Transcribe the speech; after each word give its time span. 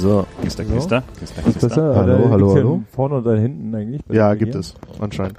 So. 0.00 0.26
Knister, 0.40 0.64
So. 0.64 0.70
knister, 0.72 1.02
knister, 1.18 1.38
Ist 1.38 1.42
knister. 1.42 1.68
besser? 1.68 1.94
Hallo, 1.96 2.30
hallo, 2.30 2.54
hallo. 2.54 2.82
Vorne 2.94 3.16
oder 3.16 3.36
hinten 3.38 3.74
eigentlich? 3.74 4.00
Ja, 4.08 4.34
gibt 4.34 4.52
hier? 4.52 4.60
es, 4.60 4.74
anscheinend. 4.98 5.36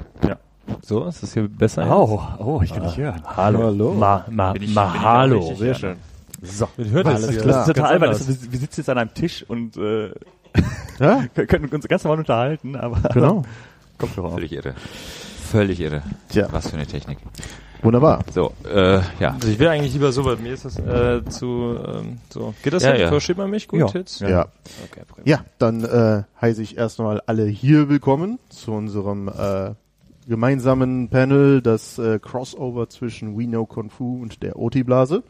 So, 0.84 1.06
ist 1.06 1.24
das 1.24 1.34
hier 1.34 1.48
besser? 1.48 1.86
Oh, 1.90 2.22
oh, 2.40 2.62
ich 2.64 2.72
kann 2.74 2.84
dich 2.84 2.98
hören. 2.98 3.22
Hallo. 3.26 3.64
Hallo. 3.64 3.94
Ma, 3.94 4.26
ma, 4.30 4.54
Bin 4.54 4.64
ich- 4.64 4.74
ma, 4.74 4.94
hallo. 5.02 5.54
Sehr 5.56 5.68
ja. 5.70 5.74
schön. 5.74 5.96
So. 6.44 6.68
Man 6.78 6.90
hört 6.92 7.08
das 7.08 7.28
klar. 7.28 7.46
Das 7.46 7.68
ist 7.68 7.76
total 7.76 7.92
albern. 7.94 8.10
Wir 8.20 8.52
wir 8.52 8.60
sitzen 8.60 8.80
jetzt 8.82 8.90
an 8.90 8.98
einem 9.00 9.14
Tisch 9.14 9.44
und 9.48 9.78
äh, 9.78 10.12
Ja, 11.00 11.24
können 11.34 11.66
uns 11.70 11.88
ganz 11.88 12.04
normal 12.04 12.20
unterhalten, 12.20 12.76
aber 12.76 13.10
genau. 13.10 13.44
Kopfhörer 13.98 14.28
auf. 14.28 14.34
Völlig 14.36 14.52
irre. 14.54 14.74
Völlig 15.52 15.80
irre. 15.80 16.02
Tja. 16.30 16.48
Was 16.52 16.70
für 16.70 16.76
eine 16.76 16.86
Technik. 16.86 17.18
Wunderbar. 17.84 18.24
So, 18.32 18.54
äh, 18.72 19.00
ja. 19.20 19.32
Also 19.34 19.48
ich 19.48 19.58
will 19.58 19.68
eigentlich 19.68 19.94
lieber 19.94 20.12
so, 20.12 20.24
bei 20.24 20.36
mir 20.36 20.54
ist 20.54 20.66
das 20.66 20.78
äh, 20.78 21.26
zu 21.26 21.78
ähm, 21.84 22.20
so. 22.30 22.54
Geht 22.62 22.74
das 22.74 22.84
Ja, 22.84 22.94
ja, 22.94 23.02
ja. 23.02 23.08
Versteht 23.08 23.38
man 23.38 23.50
mich 23.50 23.68
gut 23.68 23.80
Ja. 23.80 23.88
jetzt? 23.88 24.22
Ja. 24.22 24.48
Okay, 24.86 25.02
prima. 25.08 25.26
Ja, 25.28 25.46
dann 25.58 25.84
äh, 25.84 26.24
heiße 26.40 26.62
ich 26.62 26.78
erstmal 26.78 27.22
alle 27.26 27.46
hier 27.46 27.90
willkommen 27.90 28.38
zu 28.50 28.72
unserem 28.72 29.30
äh, 29.30 29.72
gemeinsamen 30.28 31.10
Panel, 31.10 31.62
das 31.64 31.98
äh, 31.98 32.20
Crossover 32.20 32.88
zwischen 32.90 33.36
We 33.38 33.46
Know 33.48 33.66
Kung 33.66 33.90
Fu 33.90 34.22
und 34.22 34.44
der 34.44 34.60
OT-Blase. 34.60 35.24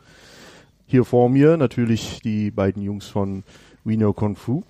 Hier 0.88 1.05
vor 1.05 1.30
mir 1.30 1.55
natürlich 1.55 2.20
die 2.22 2.52
beiden 2.52 2.82
Jungs 2.82 3.08
von 3.08 3.44
We 3.86 3.96
Know 3.96 4.12
Kung 4.12 4.36
Fu. 4.36 4.63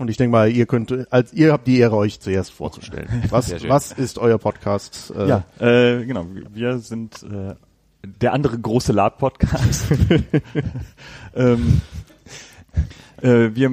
Und 0.00 0.08
ich 0.08 0.16
denke 0.16 0.32
mal, 0.32 0.50
ihr 0.50 0.64
könnt, 0.64 1.12
als 1.12 1.34
ihr 1.34 1.52
habt 1.52 1.66
die 1.66 1.78
Ehre, 1.78 1.94
euch 1.94 2.20
zuerst 2.20 2.52
vorzustellen. 2.52 3.06
Was, 3.28 3.52
was 3.68 3.92
ist 3.92 4.18
euer 4.18 4.38
Podcast? 4.38 5.12
Äh, 5.14 5.28
Ja, 5.28 5.44
äh, 5.60 6.06
genau. 6.06 6.24
Wir 6.54 6.78
sind 6.78 7.22
äh, 7.22 7.54
der 8.02 8.32
andere 8.32 8.58
große 8.58 8.92
Lab-Podcast. 8.94 9.92
ähm, 11.34 11.82
äh, 13.20 13.50
wir 13.52 13.70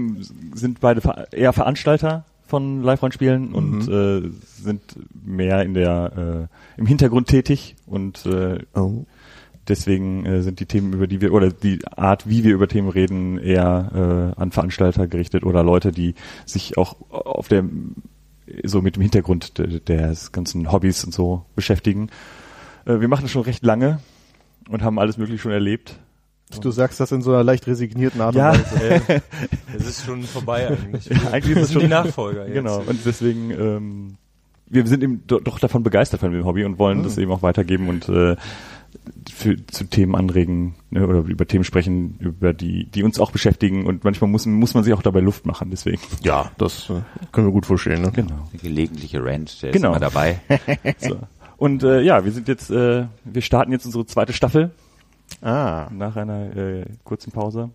sind 0.54 0.82
beide 0.82 1.00
ver 1.00 1.32
eher 1.32 1.54
Veranstalter 1.54 2.26
von 2.46 2.84
Live-Rollenspielen 2.84 3.54
und 3.54 3.88
äh, 3.88 4.30
sind 4.62 4.82
mehr 5.26 5.62
in 5.64 5.74
der 5.76 6.50
äh, 6.78 6.80
im 6.80 6.88
Hintergrund 6.88 7.30
tätig 7.30 7.78
und 7.86 8.26
äh, 8.26 8.60
Oh. 8.76 9.06
Deswegen 9.68 10.26
äh, 10.26 10.42
sind 10.42 10.60
die 10.60 10.66
Themen, 10.66 10.94
über 10.94 11.08
die 11.08 11.22
wir 11.22 11.34
oder 11.34 11.50
die 11.52 11.80
Art, 11.96 12.28
wie 12.30 12.44
wir 12.44 12.54
über 12.54 12.68
Themen 12.68 12.90
reden, 12.90 13.38
eher 13.38 14.34
äh, 14.38 14.42
an 14.42 14.52
Veranstalter 14.52 15.08
gerichtet 15.08 15.44
oder 15.44 15.64
Leute, 15.64 15.92
die 15.92 16.16
sich 16.46 16.78
auch 16.78 16.96
auf 17.12 17.48
der 17.48 17.64
so 18.64 18.82
mit 18.82 18.96
dem 18.96 19.02
Hintergrund 19.02 19.58
de- 19.58 19.80
des 19.82 20.32
ganzen 20.32 20.72
Hobbys 20.72 21.04
und 21.04 21.14
so 21.14 21.46
beschäftigen. 21.56 22.10
Äh, 22.86 23.00
wir 23.02 23.08
machen 23.10 23.24
das 23.24 23.32
schon 23.32 23.42
recht 23.44 23.64
lange 23.64 24.00
und 24.70 24.84
haben 24.84 25.00
alles 25.00 25.18
mögliche 25.18 25.40
schon 25.42 25.52
erlebt. 25.52 26.00
Du 26.62 26.72
sagst 26.72 27.02
das 27.02 27.12
in 27.12 27.22
so 27.22 27.32
einer 27.34 27.44
leicht 27.44 27.68
resignierten 27.68 28.22
Art 28.22 28.36
Ja. 28.36 28.52
und 28.52 28.60
Weise. 28.80 29.22
Es 29.78 29.86
ist 29.86 30.06
schon 30.06 30.24
vorbei 30.24 30.70
eigentlich. 30.70 31.12
Eigentlich 31.30 31.58
ist 31.58 31.64
es 31.64 31.68
sind 31.70 31.82
die 31.82 31.82
schon 31.82 31.90
Nachfolger 31.90 32.46
jetzt. 32.46 32.54
Genau. 32.54 32.80
Und 32.80 33.00
deswegen 33.06 33.52
ähm, 33.52 34.18
wir 34.70 34.86
sind 34.88 35.04
eben 35.04 35.26
do, 35.28 35.40
doch 35.40 35.60
davon 35.60 35.84
begeistert 35.84 36.20
von 36.20 36.32
dem 36.32 36.46
Hobby 36.46 36.64
und 36.66 36.80
wollen 36.80 37.04
das 37.04 37.18
eben 37.18 37.32
auch 37.32 37.42
weitergeben 37.42 37.90
und 37.90 38.08
äh, 38.10 38.36
für, 39.32 39.66
zu 39.68 39.86
Themen 39.86 40.16
anregen 40.16 40.76
ne, 40.90 41.06
oder 41.08 41.20
über 41.20 41.46
Themen 41.48 41.64
sprechen, 41.64 42.16
über 42.20 42.54
die, 42.54 42.86
die 42.86 43.04
uns 43.04 43.20
auch 43.20 43.32
beschäftigen 43.32 43.86
und 43.86 44.04
manchmal 44.04 44.30
muss, 44.30 44.46
muss 44.46 44.74
man 44.74 44.84
sich 44.84 44.94
auch 44.94 45.02
dabei 45.02 45.20
Luft 45.20 45.46
machen, 45.46 45.70
deswegen. 45.70 46.02
Ja, 46.24 46.52
das 46.58 46.90
äh, 46.90 47.02
können 47.32 47.48
wir 47.48 47.52
gut 47.52 47.66
verstehen. 47.66 48.02
Ne? 48.02 48.12
Genau. 48.12 48.48
Eine 48.52 48.62
gelegentliche 48.62 49.24
Rant, 49.24 49.62
der 49.62 49.72
Genau. 49.72 49.92
ist 49.92 49.98
immer 49.98 50.00
dabei. 50.00 50.40
So. 51.00 51.18
Und 51.58 51.84
äh, 51.84 52.02
ja, 52.02 52.24
wir 52.24 52.32
sind 52.32 52.48
jetzt, 52.48 52.70
äh, 52.70 53.06
wir 53.24 53.42
starten 53.42 53.72
jetzt 53.72 53.86
unsere 53.86 54.06
zweite 54.06 54.34
Staffel 54.34 54.72
Ah, 55.42 55.90
nach 55.92 56.16
einer 56.16 56.56
äh, 56.56 56.86
kurzen 57.04 57.32
Pause 57.32 57.70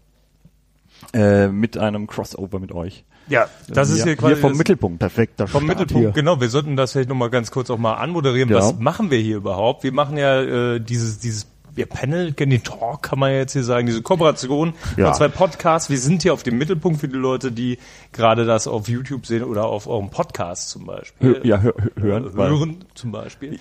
äh, 1.12 1.49
mit 1.49 1.77
einem 1.77 2.06
Crossover 2.06 2.59
mit 2.59 2.72
euch. 2.72 3.05
Ja, 3.32 3.48
das 3.66 3.88
ist 3.88 4.04
hier 4.04 4.15
quasi 4.15 4.34
wir 4.34 4.41
vom 4.43 4.59
Mittelpunkt. 4.59 4.98
perfekter 4.98 5.47
Vom 5.47 5.65
Start 5.65 5.78
Mittelpunkt, 5.78 6.09
hier. 6.09 6.12
genau. 6.12 6.41
Wir 6.43 6.50
sollten 6.50 6.76
das 6.76 6.93
vielleicht 6.93 7.09
nochmal 7.09 7.31
ganz 7.31 7.50
kurz 7.50 7.70
auch 7.70 7.78
mal 7.78 7.94
anmoderieren. 7.94 8.50
Ja. 8.50 8.59
Was 8.59 8.78
machen 8.78 9.10
wir 9.10 9.19
hier 9.19 9.37
überhaupt? 9.37 9.84
Wir 9.84 9.93
machen 9.93 10.19
ja 10.19 10.43
äh, 10.43 10.81
dieses, 10.81 11.19
dieses 11.19 11.47
ja, 11.75 11.87
Panel, 11.87 12.33
Genny 12.33 12.59
Talk, 12.60 13.03
kann 13.03 13.19
man 13.19 13.31
ja 13.33 13.38
jetzt 13.38 13.53
hier 13.55 13.65
sagen, 13.65 13.87
diese 13.87 14.03
Kooperation 14.03 14.75
Ja. 14.97 15.06
von 15.06 15.15
zwei 15.15 15.28
Podcasts. 15.28 15.88
Wir 15.88 15.99
sind 15.99 16.22
hier 16.22 16.34
auf 16.34 16.43
dem 16.43 16.59
Mittelpunkt 16.59 17.00
für 17.00 17.09
die 17.09 17.16
Leute, 17.16 17.50
die 17.50 17.78
gerade 18.12 18.44
das 18.44 18.66
auf 18.66 18.88
YouTube 18.88 19.25
sehen 19.27 19.43
oder 19.43 19.65
auf 19.65 19.87
eurem 19.87 20.11
Podcast 20.11 20.69
zum 20.71 20.84
Beispiel. 20.87 21.34
Hö- 21.37 21.47
ja, 21.47 21.61
hö 21.62 21.71
hö- 21.71 22.03
hören. 22.03 22.31
weil- 22.37 22.50
hören 22.50 22.84
zum 22.94 23.12
Beispiel. 23.12 23.59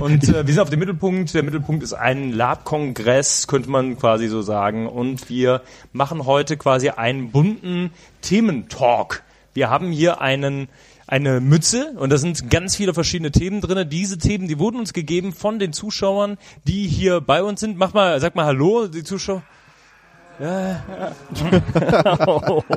Und 0.00 0.24
äh, 0.28 0.46
wir 0.46 0.52
sind 0.54 0.60
auf 0.60 0.70
dem 0.70 0.80
Mittelpunkt. 0.80 1.32
Der 1.34 1.42
Mittelpunkt 1.42 1.82
ist 1.82 1.92
ein 1.92 2.32
Lab-Kongress, 2.32 3.46
könnte 3.46 3.70
man 3.70 3.96
quasi 3.98 4.26
so 4.28 4.42
sagen. 4.42 4.88
Und 4.88 5.28
wir 5.28 5.62
machen 5.92 6.26
heute 6.26 6.56
quasi 6.56 6.88
einen 6.90 7.30
bunten 7.30 7.90
Thementalk. 8.22 9.22
Wir 9.54 9.68
haben 9.70 9.90
hier 9.92 10.20
einen 10.20 10.68
eine 11.12 11.42
Mütze 11.42 11.92
und 11.98 12.10
da 12.10 12.16
sind 12.16 12.48
ganz 12.48 12.74
viele 12.74 12.94
verschiedene 12.94 13.30
Themen 13.30 13.60
drinne. 13.60 13.84
Diese 13.84 14.16
Themen, 14.16 14.48
die 14.48 14.58
wurden 14.58 14.78
uns 14.78 14.94
gegeben 14.94 15.34
von 15.34 15.58
den 15.58 15.74
Zuschauern, 15.74 16.38
die 16.66 16.88
hier 16.88 17.20
bei 17.20 17.42
uns 17.42 17.60
sind. 17.60 17.76
Mach 17.76 17.92
mal, 17.92 18.18
sag 18.18 18.34
mal 18.34 18.46
Hallo, 18.46 18.88
die 18.88 19.04
Zuschauer. 19.04 19.42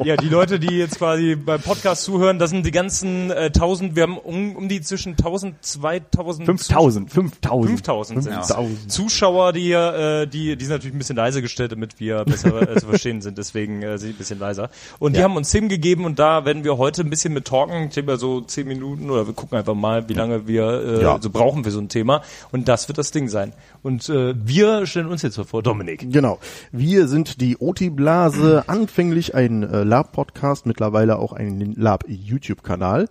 Ja, 0.04 0.18
die 0.18 0.30
Leute, 0.30 0.60
die 0.60 0.78
jetzt 0.78 0.98
quasi 0.98 1.36
beim 1.36 1.62
Podcast 1.62 2.04
zuhören, 2.04 2.38
das 2.40 2.50
sind 2.50 2.66
die 2.66 2.72
ganzen 2.72 3.32
äh, 3.32 3.46
1000, 3.54 3.96
wir 3.96 4.04
haben 4.04 4.18
um, 4.18 4.56
um 4.56 4.68
die 4.70 4.82
zwischen 4.82 5.12
1000, 5.14 5.64
2000, 5.64 6.46
5000, 6.46 7.12
5000. 7.12 7.70
5000 7.72 8.24
sind 8.24 8.34
5000. 8.34 8.92
Zuschauer, 8.92 9.54
die 9.54 9.72
äh, 9.72 10.26
die, 10.28 10.56
die 10.56 10.66
sind 10.66 10.74
natürlich 10.74 10.96
ein 10.96 11.00
bisschen 11.00 11.16
leiser 11.16 11.42
gestellt, 11.42 11.72
damit 11.72 12.00
wir 12.00 12.24
besser 12.26 12.62
äh, 12.70 12.76
zu 12.80 12.88
verstehen 12.88 13.22
sind, 13.22 13.38
deswegen 13.38 13.82
äh, 13.82 13.98
sind 13.98 14.12
ein 14.12 14.18
bisschen 14.18 14.40
leiser. 14.40 14.70
Und 15.00 15.16
die 15.16 15.24
haben 15.24 15.36
uns 15.36 15.50
Themen 15.50 15.70
gegeben 15.70 16.06
und 16.06 16.20
da 16.20 16.46
werden 16.46 16.64
wir 16.64 16.78
heute 16.78 17.02
ein 17.02 17.10
bisschen 17.10 17.34
mit 17.34 17.46
talken, 17.46 17.90
Thema 17.90 18.18
so 18.18 18.42
10 18.42 18.68
Minuten 18.68 19.10
oder 19.10 19.28
wir 19.28 19.34
gucken 19.34 19.58
einfach 19.58 19.76
mal, 19.76 20.08
wie 20.10 20.14
lange 20.14 20.48
wir 20.48 20.66
äh, 21.00 21.02
Ja. 21.02 21.18
so 21.22 21.30
brauchen 21.30 21.64
für 21.64 21.72
so 21.72 21.80
ein 21.80 21.90
Thema 21.90 22.22
und 22.52 22.68
das 22.68 22.88
wird 22.88 22.98
das 22.98 23.12
Ding 23.12 23.28
sein. 23.30 23.54
Und 23.85 24.09
äh, 24.09 24.34
wir 24.35 24.88
stellen 24.88 25.06
uns 25.06 25.22
jetzt 25.22 25.40
vor, 25.40 25.62
Dominik. 25.62 26.12
Genau. 26.12 26.40
Wir 26.72 27.07
sind 27.07 27.40
die 27.40 27.57
OT-Blase, 27.59 28.63
anfänglich 28.66 29.35
ein 29.35 29.62
äh, 29.62 29.84
Lab-Podcast, 29.84 30.66
mittlerweile 30.66 31.19
auch 31.19 31.34
ein 31.34 31.75
Lab-YouTube-Kanal. 31.78 33.07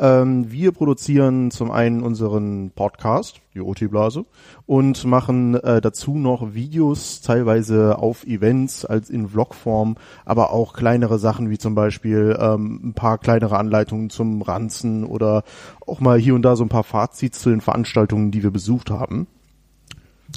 Ähm, 0.00 0.50
wir 0.50 0.72
produzieren 0.72 1.52
zum 1.52 1.70
einen 1.70 2.02
unseren 2.02 2.72
Podcast, 2.72 3.40
die 3.54 3.60
OT-Blase, 3.60 4.24
und 4.66 5.04
machen 5.04 5.54
äh, 5.54 5.80
dazu 5.80 6.16
noch 6.16 6.54
Videos, 6.54 7.20
teilweise 7.20 8.00
auf 8.00 8.26
Events 8.26 8.84
als 8.84 9.10
in 9.10 9.28
Vlogform, 9.28 9.94
aber 10.24 10.50
auch 10.50 10.72
kleinere 10.72 11.20
Sachen 11.20 11.50
wie 11.50 11.58
zum 11.58 11.76
Beispiel 11.76 12.36
ähm, 12.40 12.80
ein 12.82 12.94
paar 12.94 13.18
kleinere 13.18 13.58
Anleitungen 13.58 14.10
zum 14.10 14.42
Ranzen 14.42 15.04
oder 15.04 15.44
auch 15.86 16.00
mal 16.00 16.18
hier 16.18 16.34
und 16.34 16.42
da 16.42 16.56
so 16.56 16.64
ein 16.64 16.68
paar 16.68 16.82
Fazits 16.82 17.38
zu 17.38 17.50
den 17.50 17.60
Veranstaltungen, 17.60 18.32
die 18.32 18.42
wir 18.42 18.50
besucht 18.50 18.90
haben. 18.90 19.28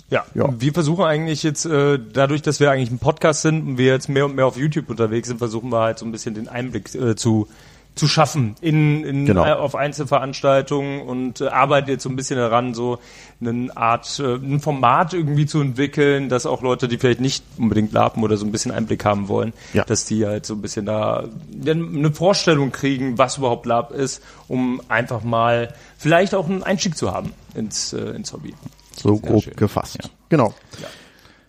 Ja, 0.10 0.26
Ja. 0.34 0.50
wir 0.60 0.74
versuchen 0.74 1.04
eigentlich 1.06 1.44
jetzt, 1.44 1.66
äh, 1.66 2.00
dadurch, 2.14 2.42
dass 2.42 2.60
wir 2.60 2.72
eigentlich 2.72 2.92
ein 2.92 3.00
Podcast 3.00 3.42
sind 3.42 3.66
und 3.68 3.78
wir 3.78 3.88
jetzt 3.94 4.10
mehr 4.10 4.26
und 4.26 4.36
mehr 4.36 4.46
auf 4.46 4.58
YouTube 4.58 4.90
unterwegs 4.90 5.28
sind, 5.28 5.38
versuchen 5.38 5.72
wir 5.72 5.80
halt 5.82 6.00
so 6.00 6.06
ein 6.06 6.12
bisschen 6.12 6.36
den 6.36 6.48
Einblick 6.48 6.94
äh, 6.96 7.16
zu 7.16 7.48
zu 7.96 8.08
schaffen 8.08 8.56
in, 8.62 9.04
in 9.04 9.26
Genau. 9.26 9.44
äh, 9.46 9.52
auf 9.52 9.76
Einzelveranstaltungen 9.76 11.02
und 11.02 11.42
äh, 11.42 11.48
arbeiten 11.48 11.90
jetzt 11.90 12.04
so 12.04 12.10
ein 12.10 12.16
bisschen 12.16 12.38
daran, 12.38 12.74
so 12.74 13.00
eine 13.42 13.76
Art, 13.76 14.20
ein 14.20 14.62
Format 14.62 15.14
irgendwie 15.14 15.46
zu 15.46 15.60
entwickeln, 15.60 16.30
dass 16.30 16.46
auch 16.46 16.62
Leute, 16.62 16.88
die 16.88 16.98
vielleicht 16.98 17.20
nicht 17.20 17.44
unbedingt 17.58 17.92
lapen 17.92 18.24
oder 18.24 18.38
so 18.38 18.46
ein 18.46 18.52
bisschen 18.54 18.72
Einblick 18.72 19.04
haben 19.04 19.28
wollen, 19.28 19.52
Ja. 19.74 19.84
dass 19.84 20.06
die 20.06 20.26
halt 20.26 20.46
so 20.46 20.54
ein 20.54 20.62
bisschen 20.62 20.86
da 20.86 21.26
eine 21.66 22.12
Vorstellung 22.14 22.72
kriegen, 22.72 23.18
was 23.18 23.38
überhaupt 23.38 23.66
Lab 23.66 23.92
ist, 23.92 24.22
um 24.48 24.82
einfach 24.88 25.24
mal 25.24 25.74
vielleicht 25.98 26.36
auch 26.36 26.48
einen 26.48 26.64
Einstieg 26.64 26.96
zu 26.96 27.12
haben 27.12 27.34
ins, 27.54 27.92
ins 27.92 28.32
Hobby. 28.32 28.54
So 29.02 29.18
grob 29.18 29.44
schön. 29.44 29.56
gefasst. 29.56 30.10
Genau. 30.30 30.54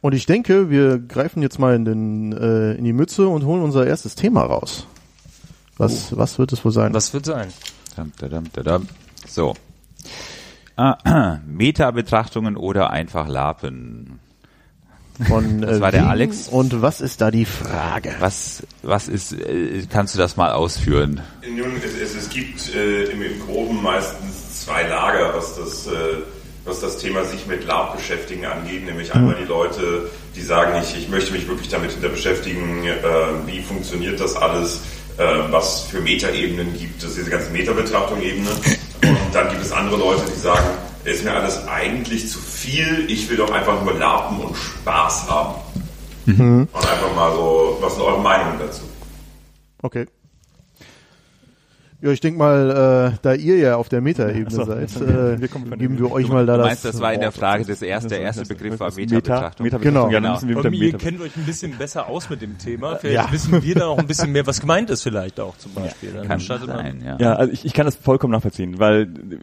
Und 0.00 0.14
ich 0.14 0.26
denke, 0.26 0.70
wir 0.70 0.99
greifen 0.99 1.43
jetzt 1.43 1.58
mal 1.58 1.75
in, 1.75 1.85
den, 1.85 2.32
äh, 2.32 2.73
in 2.75 2.85
die 2.85 2.93
Mütze 2.93 3.29
und 3.29 3.44
holen 3.44 3.62
unser 3.62 3.87
erstes 3.87 4.14
Thema 4.14 4.43
raus. 4.43 4.87
Was, 5.76 6.17
was 6.17 6.38
wird 6.38 6.52
es 6.52 6.64
wohl 6.64 6.73
sein? 6.73 6.94
Was 6.94 7.12
wird 7.12 7.26
sein? 7.26 7.49
Dam, 7.97 8.12
dadam, 8.19 8.44
dadam. 8.52 8.88
So. 9.26 9.55
Ah, 10.76 11.38
Meta-Betrachtungen 11.47 12.56
oder 12.56 12.91
einfach 12.91 13.29
Lapen. 13.29 14.20
Von, 15.26 15.61
Das 15.62 15.79
äh, 15.79 15.81
war 15.81 15.91
der 15.91 16.08
Alex. 16.08 16.49
Und 16.49 16.81
was 16.81 17.00
ist 17.00 17.20
da 17.20 17.31
die 17.31 17.44
Frage? 17.44 18.14
Was, 18.20 18.62
was 18.82 19.08
ist, 19.08 19.32
äh, 19.32 19.85
kannst 19.91 20.14
du 20.14 20.19
das 20.19 20.37
mal 20.37 20.53
ausführen? 20.53 21.20
Nun, 21.46 21.76
es, 21.85 21.94
es, 22.00 22.14
es 22.14 22.31
gibt 22.31 22.75
äh, 22.75 23.05
im, 23.05 23.23
im 23.23 23.41
Groben 23.41 23.82
meistens 23.82 24.64
zwei 24.64 24.87
Lager, 24.87 25.35
was 25.35 25.56
das, 25.56 25.87
äh, 25.87 25.91
was 26.65 26.81
das 26.81 26.99
Thema 26.99 27.25
sich 27.25 27.47
mit 27.47 27.65
Lab 27.65 27.97
beschäftigen 27.97 28.47
angeht. 28.47 28.85
Nämlich 28.85 29.15
einmal 29.15 29.35
die 29.35 29.45
Leute, 29.47 30.11
die 30.37 30.43
sagen, 30.43 30.81
ich, 30.83 30.97
ich 30.97 31.09
möchte 31.09 31.33
mich 31.33 31.49
wirklich 31.49 31.69
damit 31.69 31.93
hinter 31.93 32.09
beschäftigen, 32.09 32.87
äh, 32.87 33.03
wie 33.47 33.61
funktioniert 33.61 34.21
das 34.21 34.37
alles, 34.37 34.81
äh, 35.19 35.25
was 35.51 35.85
für 35.85 36.01
Metaebenen 36.01 36.77
gibt 36.79 37.03
es, 37.03 37.15
diese 37.15 37.31
ganze 37.31 37.51
Meta-Betrachtung-Ebene. 37.51 38.51
Und 39.03 39.35
dann 39.35 39.49
gibt 39.49 39.62
es 39.62 39.73
andere 39.73 39.97
Leute, 39.97 40.23
die 40.35 40.39
sagen, 40.39 40.67
ist 41.05 41.25
mir 41.25 41.33
alles 41.33 41.67
eigentlich 41.67 42.29
zu 42.29 42.39
viel, 42.39 43.06
ich 43.09 43.29
will 43.31 43.39
doch 43.39 43.51
einfach 43.51 43.83
nur 43.83 43.95
lapen 43.95 44.41
und 44.41 44.55
Spaß 44.55 45.31
haben. 45.31 45.55
Und 46.73 46.89
einfach 46.89 47.15
mal 47.17 47.33
so, 47.33 47.79
was 47.81 47.95
sind 47.95 48.05
eure 48.05 48.21
Meinungen 48.21 48.59
dazu? 48.59 48.83
Okay. 49.83 50.06
Ja, 52.02 52.11
ich 52.11 52.20
denke 52.20 52.38
mal, 52.38 53.12
äh, 53.14 53.19
da 53.20 53.35
ihr 53.35 53.56
ja 53.58 53.76
auf 53.76 53.91
der 53.91 54.00
Metaebene 54.00 54.50
so. 54.50 54.64
seid, 54.64 54.91
äh, 55.02 55.38
Wir 55.41 55.49
kommen 55.49 55.67
von 55.67 55.79
geben 55.79 55.99
wir 55.99 56.11
euch 56.11 56.29
mal 56.29 56.47
da 56.47 56.55
Du 56.55 56.58
das. 56.61 56.67
meinst, 56.69 56.85
das 56.87 57.00
war 57.00 57.12
in 57.12 57.20
der. 57.20 57.31
Frage 57.32 57.64
des 57.64 57.82
ersten, 57.82 58.08
der 58.08 58.20
erste 58.23 58.44
Begriff 58.47 58.81
war 58.81 58.88
Das 58.88 58.97
Meta-Betrachtung. 58.97 59.64
Meta 59.64 59.76
Genau. 59.79 60.08
Ja, 60.11 60.20
dann 60.20 60.32
müssen 60.32 60.49
wir 60.49 60.56
mit 60.56 60.64
der 60.64 60.69
Aber 60.70 60.76
ihr 60.76 60.93
kennt 60.99 61.20
euch 61.20 61.37
ein 61.37 61.44
bisschen 61.44 61.76
besser 61.76 62.08
aus 62.08 62.31
mit 62.31 62.41
dem 62.43 62.56
Thema. 62.58 62.97
Vielleicht 62.97 63.26
Ja. 63.26 63.32
wissen 63.32 63.62
wir 63.62 63.75
da 63.75 63.87
noch 63.87 63.99
ein 63.99 64.06
bisschen 64.06 64.32
mehr, 64.32 64.47
was 64.47 64.61
gemeint 64.61 64.88
ist 64.91 65.02
vielleicht 65.02 65.38
auch 65.41 65.56
zum 65.58 65.73
Beispiel. 65.75 66.12
Dann 66.12 66.26
Kann 66.26 66.41
sein, 66.41 67.02
ja. 67.05 67.17
Ja, 67.20 67.35
also 67.35 67.52
ich, 67.52 67.64
ich 67.67 67.73
kann 67.75 67.85
das 67.87 67.97
vollkommen 67.97 68.32
nachvollziehen, 68.32 68.79
weil 68.79 69.06
die- 69.06 69.38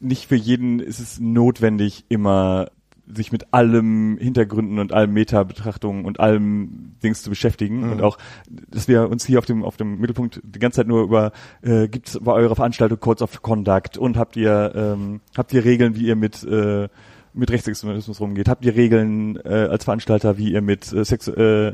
nicht 0.00 0.26
für 0.26 0.36
jeden 0.36 0.80
ist 0.80 0.98
es 0.98 1.20
notwendig, 1.20 2.04
immer 2.08 2.66
sich 3.14 3.32
mit 3.32 3.52
allem 3.52 4.18
Hintergründen 4.18 4.78
und 4.78 4.92
allem 4.92 5.12
Meta-Betrachtungen 5.12 6.04
und 6.04 6.20
allem 6.20 6.94
Dings 7.02 7.22
zu 7.22 7.30
beschäftigen 7.30 7.90
und 7.90 8.02
auch, 8.02 8.18
dass 8.48 8.88
wir 8.88 9.08
uns 9.08 9.26
hier 9.26 9.38
auf 9.38 9.46
dem 9.46 9.64
auf 9.64 9.76
dem 9.76 9.98
Mittelpunkt 9.98 10.40
die 10.44 10.58
ganze 10.58 10.76
Zeit 10.76 10.86
nur 10.86 11.02
über 11.02 11.32
äh, 11.62 11.88
gibt 11.88 12.08
es 12.08 12.20
bei 12.20 12.32
eurer 12.32 12.54
Veranstaltung 12.54 13.00
Codes 13.00 13.22
of 13.22 13.42
Conduct 13.42 13.98
und 13.98 14.16
habt 14.16 14.36
ihr 14.36 14.72
ähm, 14.74 15.20
habt 15.36 15.52
ihr 15.52 15.64
Regeln, 15.64 15.96
wie 15.96 16.06
ihr 16.06 16.16
mit 16.16 16.42
äh, 16.44 16.88
mit 17.34 17.50
Rechtsextremismus 17.50 18.20
rumgeht? 18.20 18.48
Habt 18.48 18.64
ihr 18.64 18.74
Regeln 18.74 19.36
äh, 19.44 19.48
als 19.48 19.84
Veranstalter, 19.84 20.36
wie 20.38 20.52
ihr 20.52 20.62
mit 20.62 20.92
äh, 20.92 21.04
Sex, 21.04 21.28
äh, 21.28 21.72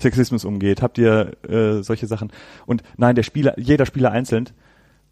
Sexismus 0.00 0.44
umgeht? 0.44 0.82
Habt 0.82 0.98
ihr 0.98 1.32
äh, 1.48 1.82
solche 1.82 2.06
Sachen? 2.06 2.30
Und 2.66 2.82
nein, 2.96 3.16
der 3.16 3.22
Spieler, 3.22 3.58
jeder 3.58 3.86
Spieler 3.86 4.12
einzeln 4.12 4.50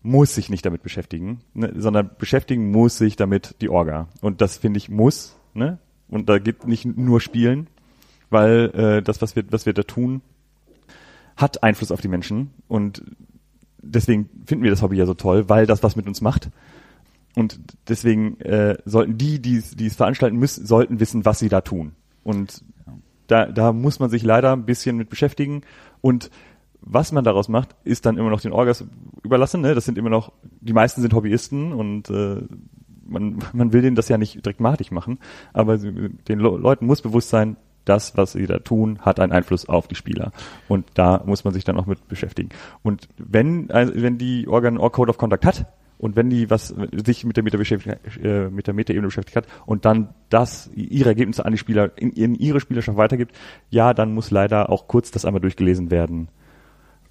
muss 0.03 0.35
sich 0.35 0.49
nicht 0.49 0.65
damit 0.65 0.83
beschäftigen, 0.83 1.41
ne, 1.55 1.73
sondern 1.77 2.11
beschäftigen 2.19 2.71
muss 2.71 2.99
sich 2.99 3.17
damit 3.17 3.57
die 3.61 3.69
Orga. 3.69 4.09
Und 4.21 4.41
das 4.41 4.57
finde 4.57 4.79
ich 4.79 4.89
muss, 4.89 5.37
ne? 5.55 5.79
Und 6.09 6.29
da 6.29 6.39
geht 6.39 6.67
nicht 6.67 6.85
nur 6.85 7.21
Spielen, 7.21 7.67
weil 8.31 8.71
äh, 8.75 9.03
das, 9.03 9.21
was 9.21 9.37
wir, 9.37 9.45
was 9.51 9.67
wir 9.67 9.75
da 9.75 9.83
tun, 9.83 10.23
hat 11.37 11.63
Einfluss 11.63 11.93
auf 11.93 12.01
die 12.01 12.09
Menschen. 12.09 12.51
Und 12.67 13.03
deswegen 13.83 14.31
finden 14.47 14.65
wir 14.65 14.71
das 14.71 14.83
Hobby 14.83 14.97
ja 14.97 15.07
so 15.07 15.15
toll, 15.15 15.49
weil 15.49 15.67
das 15.67 15.83
was 15.83 15.97
mit 15.97 16.07
uns 16.07 16.21
macht. 16.21 16.51
Und 17.37 17.61
deswegen 17.89 18.41
äh, 18.41 18.79
sollten 18.85 19.19
die, 19.19 19.41
die 19.41 19.59
es 19.59 19.77
die 19.77 19.87
es 19.87 19.97
veranstalten 19.97 20.37
müssen, 20.37 20.67
sollten 20.67 20.99
wissen, 20.99 21.25
was 21.25 21.39
sie 21.39 21.49
da 21.49 21.61
tun. 21.61 21.93
Und 22.25 22.65
da, 23.29 23.47
da 23.47 23.73
muss 23.73 24.01
man 24.01 24.11
sich 24.11 24.23
leider 24.23 24.53
ein 24.53 24.65
bisschen 24.65 24.97
mit 24.97 25.11
beschäftigen. 25.11 25.63
Und 26.01 26.31
was 26.81 27.13
man 27.13 27.25
daraus 27.25 27.49
macht, 27.49 27.75
ist 27.85 28.07
dann 28.07 28.17
immer 28.19 28.31
noch 28.31 28.41
den 28.41 28.53
Orgas 28.53 28.85
überlassen. 29.23 29.61
Ne? 29.61 29.75
Das 29.75 29.85
sind 29.85 29.99
immer 29.99 30.11
noch, 30.11 30.33
die 30.61 30.73
meisten 30.73 31.01
sind 31.01 31.13
Hobbyisten 31.13 31.73
und 31.73 32.11
äh, 32.11 32.43
man, 33.07 33.39
man 33.53 33.73
will 33.73 33.83
denen 33.83 33.97
das 33.97 34.09
ja 34.09 34.19
nicht 34.19 34.45
direkt 34.45 34.61
machen, 34.61 35.19
aber 35.53 35.79
den 35.79 36.39
Le 36.39 36.49
Leuten 36.49 36.87
muss 36.87 37.03
bewusst 37.03 37.31
sein, 37.31 37.57
das, 37.85 38.17
was 38.17 38.33
sie 38.33 38.47
da 38.47 38.59
tun, 38.59 38.99
hat 39.01 39.19
einen 39.19 39.33
Einfluss 39.33 39.69
auf 39.69 39.89
die 39.89 39.95
Spieler. 39.95 40.33
Und 40.69 40.87
da 40.95 41.23
muss 41.25 41.45
man 41.45 41.55
sich 41.55 41.65
dann 41.65 41.79
auch 41.79 41.87
mit 41.87 42.07
beschäftigen. 42.09 42.51
Und 42.83 43.09
wenn, 43.17 43.71
also 43.71 43.93
wenn 43.97 44.19
die 44.19 44.47
Organ 44.47 44.77
Or 44.79 44.93
Code 44.93 45.11
of 45.11 45.17
Conduct 45.17 45.47
hat 45.47 45.67
und 45.97 46.15
wenn 46.15 46.31
die 46.31 46.51
was 46.51 46.75
sich 47.05 47.25
mit 47.25 47.37
der 47.37 47.45
Meta 47.45 47.59
äh, 47.59 48.51
mit 48.51 48.67
der 48.67 48.75
Meta-Ebene 48.75 49.09
beschäftigt 49.09 49.37
hat 49.37 49.47
und 49.67 49.85
dann 49.85 50.15
das 50.29 50.71
ihre 50.75 51.09
Ergebnisse 51.09 51.45
an 51.45 51.53
die 51.53 51.59
Spieler 51.59 51.91
in, 51.97 52.11
in 52.13 52.35
ihre 52.35 52.61
Spielerschaft 52.61 52.99
weitergibt, 52.99 53.35
ja, 53.71 53.95
dann 53.95 54.13
muss 54.13 54.31
leider 54.31 54.71
auch 54.71 54.87
kurz 54.87 55.11
das 55.11 55.25
einmal 55.25 55.41
durchgelesen 55.41 55.91
werden. 55.91 56.29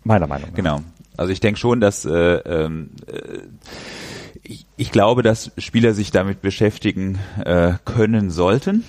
Meiner 0.07 0.27
Meinung 0.27 0.49
nach. 0.49 0.55
Genau. 0.55 0.79
Also 1.17 1.33
ich 1.33 1.39
denke 1.39 1.59
schon, 1.59 1.81
dass 1.81 2.05
äh, 2.05 2.11
ähm, 2.11 2.91
äh, 3.07 3.39
ich, 4.41 4.65
ich 4.77 4.91
glaube, 4.91 5.21
dass 5.21 5.51
Spieler 5.57 5.93
sich 5.93 6.11
damit 6.11 6.41
beschäftigen 6.41 7.19
äh, 7.43 7.73
können 7.83 8.29
sollten. 8.29 8.83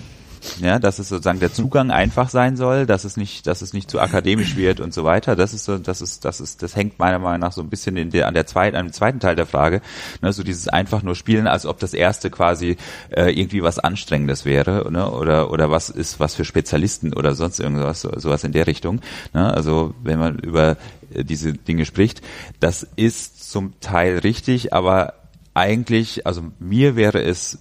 Ja, 0.61 0.79
dass 0.79 0.99
es 0.99 1.09
sozusagen 1.09 1.39
der 1.39 1.53
Zugang 1.53 1.91
einfach 1.91 2.29
sein 2.29 2.57
soll, 2.57 2.85
dass 2.85 3.03
es 3.03 3.17
nicht, 3.17 3.47
dass 3.47 3.61
es 3.61 3.73
nicht 3.73 3.89
zu 3.89 3.99
akademisch 3.99 4.55
wird 4.55 4.79
und 4.79 4.93
so 4.93 5.03
weiter. 5.03 5.35
Das 5.35 5.53
ist 5.53 5.65
so, 5.65 5.77
das 5.77 6.01
ist, 6.01 6.25
das 6.25 6.39
ist, 6.39 6.63
das 6.63 6.75
hängt 6.75 6.99
meiner 6.99 7.19
Meinung 7.19 7.39
nach 7.39 7.51
so 7.51 7.61
ein 7.61 7.69
bisschen 7.69 7.97
in 7.97 8.09
der, 8.09 8.27
an 8.27 8.33
der 8.33 8.45
zweiten, 8.45 8.75
an 8.75 8.87
dem 8.87 8.93
zweiten 8.93 9.19
Teil 9.19 9.35
der 9.35 9.45
Frage. 9.45 9.81
Ne, 10.21 10.33
so 10.33 10.43
dieses 10.43 10.67
einfach 10.67 11.03
nur 11.03 11.15
spielen, 11.15 11.47
als 11.47 11.65
ob 11.65 11.79
das 11.79 11.93
erste 11.93 12.29
quasi 12.29 12.77
äh, 13.09 13.31
irgendwie 13.31 13.63
was 13.63 13.79
Anstrengendes 13.79 14.45
wäre, 14.45 14.91
ne, 14.91 15.09
oder, 15.09 15.51
oder 15.51 15.71
was 15.71 15.89
ist 15.89 16.19
was 16.19 16.35
für 16.35 16.45
Spezialisten 16.45 17.13
oder 17.13 17.35
sonst 17.35 17.59
irgendwas, 17.59 18.01
so, 18.01 18.11
sowas 18.17 18.43
in 18.43 18.51
der 18.51 18.67
Richtung. 18.67 19.01
Ne? 19.33 19.53
Also 19.53 19.93
wenn 20.03 20.19
man 20.19 20.39
über 20.39 20.77
äh, 21.13 21.23
diese 21.23 21.53
Dinge 21.53 21.85
spricht, 21.85 22.21
das 22.59 22.87
ist 22.95 23.51
zum 23.51 23.79
Teil 23.79 24.19
richtig, 24.19 24.73
aber 24.73 25.13
eigentlich, 25.53 26.25
also 26.25 26.43
mir 26.59 26.95
wäre 26.95 27.21
es, 27.21 27.59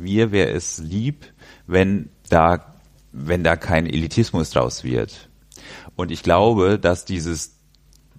mir 0.00 0.32
wäre 0.32 0.50
es 0.50 0.78
lieb, 0.78 1.26
wenn 1.66 2.10
da, 2.28 2.74
wenn 3.12 3.44
da 3.44 3.56
kein 3.56 3.86
Elitismus 3.86 4.50
draus 4.50 4.84
wird. 4.84 5.28
Und 5.96 6.10
ich 6.10 6.22
glaube, 6.22 6.78
dass 6.78 7.04
dieses, 7.04 7.56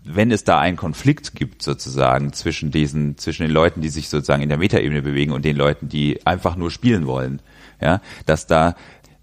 wenn 0.03 0.31
es 0.31 0.43
da 0.43 0.59
einen 0.59 0.77
Konflikt 0.77 1.35
gibt 1.35 1.61
sozusagen 1.61 2.33
zwischen 2.33 2.71
diesen, 2.71 3.17
zwischen 3.17 3.43
den 3.43 3.51
Leuten, 3.51 3.81
die 3.81 3.89
sich 3.89 4.09
sozusagen 4.09 4.41
in 4.41 4.49
der 4.49 4.57
Metaebene 4.57 5.01
bewegen 5.01 5.31
und 5.31 5.45
den 5.45 5.57
Leuten, 5.57 5.89
die 5.89 6.25
einfach 6.25 6.55
nur 6.55 6.71
spielen 6.71 7.05
wollen, 7.07 7.41
ja, 7.81 8.01
dass 8.25 8.47
da 8.47 8.75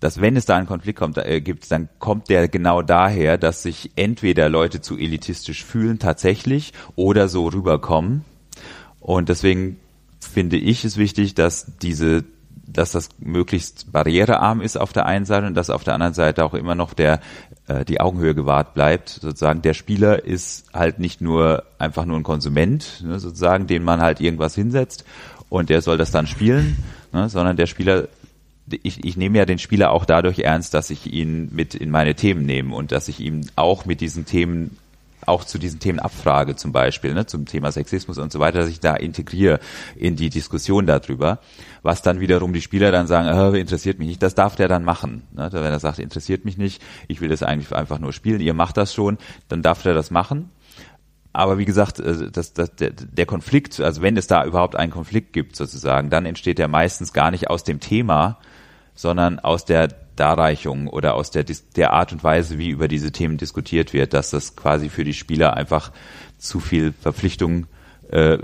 dass 0.04 0.20
wenn 0.20 0.36
es 0.36 0.44
da 0.44 0.58
einen 0.58 0.66
Konflikt 0.66 0.98
kommt, 0.98 1.16
äh, 1.16 1.40
gibt, 1.40 1.70
dann 1.70 1.88
kommt 1.98 2.28
der 2.28 2.46
genau 2.48 2.82
daher, 2.82 3.38
dass 3.38 3.62
sich 3.62 3.90
entweder 3.96 4.50
Leute 4.50 4.82
zu 4.82 4.98
elitistisch 4.98 5.64
fühlen 5.64 5.98
tatsächlich 5.98 6.74
oder 6.94 7.26
so 7.26 7.48
rüberkommen. 7.48 8.22
Und 9.00 9.30
deswegen 9.30 9.78
finde 10.20 10.58
ich 10.58 10.84
es 10.84 10.98
wichtig, 10.98 11.34
dass 11.34 11.78
diese 11.78 12.24
dass 12.66 12.92
das 12.92 13.10
möglichst 13.18 13.92
barrierearm 13.92 14.60
ist 14.60 14.76
auf 14.76 14.92
der 14.92 15.06
einen 15.06 15.26
Seite 15.26 15.46
und 15.46 15.54
dass 15.54 15.70
auf 15.70 15.84
der 15.84 15.94
anderen 15.94 16.14
Seite 16.14 16.44
auch 16.44 16.54
immer 16.54 16.74
noch 16.74 16.94
der 16.94 17.20
äh, 17.68 17.84
die 17.84 18.00
Augenhöhe 18.00 18.34
gewahrt 18.34 18.74
bleibt. 18.74 19.08
Sozusagen 19.08 19.62
der 19.62 19.74
Spieler 19.74 20.24
ist 20.24 20.66
halt 20.72 20.98
nicht 20.98 21.20
nur 21.20 21.64
einfach 21.78 22.04
nur 22.04 22.16
ein 22.16 22.22
Konsument, 22.22 23.02
ne, 23.04 23.18
sozusagen, 23.18 23.66
den 23.66 23.84
man 23.84 24.00
halt 24.00 24.20
irgendwas 24.20 24.54
hinsetzt 24.54 25.04
und 25.48 25.70
der 25.70 25.82
soll 25.82 25.98
das 25.98 26.10
dann 26.10 26.26
spielen, 26.26 26.76
ne, 27.12 27.28
sondern 27.28 27.56
der 27.56 27.66
Spieler 27.66 28.08
ich, 28.82 29.04
ich 29.04 29.16
nehme 29.18 29.36
ja 29.36 29.44
den 29.44 29.58
Spieler 29.58 29.90
auch 29.90 30.06
dadurch 30.06 30.38
ernst, 30.38 30.72
dass 30.72 30.88
ich 30.88 31.12
ihn 31.12 31.50
mit 31.54 31.74
in 31.74 31.90
meine 31.90 32.14
Themen 32.14 32.46
nehme 32.46 32.74
und 32.74 32.92
dass 32.92 33.08
ich 33.08 33.20
ihm 33.20 33.42
auch 33.56 33.84
mit 33.84 34.00
diesen 34.00 34.24
Themen 34.24 34.78
auch 35.26 35.44
zu 35.44 35.58
diesen 35.58 35.80
Themen 35.80 35.98
abfrage 35.98 36.56
zum 36.56 36.72
Beispiel, 36.72 37.14
ne, 37.14 37.26
zum 37.26 37.46
Thema 37.46 37.72
Sexismus 37.72 38.18
und 38.18 38.32
so 38.32 38.40
weiter, 38.40 38.58
dass 38.60 38.68
ich 38.68 38.80
da 38.80 38.94
integriere 38.94 39.60
in 39.96 40.16
die 40.16 40.30
Diskussion 40.30 40.86
darüber, 40.86 41.40
was 41.82 42.02
dann 42.02 42.20
wiederum 42.20 42.52
die 42.52 42.62
Spieler 42.62 42.90
dann 42.90 43.06
sagen, 43.06 43.28
äh, 43.28 43.58
interessiert 43.58 43.98
mich 43.98 44.08
nicht, 44.08 44.22
das 44.22 44.34
darf 44.34 44.56
der 44.56 44.68
dann 44.68 44.84
machen. 44.84 45.22
Ne, 45.32 45.48
wenn 45.52 45.62
er 45.64 45.80
sagt, 45.80 45.98
interessiert 45.98 46.44
mich 46.44 46.58
nicht, 46.58 46.82
ich 47.08 47.20
will 47.20 47.28
das 47.28 47.42
eigentlich 47.42 47.72
einfach 47.72 47.98
nur 47.98 48.12
spielen, 48.12 48.40
ihr 48.40 48.54
macht 48.54 48.76
das 48.76 48.94
schon, 48.94 49.18
dann 49.48 49.62
darf 49.62 49.82
der 49.82 49.94
das 49.94 50.10
machen. 50.10 50.50
Aber 51.34 51.58
wie 51.58 51.64
gesagt, 51.64 51.98
äh, 51.98 52.30
das, 52.30 52.52
das, 52.54 52.70
der, 52.76 53.26
Konflikt, 53.26 53.80
also 53.80 54.02
wenn 54.02 54.16
es 54.16 54.28
da 54.28 54.44
überhaupt 54.44 54.76
einen 54.76 54.92
Konflikt 54.92 55.32
gibt 55.32 55.56
sozusagen, 55.56 56.08
dann 56.08 56.26
entsteht 56.26 56.58
der 56.58 56.68
meistens 56.68 57.12
gar 57.12 57.30
nicht 57.32 57.50
aus 57.50 57.64
dem 57.64 57.80
Thema, 57.80 58.38
sondern 58.94 59.40
aus 59.40 59.64
der 59.64 59.88
Darreichung 60.16 60.88
oder 60.88 61.14
aus 61.14 61.30
der, 61.30 61.44
der 61.76 61.92
Art 61.92 62.12
und 62.12 62.22
Weise, 62.24 62.58
wie 62.58 62.70
über 62.70 62.88
diese 62.88 63.12
Themen 63.12 63.36
diskutiert 63.36 63.92
wird, 63.92 64.14
dass 64.14 64.30
das 64.30 64.56
quasi 64.56 64.88
für 64.88 65.04
die 65.04 65.14
Spieler 65.14 65.54
einfach 65.54 65.92
zu 66.38 66.60
viel 66.60 66.92
Verpflichtung, 67.00 67.66
äh, 68.10 68.38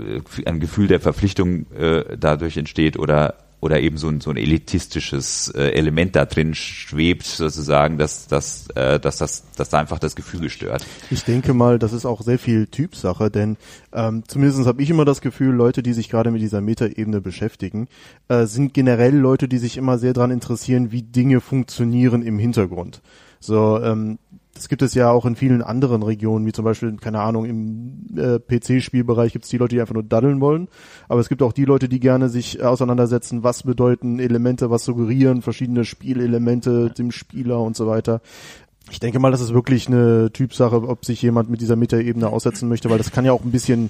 ein 0.45 0.59
Gefühl 0.59 0.87
der 0.87 0.99
Verpflichtung 0.99 1.71
äh, 1.71 2.17
dadurch 2.17 2.57
entsteht 2.57 2.97
oder 2.97 3.35
oder 3.61 3.79
eben 3.79 3.97
so 3.97 4.09
ein, 4.09 4.19
so 4.19 4.31
ein 4.31 4.37
elitistisches 4.37 5.49
äh, 5.55 5.69
Element 5.69 6.15
da 6.15 6.25
drin 6.25 6.55
schwebt, 6.55 7.23
sozusagen, 7.23 7.97
dass, 7.97 8.27
dass, 8.27 8.67
äh, 8.75 8.99
dass, 8.99 9.17
das, 9.17 9.43
dass 9.55 9.69
da 9.69 9.79
einfach 9.79 9.99
das 9.99 10.15
Gefüge 10.15 10.49
stört. 10.49 10.85
Ich 11.11 11.23
denke 11.23 11.53
mal, 11.53 11.79
das 11.79 11.93
ist 11.93 12.05
auch 12.05 12.21
sehr 12.21 12.39
viel 12.39 12.67
Typsache, 12.67 13.29
denn 13.29 13.57
ähm, 13.93 14.23
zumindest 14.27 14.65
habe 14.65 14.81
ich 14.81 14.89
immer 14.89 15.05
das 15.05 15.21
Gefühl, 15.21 15.53
Leute, 15.53 15.83
die 15.83 15.93
sich 15.93 16.09
gerade 16.09 16.31
mit 16.31 16.41
dieser 16.41 16.59
Metaebene 16.59 17.21
beschäftigen, 17.21 17.87
äh, 18.27 18.47
sind 18.47 18.73
generell 18.73 19.15
Leute, 19.15 19.47
die 19.47 19.59
sich 19.59 19.77
immer 19.77 19.99
sehr 19.99 20.13
daran 20.13 20.31
interessieren, 20.31 20.91
wie 20.91 21.03
Dinge 21.03 21.39
funktionieren 21.39 22.23
im 22.23 22.39
Hintergrund. 22.39 23.01
So, 23.39 23.79
ähm, 23.81 24.17
das 24.53 24.67
gibt 24.67 24.81
es 24.81 24.93
ja 24.93 25.09
auch 25.09 25.25
in 25.25 25.35
vielen 25.35 25.61
anderen 25.61 26.03
Regionen, 26.03 26.45
wie 26.45 26.51
zum 26.51 26.65
Beispiel, 26.65 26.95
keine 26.97 27.21
Ahnung, 27.21 27.45
im 27.45 28.17
äh, 28.17 28.39
PC-Spielbereich 28.39 29.31
gibt 29.31 29.45
es 29.45 29.51
die 29.51 29.57
Leute, 29.57 29.75
die 29.75 29.81
einfach 29.81 29.93
nur 29.93 30.03
daddeln 30.03 30.41
wollen. 30.41 30.67
Aber 31.07 31.21
es 31.21 31.29
gibt 31.29 31.41
auch 31.41 31.53
die 31.53 31.65
Leute, 31.65 31.87
die 31.87 31.99
gerne 31.99 32.27
sich 32.29 32.59
äh, 32.59 32.63
auseinandersetzen, 32.63 33.43
was 33.43 33.63
bedeuten 33.63 34.19
Elemente, 34.19 34.69
was 34.69 34.83
suggerieren 34.83 35.41
verschiedene 35.41 35.85
Spielelemente 35.85 36.89
dem 36.89 37.11
Spieler 37.11 37.61
und 37.61 37.77
so 37.77 37.87
weiter. 37.87 38.21
Ich 38.89 38.99
denke 38.99 39.19
mal, 39.19 39.31
das 39.31 39.41
ist 39.41 39.53
wirklich 39.53 39.87
eine 39.87 40.31
Typsache, 40.33 40.75
ob 40.75 41.05
sich 41.05 41.21
jemand 41.21 41.49
mit 41.49 41.61
dieser 41.61 41.77
Metaebene 41.77 42.27
aussetzen 42.27 42.67
möchte, 42.67 42.89
weil 42.89 42.97
das 42.97 43.11
kann 43.11 43.23
ja 43.23 43.31
auch 43.31 43.45
ein 43.45 43.51
bisschen, 43.51 43.89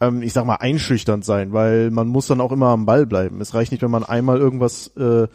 ähm, 0.00 0.20
ich 0.22 0.34
sag 0.34 0.44
mal, 0.44 0.56
einschüchternd 0.56 1.24
sein, 1.24 1.54
weil 1.54 1.90
man 1.90 2.08
muss 2.08 2.26
dann 2.26 2.42
auch 2.42 2.52
immer 2.52 2.68
am 2.68 2.84
Ball 2.84 3.06
bleiben. 3.06 3.40
Es 3.40 3.54
reicht 3.54 3.72
nicht, 3.72 3.82
wenn 3.82 3.90
man 3.90 4.04
einmal 4.04 4.38
irgendwas 4.38 4.88
äh, 4.98 5.28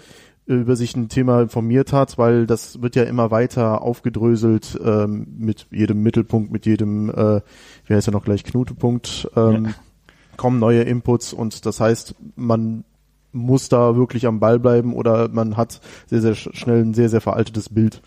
über 0.46 0.76
sich 0.76 0.96
ein 0.96 1.08
Thema 1.10 1.42
informiert 1.42 1.94
hat, 1.94 2.18
weil 2.18 2.46
das 2.46 2.82
wird 2.82 2.96
ja 2.96 3.04
immer 3.04 3.32
weiter 3.32 3.82
aufgedröselt 3.82 4.78
ähm, 4.84 5.28
mit 5.38 5.68
jedem 5.72 6.04
Mittelpunkt, 6.04 6.52
mit 6.52 6.66
jedem, 6.66 7.10
äh, 7.10 7.42
wie 7.86 7.94
heißt 7.94 8.08
ja 8.08 8.14
noch 8.14 8.26
gleich, 8.26 8.44
Knutepunkt, 8.44 9.30
ähm, 9.38 9.74
kommen 10.36 10.60
neue 10.60 10.82
Inputs 10.82 11.32
und 11.32 11.66
das 11.66 11.80
heißt, 11.80 12.16
man 12.36 12.84
muss 13.32 13.70
da 13.70 13.96
wirklich 13.96 14.28
am 14.28 14.40
Ball 14.40 14.60
bleiben 14.60 14.94
oder 14.94 15.30
man 15.30 15.58
hat 15.58 15.80
sehr, 16.08 16.22
sehr 16.22 16.36
sch- 16.36 16.54
schnell 16.56 16.82
ein 16.84 16.94
sehr, 16.94 17.10
sehr 17.10 17.22
veraltetes 17.22 17.70
Bild. 17.70 18.02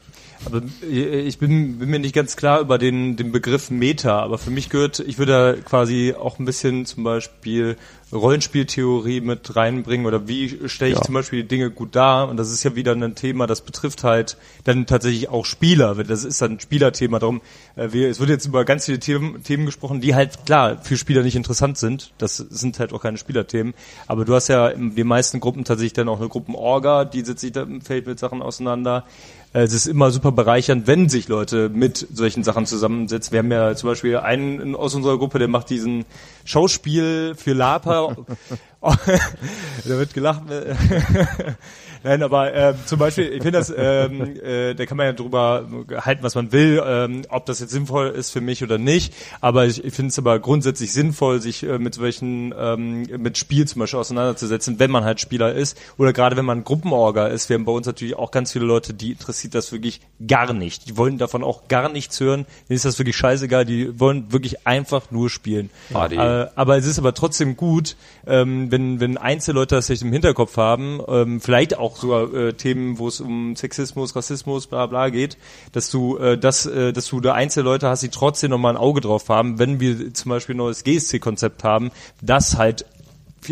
Aber 0.45 0.63
ich 0.89 1.39
bin, 1.39 1.79
bin 1.79 1.89
mir 1.91 1.99
nicht 1.99 2.15
ganz 2.15 2.37
klar 2.37 2.61
über 2.61 2.79
den, 2.79 3.17
den 3.17 3.33
Begriff 3.33 3.71
Meta, 3.71 4.21
aber 4.21 4.39
für 4.39 4.51
mich 4.51 4.69
gehört, 4.69 5.01
ich 5.01 5.19
würde 5.19 5.33
da 5.33 5.63
quasi 5.63 6.15
auch 6.17 6.39
ein 6.39 6.45
bisschen 6.45 6.87
zum 6.87 7.05
Beispiel 7.05 7.77
Rollenspieltheorie 8.13 9.21
mit 9.21 9.57
reinbringen 9.57 10.07
oder 10.07 10.29
wie 10.29 10.69
stelle 10.69 10.93
ich 10.93 10.99
Ja. 10.99 11.03
zum 11.03 11.15
Beispiel 11.15 11.43
die 11.43 11.49
Dinge 11.49 11.71
gut 11.71 11.97
dar? 11.97 12.29
Und 12.29 12.37
das 12.37 12.53
ist 12.53 12.63
ja 12.63 12.77
wieder 12.77 12.93
ein 12.93 13.15
Thema, 13.17 13.47
das 13.49 13.63
betrifft 13.63 14.05
halt 14.05 14.37
dann 14.65 14.87
tatsächlich 14.87 15.29
auch 15.29 15.45
Spieler, 15.45 15.95
das 16.05 16.23
ist 16.23 16.41
dann 16.41 16.53
ein 16.53 16.61
Spielerthema, 16.61 17.19
darum, 17.19 17.41
äh, 17.75 17.89
wir, 17.93 18.09
es 18.09 18.21
wird 18.21 18.31
jetzt 18.31 18.47
über 18.47 18.65
ganz 18.65 18.85
viele 18.85 19.01
Themen, 19.01 19.43
Themen 19.43 19.67
gesprochen, 19.67 20.01
die 20.01 20.15
halt 20.15 20.47
klar 20.47 20.79
für 20.83 20.97
Spieler 20.97 21.23
nicht 21.23 21.35
interessant 21.37 21.79
sind, 21.79 22.13
das 22.19 22.37
sind 22.37 22.79
halt 22.79 22.93
auch 22.93 23.03
keine 23.03 23.19
Spielerthemen, 23.19 23.75
aber 24.07 24.25
du 24.25 24.35
hast 24.35 24.49
ja 24.49 24.69
in 24.69 24.95
den 24.95 25.07
meisten 25.09 25.41
Gruppen 25.41 25.65
tatsächlich 25.65 25.95
dann 25.95 26.09
auch 26.09 26.21
eine 26.21 26.29
Gruppenorga, 26.29 27.05
die 27.07 27.23
setzt 27.23 27.41
sich 27.41 27.53
da 27.53 27.63
im 27.63 27.81
Feld 27.81 28.07
mit 28.07 28.19
Sachen 28.19 28.43
auseinander, 28.43 29.05
Äh, 29.46 29.46
es 29.63 29.73
ist 29.73 29.87
immer 29.87 30.11
super 30.11 30.33
bereichernd, 30.33 30.87
wenn 30.87 31.09
sich 31.09 31.29
Leute 31.29 31.69
mit 31.69 32.07
solchen 32.13 32.45
Sachen 32.45 32.67
zusammensetzen. 32.67 33.33
Wir 33.33 33.39
haben 33.39 33.51
ja 33.53 33.75
zum 33.75 33.89
Beispiel 33.91 34.17
einen 34.19 34.61
in- 34.61 34.75
aus 34.75 34.95
unserer 34.95 35.19
Gruppe, 35.19 35.39
der 35.39 35.49
macht 35.49 35.71
diesen 35.71 36.05
Schauspiel 36.45 37.35
für 37.37 37.53
Lapa. 37.53 38.17
da 39.85 39.89
wird 39.99 40.15
gelacht. 40.15 40.43
Nein, 42.03 42.23
aber 42.23 42.55
äh, 42.55 42.75
zum 42.85 42.99
Beispiel, 43.01 43.25
ich 43.25 43.43
finde 43.43 43.59
das, 43.59 43.73
ähm, 43.77 44.39
äh, 44.41 44.75
da 44.75 44.87
kann 44.87 44.97
man 44.97 45.07
ja 45.07 45.13
drüber 45.13 45.67
halten, 46.05 46.23
was 46.23 46.35
man 46.37 46.53
will, 46.53 46.81
ähm, 46.87 47.23
ob 47.31 47.47
das 47.47 47.59
jetzt 47.59 47.71
sinnvoll 47.73 48.09
ist 48.09 48.31
für 48.31 48.41
mich 48.41 48.63
oder 48.63 48.79
nicht. 48.79 49.13
Aber 49.41 49.67
ich, 49.67 49.83
ich 49.85 49.93
finde 49.93 50.11
es 50.11 50.19
aber 50.19 50.39
grundsätzlich 50.39 50.93
sinnvoll, 50.93 51.41
sich 51.41 51.65
äh, 51.65 51.79
mit 51.79 51.95
solchen, 51.95 52.55
ähm, 52.57 53.03
mit 53.19 53.39
Spiel 53.39 53.67
zum 53.67 53.81
Beispiel 53.81 53.99
auseinanderzusetzen, 53.99 54.79
wenn 54.79 54.91
man 54.91 55.03
halt 55.05 55.21
Spieler 55.21 55.53
ist. 55.55 55.77
Oder 55.97 56.13
gerade 56.13 56.37
wenn 56.37 56.45
man 56.45 56.63
Gruppenorga 56.63 57.27
ist. 57.27 57.49
Wir 57.49 57.55
haben 57.55 57.65
bei 57.65 57.73
uns 57.73 57.87
natürlich 57.87 58.15
auch 58.15 58.31
ganz 58.31 58.53
viele 58.53 58.67
Leute, 58.67 58.95
die 58.95 59.13
interessiert 59.13 59.55
das 59.57 59.73
wirklich 59.73 60.01
gar 60.29 60.53
nicht. 60.53 60.89
Die 60.89 60.97
wollen 60.97 61.19
davon 61.19 61.43
auch 61.43 61.67
gar 61.67 61.89
nichts 61.89 62.21
hören. 62.21 62.47
Denen 62.69 62.77
ist 62.77 62.85
das 62.85 62.99
wirklich 63.01 63.17
scheißegal. 63.17 63.65
Die 63.65 63.99
wollen 63.99 64.33
wirklich 64.33 64.65
einfach 64.67 65.11
nur 65.11 65.29
spielen. 65.31 65.71
Die- 65.91 66.17
Äh, 66.45 66.47
aber 66.55 66.77
es 66.77 66.87
ist 66.87 66.99
aber 67.01 67.15
trotzdem 67.15 67.57
gut, 67.57 67.97
ähm, 68.29 68.71
wenn, 68.77 69.01
wenn 69.01 69.17
Einzelleute 69.17 69.75
das 69.75 69.87
vielleicht 69.87 70.03
im 70.03 70.13
Hinterkopf 70.13 70.59
haben, 70.59 71.01
ähm, 71.09 71.41
vielleicht 71.41 71.79
auch 71.79 71.97
sogar 71.97 72.33
äh, 72.35 72.53
Themen, 72.53 72.99
wo 72.99 73.09
es 73.09 73.23
um 73.23 73.57
Sexismus, 73.57 74.15
Rassismus, 74.15 74.67
bla 74.67 74.85
bla 74.87 75.09
geht, 75.09 75.39
dass 75.73 75.91
du 75.91 76.19
äh, 76.19 76.37
das, 76.37 76.67
äh, 76.67 76.93
dass 76.93 77.09
du 77.09 77.21
da 77.21 77.33
Einzelleute 77.33 77.89
hast, 77.89 78.03
die 78.03 78.11
trotzdem 78.11 78.51
nochmal 78.51 78.75
ein 78.75 78.77
Auge 78.77 79.01
drauf 79.01 79.31
haben, 79.31 79.59
wenn 79.59 79.81
wir 79.81 80.13
zum 80.13 80.29
Beispiel 80.29 80.55
ein 80.55 80.59
neues 80.59 80.85
GSC-Konzept 80.85 81.65
haben, 81.65 81.91
das 82.21 82.59
halt 82.59 82.85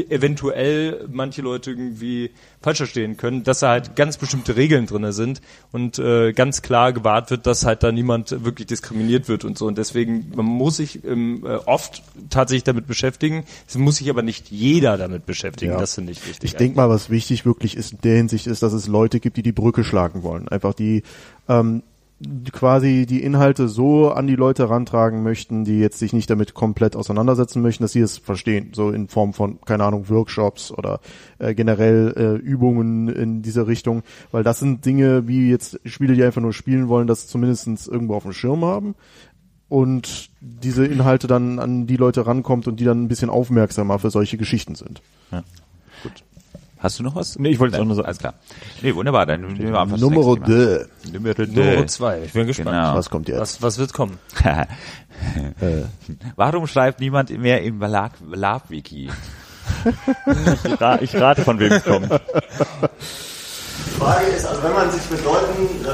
eventuell 0.08 1.06
manche 1.12 1.42
Leute 1.42 1.70
irgendwie 1.70 2.30
falsch 2.60 2.78
verstehen 2.78 3.16
können, 3.16 3.44
dass 3.44 3.60
da 3.60 3.70
halt 3.70 3.96
ganz 3.96 4.16
bestimmte 4.16 4.56
Regeln 4.56 4.86
drinne 4.86 5.12
sind 5.12 5.40
und 5.72 5.98
äh, 5.98 6.32
ganz 6.32 6.62
klar 6.62 6.92
gewahrt 6.92 7.30
wird, 7.30 7.46
dass 7.46 7.64
halt 7.64 7.82
da 7.82 7.92
niemand 7.92 8.44
wirklich 8.44 8.66
diskriminiert 8.66 9.28
wird 9.28 9.44
und 9.44 9.56
so. 9.58 9.66
Und 9.66 9.78
deswegen, 9.78 10.32
man 10.34 10.46
muss 10.46 10.78
sich 10.78 11.04
ähm, 11.04 11.44
äh, 11.44 11.56
oft 11.66 12.02
tatsächlich 12.30 12.64
damit 12.64 12.86
beschäftigen. 12.86 13.44
Es 13.68 13.76
muss 13.76 13.96
sich 13.96 14.10
aber 14.10 14.22
nicht 14.22 14.50
jeder 14.50 14.96
damit 14.96 15.26
beschäftigen. 15.26 15.72
Ja. 15.72 15.78
Das 15.78 15.94
finde 15.94 16.12
ich 16.12 16.26
wichtig. 16.26 16.52
Ich 16.52 16.56
denke 16.56 16.76
mal, 16.76 16.88
was 16.88 17.10
wichtig 17.10 17.44
wirklich 17.44 17.76
ist 17.76 17.92
in 17.92 17.98
der 18.02 18.16
Hinsicht 18.16 18.46
ist, 18.46 18.62
dass 18.62 18.72
es 18.72 18.88
Leute 18.88 19.20
gibt, 19.20 19.36
die 19.36 19.42
die 19.42 19.52
Brücke 19.52 19.84
schlagen 19.84 20.22
wollen. 20.22 20.48
Einfach 20.48 20.74
die 20.74 21.02
ähm, 21.48 21.82
die 21.84 21.93
quasi 22.52 23.06
die 23.06 23.22
Inhalte 23.22 23.68
so 23.68 24.10
an 24.10 24.26
die 24.26 24.36
Leute 24.36 24.70
rantragen 24.70 25.22
möchten, 25.22 25.64
die 25.64 25.78
jetzt 25.78 25.98
sich 25.98 26.12
nicht 26.12 26.30
damit 26.30 26.54
komplett 26.54 26.96
auseinandersetzen 26.96 27.60
möchten, 27.60 27.82
dass 27.82 27.92
sie 27.92 28.00
es 28.00 28.18
verstehen, 28.18 28.70
so 28.72 28.90
in 28.90 29.08
Form 29.08 29.32
von, 29.32 29.60
keine 29.62 29.84
Ahnung, 29.84 30.08
Workshops 30.08 30.70
oder 30.70 31.00
äh, 31.38 31.54
generell 31.54 32.14
äh, 32.16 32.34
Übungen 32.36 33.08
in 33.08 33.42
diese 33.42 33.66
Richtung, 33.66 34.02
weil 34.30 34.44
das 34.44 34.60
sind 34.60 34.84
Dinge, 34.86 35.26
wie 35.26 35.50
jetzt 35.50 35.80
Spiele, 35.84 36.14
die 36.14 36.22
einfach 36.22 36.40
nur 36.40 36.52
spielen 36.52 36.88
wollen, 36.88 37.08
das 37.08 37.26
zumindestens 37.26 37.88
irgendwo 37.88 38.14
auf 38.14 38.22
dem 38.22 38.32
Schirm 38.32 38.64
haben. 38.64 38.94
Und 39.68 40.30
diese 40.40 40.86
Inhalte 40.86 41.26
dann 41.26 41.58
an 41.58 41.86
die 41.86 41.96
Leute 41.96 42.26
rankommt 42.26 42.68
und 42.68 42.78
die 42.78 42.84
dann 42.84 43.02
ein 43.02 43.08
bisschen 43.08 43.30
aufmerksamer 43.30 43.98
für 43.98 44.10
solche 44.10 44.36
Geschichten 44.36 44.76
sind. 44.76 45.02
Hast 46.84 46.98
du 46.98 47.02
noch 47.02 47.14
was? 47.16 47.38
Nee, 47.38 47.48
ich 47.48 47.58
wollte 47.58 47.76
es 47.76 47.80
auch 47.80 47.86
nur 47.86 47.94
sagen. 47.96 48.06
Alles 48.08 48.18
klar. 48.18 48.34
Nee, 48.82 48.94
wunderbar. 48.94 49.24
Dann 49.24 49.40
nehmen 49.40 49.72
wir 49.72 49.80
einfach 49.80 49.96
deux. 49.96 50.02
Nummer 50.02 50.20
Nummer 51.14 51.34
deux. 51.34 51.86
zwei. 51.86 52.20
Ich 52.24 52.32
bin 52.34 52.46
gespannt. 52.46 52.68
Genau. 52.76 52.94
Was 52.94 53.08
kommt 53.08 53.26
jetzt? 53.26 53.40
Was, 53.40 53.62
was 53.62 53.78
wird 53.78 53.94
kommen? 53.94 54.18
Warum 56.36 56.66
schreibt 56.66 57.00
niemand 57.00 57.30
mehr 57.30 57.62
im 57.62 57.80
Lab- 57.80 58.12
Lab-Wiki? 58.30 59.10
Ich, 60.66 60.80
ra 60.80 60.98
ich 61.00 61.16
rate, 61.16 61.40
von 61.42 61.58
wem 61.58 61.72
es 61.72 61.84
kommt. 61.84 62.10
Die 62.12 63.90
Frage 63.98 64.26
ist, 64.26 64.44
also 64.44 64.62
wenn 64.62 64.74
man 64.74 64.90
sich 64.90 65.10
mit 65.10 65.24
Leuten, 65.24 65.62
äh, 65.86 65.88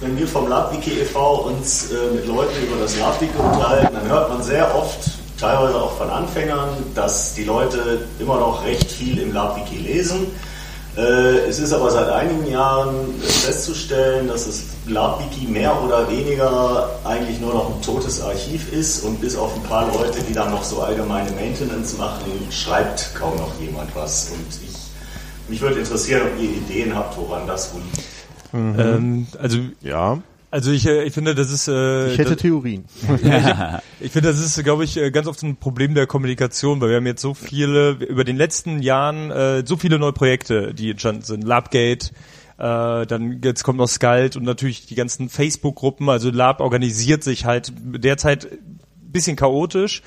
wenn 0.00 0.16
wir 0.16 0.28
vom 0.28 0.48
LabWiki 0.48 1.00
e.V. 1.00 1.46
uns 1.48 1.90
äh, 1.90 2.14
mit 2.14 2.24
Leuten 2.28 2.52
über 2.62 2.80
das 2.82 2.96
LabWiki 2.98 3.36
unterhalten, 3.36 3.94
dann 3.94 4.08
hört 4.08 4.28
man 4.28 4.42
sehr 4.44 4.72
oft, 4.76 5.09
teilweise 5.40 5.80
auch 5.80 5.96
von 5.96 6.10
Anfängern, 6.10 6.68
dass 6.94 7.34
die 7.34 7.44
Leute 7.44 8.06
immer 8.18 8.38
noch 8.38 8.64
recht 8.64 8.90
viel 8.90 9.18
im 9.18 9.32
LabWiki 9.32 9.76
lesen. 9.78 10.26
Äh, 10.96 11.48
Es 11.48 11.58
ist 11.58 11.72
aber 11.72 11.90
seit 11.90 12.08
einigen 12.08 12.50
Jahren 12.50 13.14
festzustellen, 13.22 14.28
dass 14.28 14.46
das 14.46 14.62
LabWiki 14.86 15.46
mehr 15.46 15.72
oder 15.82 16.10
weniger 16.10 16.90
eigentlich 17.04 17.40
nur 17.40 17.54
noch 17.54 17.74
ein 17.74 17.82
totes 17.82 18.20
Archiv 18.22 18.72
ist 18.72 19.04
und 19.04 19.20
bis 19.20 19.36
auf 19.36 19.54
ein 19.54 19.62
paar 19.62 19.86
Leute, 19.94 20.20
die 20.28 20.32
dann 20.32 20.50
noch 20.50 20.64
so 20.64 20.82
allgemeine 20.82 21.30
Maintenance 21.32 21.96
machen, 21.96 22.24
schreibt 22.50 23.14
kaum 23.14 23.36
noch 23.36 23.52
jemand 23.60 23.94
was. 23.94 24.30
Und 24.32 24.46
ich 24.68 24.80
mich 25.48 25.60
würde 25.60 25.80
interessieren, 25.80 26.22
ob 26.32 26.40
ihr 26.40 26.50
Ideen 26.50 26.94
habt, 26.94 27.16
woran 27.16 27.44
das 27.46 27.74
wohl 27.74 27.80
liegt. 27.82 28.08
Ähm, 28.54 29.26
also, 29.40 29.58
Ja, 29.80 30.18
also 30.50 30.72
ich, 30.72 30.86
äh, 30.86 31.04
ich 31.04 31.12
finde, 31.12 31.34
das 31.34 31.50
ist. 31.50 31.68
Äh, 31.68 32.12
ich 32.12 32.18
hätte 32.18 32.30
das, 32.30 32.42
Theorien. 32.42 32.84
Ich 34.00 34.12
finde, 34.12 34.30
das 34.30 34.40
ist, 34.40 34.62
glaube 34.64 34.84
ich, 34.84 34.96
äh, 34.96 35.10
ganz 35.10 35.26
oft 35.26 35.42
ein 35.42 35.56
Problem 35.56 35.94
der 35.94 36.06
Kommunikation, 36.06 36.80
weil 36.80 36.88
wir 36.88 36.96
haben 36.96 37.06
jetzt 37.06 37.22
so 37.22 37.34
viele, 37.34 37.90
über 37.90 38.24
den 38.24 38.36
letzten 38.36 38.80
Jahren, 38.80 39.30
äh, 39.30 39.62
so 39.64 39.76
viele 39.76 39.98
neue 39.98 40.12
Projekte, 40.12 40.72
die 40.72 40.90
entstanden 40.90 41.22
sind. 41.22 41.44
Labgate, 41.44 42.10
äh, 42.58 43.06
dann 43.06 43.40
jetzt 43.42 43.62
kommt 43.62 43.78
noch 43.78 43.88
Skald 43.88 44.36
und 44.36 44.44
natürlich 44.44 44.86
die 44.86 44.94
ganzen 44.94 45.28
Facebook-Gruppen. 45.28 46.08
Also 46.08 46.30
Lab 46.30 46.60
organisiert 46.60 47.22
sich 47.22 47.44
halt 47.44 47.72
derzeit 47.76 48.48
bisschen 49.10 49.36
chaotisch. 49.36 50.02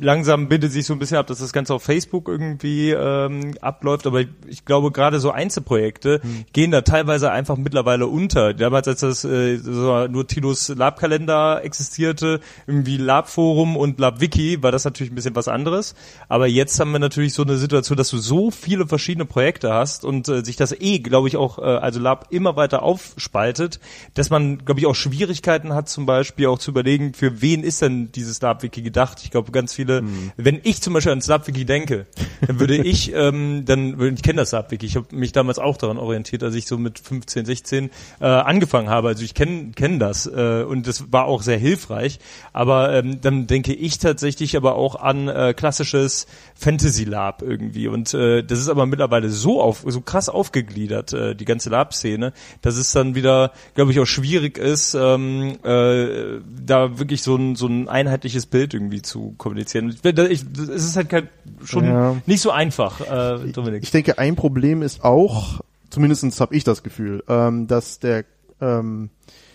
Langsam 0.00 0.48
bildet 0.48 0.72
sich 0.72 0.86
so 0.86 0.92
ein 0.92 0.98
bisschen 0.98 1.18
ab, 1.18 1.26
dass 1.26 1.38
das 1.38 1.52
Ganze 1.52 1.74
auf 1.74 1.82
Facebook 1.82 2.28
irgendwie 2.28 2.90
ähm, 2.90 3.54
abläuft. 3.60 4.06
Aber 4.06 4.20
ich, 4.20 4.28
ich 4.46 4.64
glaube, 4.64 4.90
gerade 4.90 5.20
so 5.20 5.30
Einzelprojekte 5.30 6.20
gehen 6.52 6.70
da 6.70 6.82
teilweise 6.82 7.30
einfach 7.30 7.56
mittlerweile 7.56 8.06
unter. 8.06 8.54
Damals, 8.54 8.88
als 8.88 9.00
das 9.00 9.24
äh, 9.24 9.56
so 9.56 10.06
nur 10.06 10.26
Tilos 10.26 10.68
Lab-Kalender 10.68 11.62
existierte, 11.64 12.40
irgendwie 12.66 12.96
Lab-Forum 12.96 13.76
und 13.76 13.98
Lab-Wiki, 13.98 14.62
war 14.62 14.72
das 14.72 14.84
natürlich 14.84 15.12
ein 15.12 15.16
bisschen 15.16 15.36
was 15.36 15.48
anderes. 15.48 15.94
Aber 16.28 16.46
jetzt 16.46 16.78
haben 16.80 16.92
wir 16.92 16.98
natürlich 16.98 17.34
so 17.34 17.42
eine 17.42 17.56
Situation, 17.56 17.96
dass 17.96 18.10
du 18.10 18.18
so 18.18 18.50
viele 18.50 18.86
verschiedene 18.86 19.24
Projekte 19.24 19.72
hast 19.72 20.04
und 20.04 20.28
äh, 20.28 20.44
sich 20.44 20.56
das 20.56 20.72
eh, 20.72 20.98
glaube 20.98 21.28
ich, 21.28 21.36
auch, 21.36 21.58
äh, 21.58 21.62
also 21.62 22.00
Lab 22.00 22.28
immer 22.30 22.56
weiter 22.56 22.82
aufspaltet, 22.82 23.80
dass 24.14 24.30
man, 24.30 24.64
glaube 24.64 24.80
ich, 24.80 24.86
auch 24.86 24.94
Schwierigkeiten 24.94 25.74
hat, 25.74 25.88
zum 25.88 26.06
Beispiel 26.06 26.46
auch 26.46 26.58
zu 26.58 26.70
überlegen, 26.70 27.14
für 27.14 27.40
wen 27.40 27.62
ist 27.62 27.82
denn 27.82 28.12
dieses 28.12 28.38
Lab-Wiki 28.46 28.82
gedacht? 28.82 29.20
Ich 29.22 29.30
glaube, 29.30 29.52
ganz 29.52 29.74
viele, 29.74 30.02
wenn 30.36 30.60
ich 30.62 30.80
zum 30.80 30.94
Beispiel 30.94 31.10
ans 31.10 31.26
Lab-Wiki 31.26 31.64
denke, 31.64 32.06
dann 32.46 32.60
würde 32.60 32.76
ich, 32.76 33.12
ähm, 33.14 33.64
dann, 33.64 34.00
ich 34.14 34.22
kenne 34.22 34.38
das 34.38 34.52
Lab-Wiki, 34.52 34.86
ich 34.86 34.96
habe 34.96 35.14
mich 35.14 35.32
damals 35.32 35.58
auch 35.58 35.76
daran 35.76 35.98
orientiert, 35.98 36.42
als 36.42 36.54
ich 36.54 36.66
so 36.66 36.78
mit 36.78 36.98
15, 36.98 37.44
16 37.44 37.90
äh, 38.20 38.24
angefangen 38.24 38.88
habe. 38.88 39.08
Also 39.08 39.24
ich 39.24 39.34
kenne 39.34 39.72
kenn 39.74 39.98
das 39.98 40.26
äh, 40.26 40.62
und 40.62 40.86
das 40.86 41.12
war 41.12 41.24
auch 41.24 41.42
sehr 41.42 41.58
hilfreich. 41.58 42.18
Aber 42.52 42.92
ähm, 42.92 43.20
dann 43.20 43.46
denke 43.46 43.74
ich 43.74 43.98
tatsächlich 43.98 44.56
aber 44.56 44.74
auch 44.76 44.96
an 44.96 45.28
äh, 45.28 45.54
klassisches 45.56 46.26
Fantasy 46.54 47.04
Lab 47.04 47.42
irgendwie. 47.42 47.88
Und 47.88 48.14
äh, 48.14 48.42
das 48.42 48.58
ist 48.60 48.68
aber 48.68 48.86
mittlerweile 48.86 49.28
so 49.30 49.60
auf, 49.60 49.84
so 49.86 50.00
krass 50.00 50.28
aufgegliedert, 50.28 51.12
äh, 51.12 51.34
die 51.34 51.44
ganze 51.44 51.70
Lab-Szene, 51.70 52.32
dass 52.62 52.76
es 52.76 52.92
dann 52.92 53.14
wieder, 53.14 53.52
glaube 53.74 53.92
ich, 53.92 54.00
auch 54.00 54.06
schwierig 54.06 54.58
ist, 54.58 54.94
ähm, 54.94 55.58
äh, 55.64 56.40
da 56.64 56.98
wirklich 56.98 57.22
so 57.22 57.36
ein, 57.36 57.56
so 57.56 57.66
ein 57.66 57.88
einheitliches 57.88 58.35
Bild 58.44 58.74
irgendwie 58.74 59.00
zu 59.00 59.34
kommunizieren. 59.38 59.96
Ich, 60.04 60.44
es 60.44 60.84
ist 60.84 60.96
halt 60.96 61.08
kein, 61.08 61.30
schon 61.64 61.86
Ja. 61.86 62.16
nicht 62.26 62.42
so 62.42 62.50
einfach, 62.50 63.00
äh, 63.00 63.50
Dominik. 63.52 63.82
Ich 63.82 63.90
denke, 63.90 64.18
ein 64.18 64.36
Problem 64.36 64.82
ist 64.82 65.02
auch, 65.02 65.60
zumindestens 65.88 66.38
habe 66.42 66.54
ich 66.54 66.64
das 66.64 66.82
Gefühl, 66.82 67.24
ähm, 67.28 67.66
dass 67.66 67.98
der 68.00 68.26
ähm, 68.60 69.08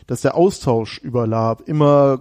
dass 0.07 0.21
der 0.21 0.35
Austausch 0.35 0.97
über 0.97 1.25
Lab 1.27 1.61
immer 1.67 2.19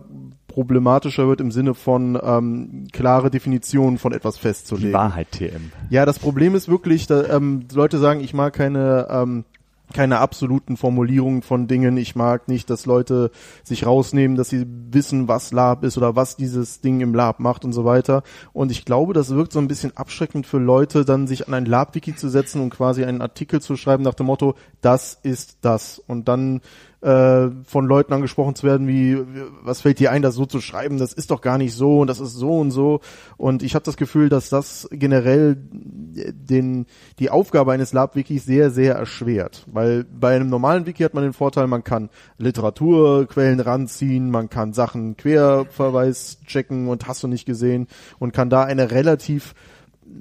problematischer 0.49 1.27
wird 1.29 1.41
im 1.41 1.51
Sinne 1.51 1.75
von 1.75 2.19
ähm, 2.23 2.87
klare 2.93 3.31
Definitionen 3.31 3.99
von 3.99 4.13
etwas 4.13 4.37
Die 4.37 4.41
festzulegen. 4.43 4.93
Wahrheit 4.93 5.31
TM. 5.33 5.73
Ja, 5.91 6.05
das 6.07 6.19
Problem 6.19 6.55
ist 6.55 6.69
wirklich, 6.69 7.07
da, 7.07 7.25
ähm, 7.37 7.67
Leute 7.73 7.99
sagen, 7.99 8.21
ich 8.21 8.35
mag 8.35 8.53
keine 8.55 9.07
ähm, 9.11 9.45
keine 9.93 10.19
absoluten 10.19 10.77
Formulierungen 10.77 11.43
von 11.43 11.67
Dingen. 11.67 11.97
Ich 11.97 12.17
mag 12.17 12.49
nicht, 12.49 12.71
dass 12.71 12.87
Leute 12.87 13.31
sich 13.65 13.87
rausnehmen, 13.87 14.37
dass 14.37 14.49
sie 14.49 14.67
wissen, 14.91 15.29
was 15.29 15.53
Lab 15.53 15.85
ist 15.85 15.97
oder 15.97 16.17
was 16.17 16.37
dieses 16.37 16.81
Ding 16.81 17.01
im 17.01 17.15
Lab 17.15 17.41
macht 17.41 17.65
und 17.65 17.73
so 17.73 17.85
weiter. 17.85 18.23
Und 18.53 18.71
ich 18.71 18.85
glaube, 18.85 19.13
das 19.13 19.31
wirkt 19.31 19.53
so 19.53 19.59
ein 19.59 19.69
bisschen 19.69 19.97
abschreckend 19.97 20.47
für 20.47 20.59
Leute, 20.59 21.05
dann 21.05 21.27
sich 21.27 21.49
an 21.49 21.55
ein 21.55 21.67
Lab-Wiki 21.67 22.17
zu 22.17 22.29
setzen 22.29 22.61
und 22.61 22.71
quasi 22.71 23.05
einen 23.05 23.23
Artikel 23.23 23.61
zu 23.61 23.77
schreiben 23.77 24.03
nach 24.03 24.15
dem 24.15 24.27
Motto, 24.27 24.55
das 24.81 25.19
ist 25.23 25.59
das. 25.63 25.99
Und 25.99 26.29
dann 26.29 26.61
äh, 27.03 27.49
von 27.65 27.87
Leuten 27.87 28.13
angesprochen 28.13 28.55
zu 28.55 28.67
werden, 28.67 28.87
wie, 28.87 29.17
was 29.63 29.81
fällt 29.81 29.99
dir 29.99 30.11
ein, 30.11 30.23
das 30.23 30.35
so 30.35 30.45
zu 30.45 30.61
schreiben, 30.61 30.99
das 30.99 31.13
ist 31.13 31.31
doch 31.31 31.41
gar 31.41 31.57
nicht 31.57 31.75
so 31.75 32.01
und 32.01 32.09
das 32.09 32.21
ist 32.21 32.35
so 32.35 32.59
und 32.59 32.71
so. 32.71 33.01
Und 33.37 33.63
ich 33.63 33.75
habe 33.75 33.85
das 33.85 33.97
Gefühl, 33.97 34.29
dass 34.29 34.51
das 34.51 34.89
generell 34.93 35.57
den, 35.57 36.87
die 37.19 37.31
Aufgabe 37.31 37.73
eines 37.73 37.93
Lab-Wikis 37.93 38.45
sehr, 38.45 38.71
sehr 38.71 38.97
erschwert. 38.97 39.65
Weil 39.73 40.05
bei 40.05 40.37
einem 40.37 40.51
normalen 40.51 40.87
Wiki 40.87 41.03
hat 41.03 41.15
man 41.15 41.25
den 41.25 41.33
Vorteil, 41.33 41.67
man 41.67 41.85
kann 41.85 42.11
Literaturquellen 42.39 43.61
ranziehen, 43.61 44.31
man 44.31 44.51
kann 44.51 44.73
Sachen 44.73 45.17
Querverweis 45.17 46.39
checken 46.47 46.89
und 46.89 47.09
hast 47.09 47.23
du 47.23 47.29
nicht 47.29 47.47
gesehen 47.47 47.87
und 48.19 48.33
kann 48.33 48.51
da 48.51 48.65
eine 48.65 48.91
relativ 48.91 49.55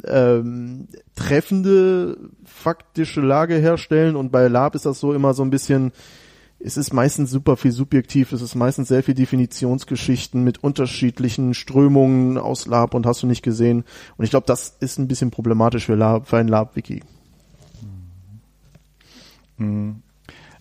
ähm, 0.06 0.88
treffende 1.16 2.18
faktische 2.46 3.22
Lage 3.22 3.56
herstellen 3.56 4.16
und 4.16 4.32
bei 4.32 4.48
Lab 4.48 4.76
ist 4.76 4.86
das 4.86 5.00
so 5.00 5.14
immer 5.14 5.34
so 5.34 5.44
ein 5.44 5.50
bisschen 5.50 5.92
es 6.60 6.78
ist 6.78 6.94
meistens 6.94 7.32
super 7.32 7.56
viel 7.56 7.72
subjektiv, 7.72 8.34
es 8.34 8.42
ist 8.42 8.56
meistens 8.56 8.90
sehr 8.90 9.04
viel 9.04 9.16
Definitionsgeschichten 9.16 10.44
mit 10.44 10.64
unterschiedlichen 10.64 11.54
Strömungen 11.54 12.38
aus 12.38 12.66
Lab 12.68 12.94
und 12.94 13.06
hast 13.06 13.24
du 13.24 13.28
nicht 13.28 13.44
gesehen. 13.44 13.86
Und 14.18 14.26
ich 14.26 14.32
glaube, 14.32 14.48
das 14.48 14.76
ist 14.80 15.00
ein 15.00 15.08
bisschen 15.08 15.32
problematisch 15.32 15.86
für, 15.86 15.96
Lab, 15.96 16.28
für 16.28 16.38
ein 16.38 16.48
Lab-Wiki. 16.50 17.02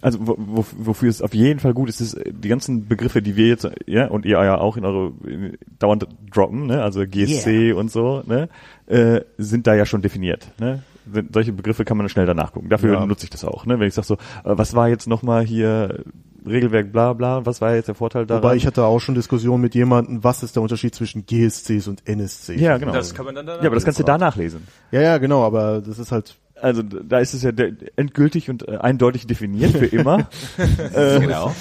Also 0.00 0.25
wo, 0.25 0.37
wo, 0.38 0.64
wofür 0.76 1.09
es 1.09 1.23
auf 1.23 1.35
jeden 1.35 1.59
Fall 1.59 1.75
gut 1.75 1.88
ist, 1.88 2.00
ist 2.00 2.17
die 2.25 2.49
ganzen 2.49 2.87
Begriffe, 2.87 3.21
die 3.21 3.35
wir 3.35 3.49
jetzt 3.49 3.69
ja 3.87 4.07
und 4.07 4.25
ihr 4.25 4.43
ja 4.45 4.57
auch 4.57 4.76
in 4.76 4.85
eure 4.85 5.12
in, 5.26 5.59
dauernd 5.81 6.07
droppen, 6.33 6.67
ne, 6.67 6.83
also 6.83 7.05
GSC 7.05 7.71
yeah. 7.71 7.76
und 7.76 7.90
so, 7.90 8.23
ne, 8.25 8.49
äh, 8.87 9.23
sind 9.38 9.67
da 9.67 9.75
ja 9.75 9.87
schon 9.87 10.00
definiert. 10.00 10.47
Ne? 10.61 10.85
Solche 11.33 11.53
Begriffe 11.53 11.85
kann 11.85 11.97
man 11.97 12.09
schnell 12.09 12.27
danach 12.27 12.53
gucken. 12.53 12.69
Dafür 12.69 12.95
ja. 12.95 13.07
nutze 13.07 13.25
ich 13.25 13.31
das 13.31 13.45
auch. 13.45 13.67
Ne? 13.67 13.79
Wenn 13.79 13.88
ich 13.88 13.95
sage 13.95 14.07
so, 14.07 14.15
äh, 14.15 14.19
was 14.45 14.75
war 14.75 14.88
jetzt 14.88 15.07
nochmal 15.07 15.45
hier 15.45 16.05
Regelwerk 16.47 16.93
bla 16.93 17.12
bla, 17.12 17.45
was 17.45 17.61
war 17.61 17.75
jetzt 17.75 17.88
der 17.88 17.95
Vorteil 17.95 18.27
da? 18.27 18.37
Wobei 18.37 18.57
ich 18.57 18.67
hatte 18.67 18.85
auch 18.85 19.00
schon 19.00 19.15
Diskussionen 19.15 19.61
mit 19.61 19.75
jemandem, 19.75 20.25
was 20.25 20.43
ist 20.43 20.57
der 20.57 20.62
Unterschied 20.62 20.95
zwischen 20.95 21.27
GSCs 21.27 21.88
und 21.88 22.09
NSCs? 22.09 22.61
Ja, 22.61 22.79
genau. 22.79 22.93
Das 22.93 23.15
kann 23.15 23.27
man 23.27 23.35
dann 23.35 23.47
ja, 23.47 23.59
aber 23.59 23.75
das 23.75 23.85
kannst 23.85 24.00
du 24.00 24.05
da 24.05 24.19
nachlesen. 24.19 24.67
Ja, 24.91 25.00
ja, 25.00 25.19
genau, 25.19 25.45
aber 25.45 25.81
das 25.81 25.99
ist 25.99 26.12
halt 26.12 26.37
also 26.61 26.83
da 26.83 27.21
ist 27.21 27.35
es 27.35 27.43
ja 27.43 27.53
endgültig 27.97 28.50
und 28.50 28.67
äh, 28.67 28.79
eindeutig 28.79 29.27
definiert 29.27 29.73
für 29.77 29.87
immer. 29.87 30.29
äh, 30.95 31.21
genau. 31.21 31.55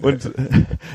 Und 0.00 0.26
äh, 0.26 0.30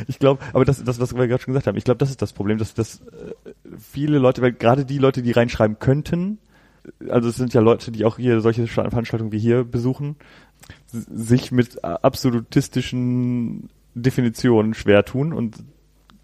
ich 0.08 0.20
glaube, 0.20 0.42
aber 0.54 0.66
das, 0.66 0.84
das, 0.84 1.00
was 1.00 1.16
wir 1.16 1.28
gerade 1.28 1.42
schon 1.42 1.54
gesagt 1.54 1.68
haben, 1.68 1.78
ich 1.78 1.84
glaube, 1.84 1.98
das 1.98 2.10
ist 2.10 2.22
das 2.22 2.34
Problem, 2.34 2.58
dass, 2.58 2.74
dass 2.74 3.02
äh, 3.02 3.52
viele 3.78 4.18
Leute, 4.18 4.42
weil 4.42 4.54
gerade 4.54 4.86
die 4.86 4.98
Leute, 4.98 5.22
die 5.22 5.32
reinschreiben 5.32 5.80
könnten, 5.80 6.40
also 7.10 7.30
es 7.30 7.36
sind 7.36 7.54
ja 7.54 7.62
Leute, 7.62 7.92
die 7.92 8.06
auch 8.06 8.18
hier 8.18 8.42
solche 8.42 8.68
Veranstaltungen 8.68 9.32
wie 9.32 9.40
hier 9.40 9.64
besuchen, 9.64 10.16
sich 10.88 11.52
mit 11.52 11.84
absolutistischen 11.84 13.70
Definitionen 13.96 14.74
schwer 14.74 15.06
tun 15.06 15.34
und 15.34 15.58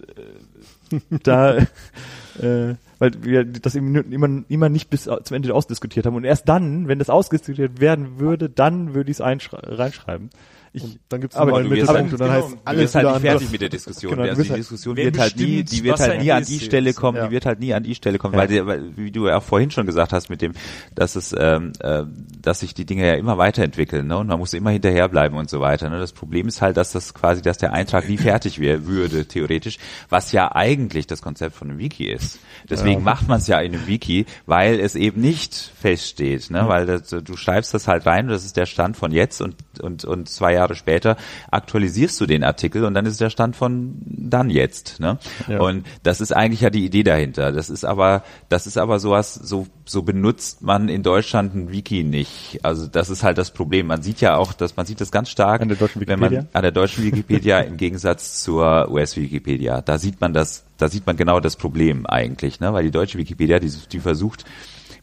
äh, 0.07 0.99
da 1.23 1.57
äh, 2.39 2.75
weil 2.99 3.11
wir 3.23 3.45
das 3.45 3.75
immer, 3.75 4.03
immer 4.49 4.69
nicht 4.69 4.89
bis 4.89 5.03
zum 5.03 5.35
Ende 5.35 5.53
ausdiskutiert 5.53 6.05
haben 6.05 6.15
und 6.15 6.25
erst 6.25 6.47
dann, 6.49 6.87
wenn 6.87 6.99
das 6.99 7.09
ausdiskutiert 7.09 7.79
werden 7.79 8.19
würde, 8.19 8.49
dann 8.49 8.93
würde 8.93 9.09
ich 9.09 9.19
es 9.19 9.23
reinschreiben. 9.23 10.29
Ich, 10.71 10.83
und 10.83 10.99
dann 11.09 11.21
gibt's 11.21 11.35
aber 11.35 11.57
einen 11.57 11.69
Mittelpunkt 11.69 12.13
und 12.13 12.19
dann 12.19 12.29
genau, 12.29 12.45
heißt 12.45 12.57
alles 12.65 12.95
halt 12.95 13.07
nicht 13.07 13.21
fertig 13.21 13.51
mit 13.51 13.61
der 13.61 13.69
Diskussion. 13.69 14.11
Genau, 14.11 14.23
also 14.29 14.43
die 14.43 14.49
halt 14.49 14.59
Diskussion 14.59 14.97
wird 14.97 15.17
halt 15.17 15.37
nie, 15.37 15.63
die 15.63 15.83
wird 15.83 15.99
halt 15.99 16.21
nie 16.21 16.31
an 16.31 16.43
die 16.43 16.59
Stelle 16.59 16.93
kommen, 16.93 17.17
ja. 17.17 17.25
die 17.25 17.31
wird 17.31 17.45
halt 17.45 17.59
nie 17.59 17.73
an 17.73 17.83
die 17.83 17.95
Stelle 17.95 18.17
kommen, 18.19 18.35
ja. 18.35 18.39
weil, 18.39 18.47
die, 18.47 18.65
weil, 18.65 18.97
wie 18.97 19.11
du 19.11 19.27
ja 19.27 19.37
auch 19.37 19.43
vorhin 19.43 19.71
schon 19.71 19.85
gesagt 19.85 20.13
hast 20.13 20.29
mit 20.29 20.41
dem, 20.41 20.53
dass 20.93 21.15
es, 21.15 21.35
ähm, 21.37 21.73
äh, 21.79 22.03
dass 22.41 22.59
sich 22.59 22.73
die 22.73 22.85
Dinge 22.85 23.07
ja 23.07 23.15
immer 23.15 23.37
weiterentwickeln, 23.37 24.07
ne? 24.07 24.17
Und 24.17 24.27
man 24.27 24.37
muss 24.37 24.53
immer 24.53 24.69
hinterherbleiben 24.69 25.37
und 25.37 25.49
so 25.49 25.59
weiter. 25.59 25.89
Ne? 25.89 25.99
Das 25.99 26.13
Problem 26.13 26.47
ist 26.47 26.61
halt, 26.61 26.77
dass 26.77 26.91
das 26.91 27.13
quasi, 27.13 27.41
dass 27.41 27.57
der 27.57 27.73
Eintrag 27.73 28.07
nie 28.07 28.17
fertig 28.17 28.59
wäre, 28.59 28.85
würde 28.85 29.25
theoretisch, 29.25 29.77
was 30.09 30.31
ja 30.31 30.53
eigentlich 30.53 31.07
das 31.07 31.21
Konzept 31.21 31.55
von 31.55 31.69
einem 31.69 31.79
Wiki 31.79 32.11
ist. 32.11 32.39
Deswegen 32.69 32.99
ja. 32.99 33.05
macht 33.05 33.27
man 33.27 33.39
es 33.39 33.47
ja 33.47 33.59
in 33.59 33.73
einem 33.73 33.87
Wiki, 33.87 34.25
weil 34.45 34.79
es 34.79 34.95
eben 34.95 35.21
nicht 35.21 35.55
feststeht, 35.55 36.51
ne? 36.51 36.67
Weil 36.67 36.85
das, 36.85 37.09
du 37.09 37.35
schreibst 37.35 37.73
das 37.73 37.87
halt 37.87 38.05
rein, 38.05 38.27
das 38.27 38.45
ist 38.45 38.57
der 38.57 38.65
Stand 38.65 38.97
von 38.97 39.11
jetzt 39.11 39.41
und 39.41 39.55
und 39.81 40.05
und 40.05 40.29
zwei 40.29 40.53
Jahre 40.53 40.75
später 40.75 41.17
aktualisierst 41.51 42.19
du 42.19 42.25
den 42.25 42.43
Artikel 42.43 42.85
und 42.85 42.93
dann 42.93 43.05
ist 43.05 43.21
der 43.21 43.29
Stand 43.29 43.55
von 43.55 43.95
dann 44.05 44.49
jetzt. 44.49 44.99
Ne? 44.99 45.17
Ja. 45.47 45.59
Und 45.59 45.85
das 46.03 46.21
ist 46.21 46.31
eigentlich 46.31 46.61
ja 46.61 46.69
die 46.69 46.85
Idee 46.85 47.03
dahinter. 47.03 47.51
Das 47.51 47.69
ist 47.69 47.85
aber, 47.85 48.23
das 48.49 48.67
ist 48.67 48.77
aber 48.77 48.99
sowas, 48.99 49.33
so, 49.33 49.67
so 49.85 50.01
benutzt 50.03 50.61
man 50.61 50.89
in 50.89 51.03
Deutschland 51.03 51.55
ein 51.55 51.71
Wiki 51.71 52.03
nicht. 52.03 52.59
Also 52.63 52.87
das 52.87 53.09
ist 53.09 53.23
halt 53.23 53.37
das 53.37 53.51
Problem. 53.51 53.87
Man 53.87 54.01
sieht 54.01 54.21
ja 54.21 54.35
auch, 54.35 54.53
dass 54.53 54.77
man 54.77 54.85
sieht 54.85 55.01
das 55.01 55.11
ganz 55.11 55.29
stark, 55.29 55.61
an 55.61 55.69
der 55.69 55.77
deutschen 55.77 56.01
Wikipedia? 56.01 56.29
wenn 56.29 56.35
man 56.35 56.47
an 56.53 56.61
der 56.61 56.71
deutschen 56.71 57.03
Wikipedia 57.03 57.59
im 57.59 57.77
Gegensatz 57.77 58.41
zur 58.43 58.89
US-Wikipedia. 58.89 59.81
Da 59.81 59.97
sieht 59.97 60.21
man 60.21 60.33
das, 60.33 60.65
da 60.77 60.89
sieht 60.89 61.05
man 61.05 61.17
genau 61.17 61.39
das 61.39 61.55
Problem 61.55 62.05
eigentlich, 62.05 62.59
ne? 62.59 62.73
Weil 62.73 62.83
die 62.83 62.91
deutsche 62.91 63.17
Wikipedia, 63.17 63.59
die, 63.59 63.71
die 63.91 63.99
versucht 63.99 64.45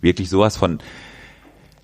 wirklich 0.01 0.29
sowas 0.29 0.57
von 0.57 0.79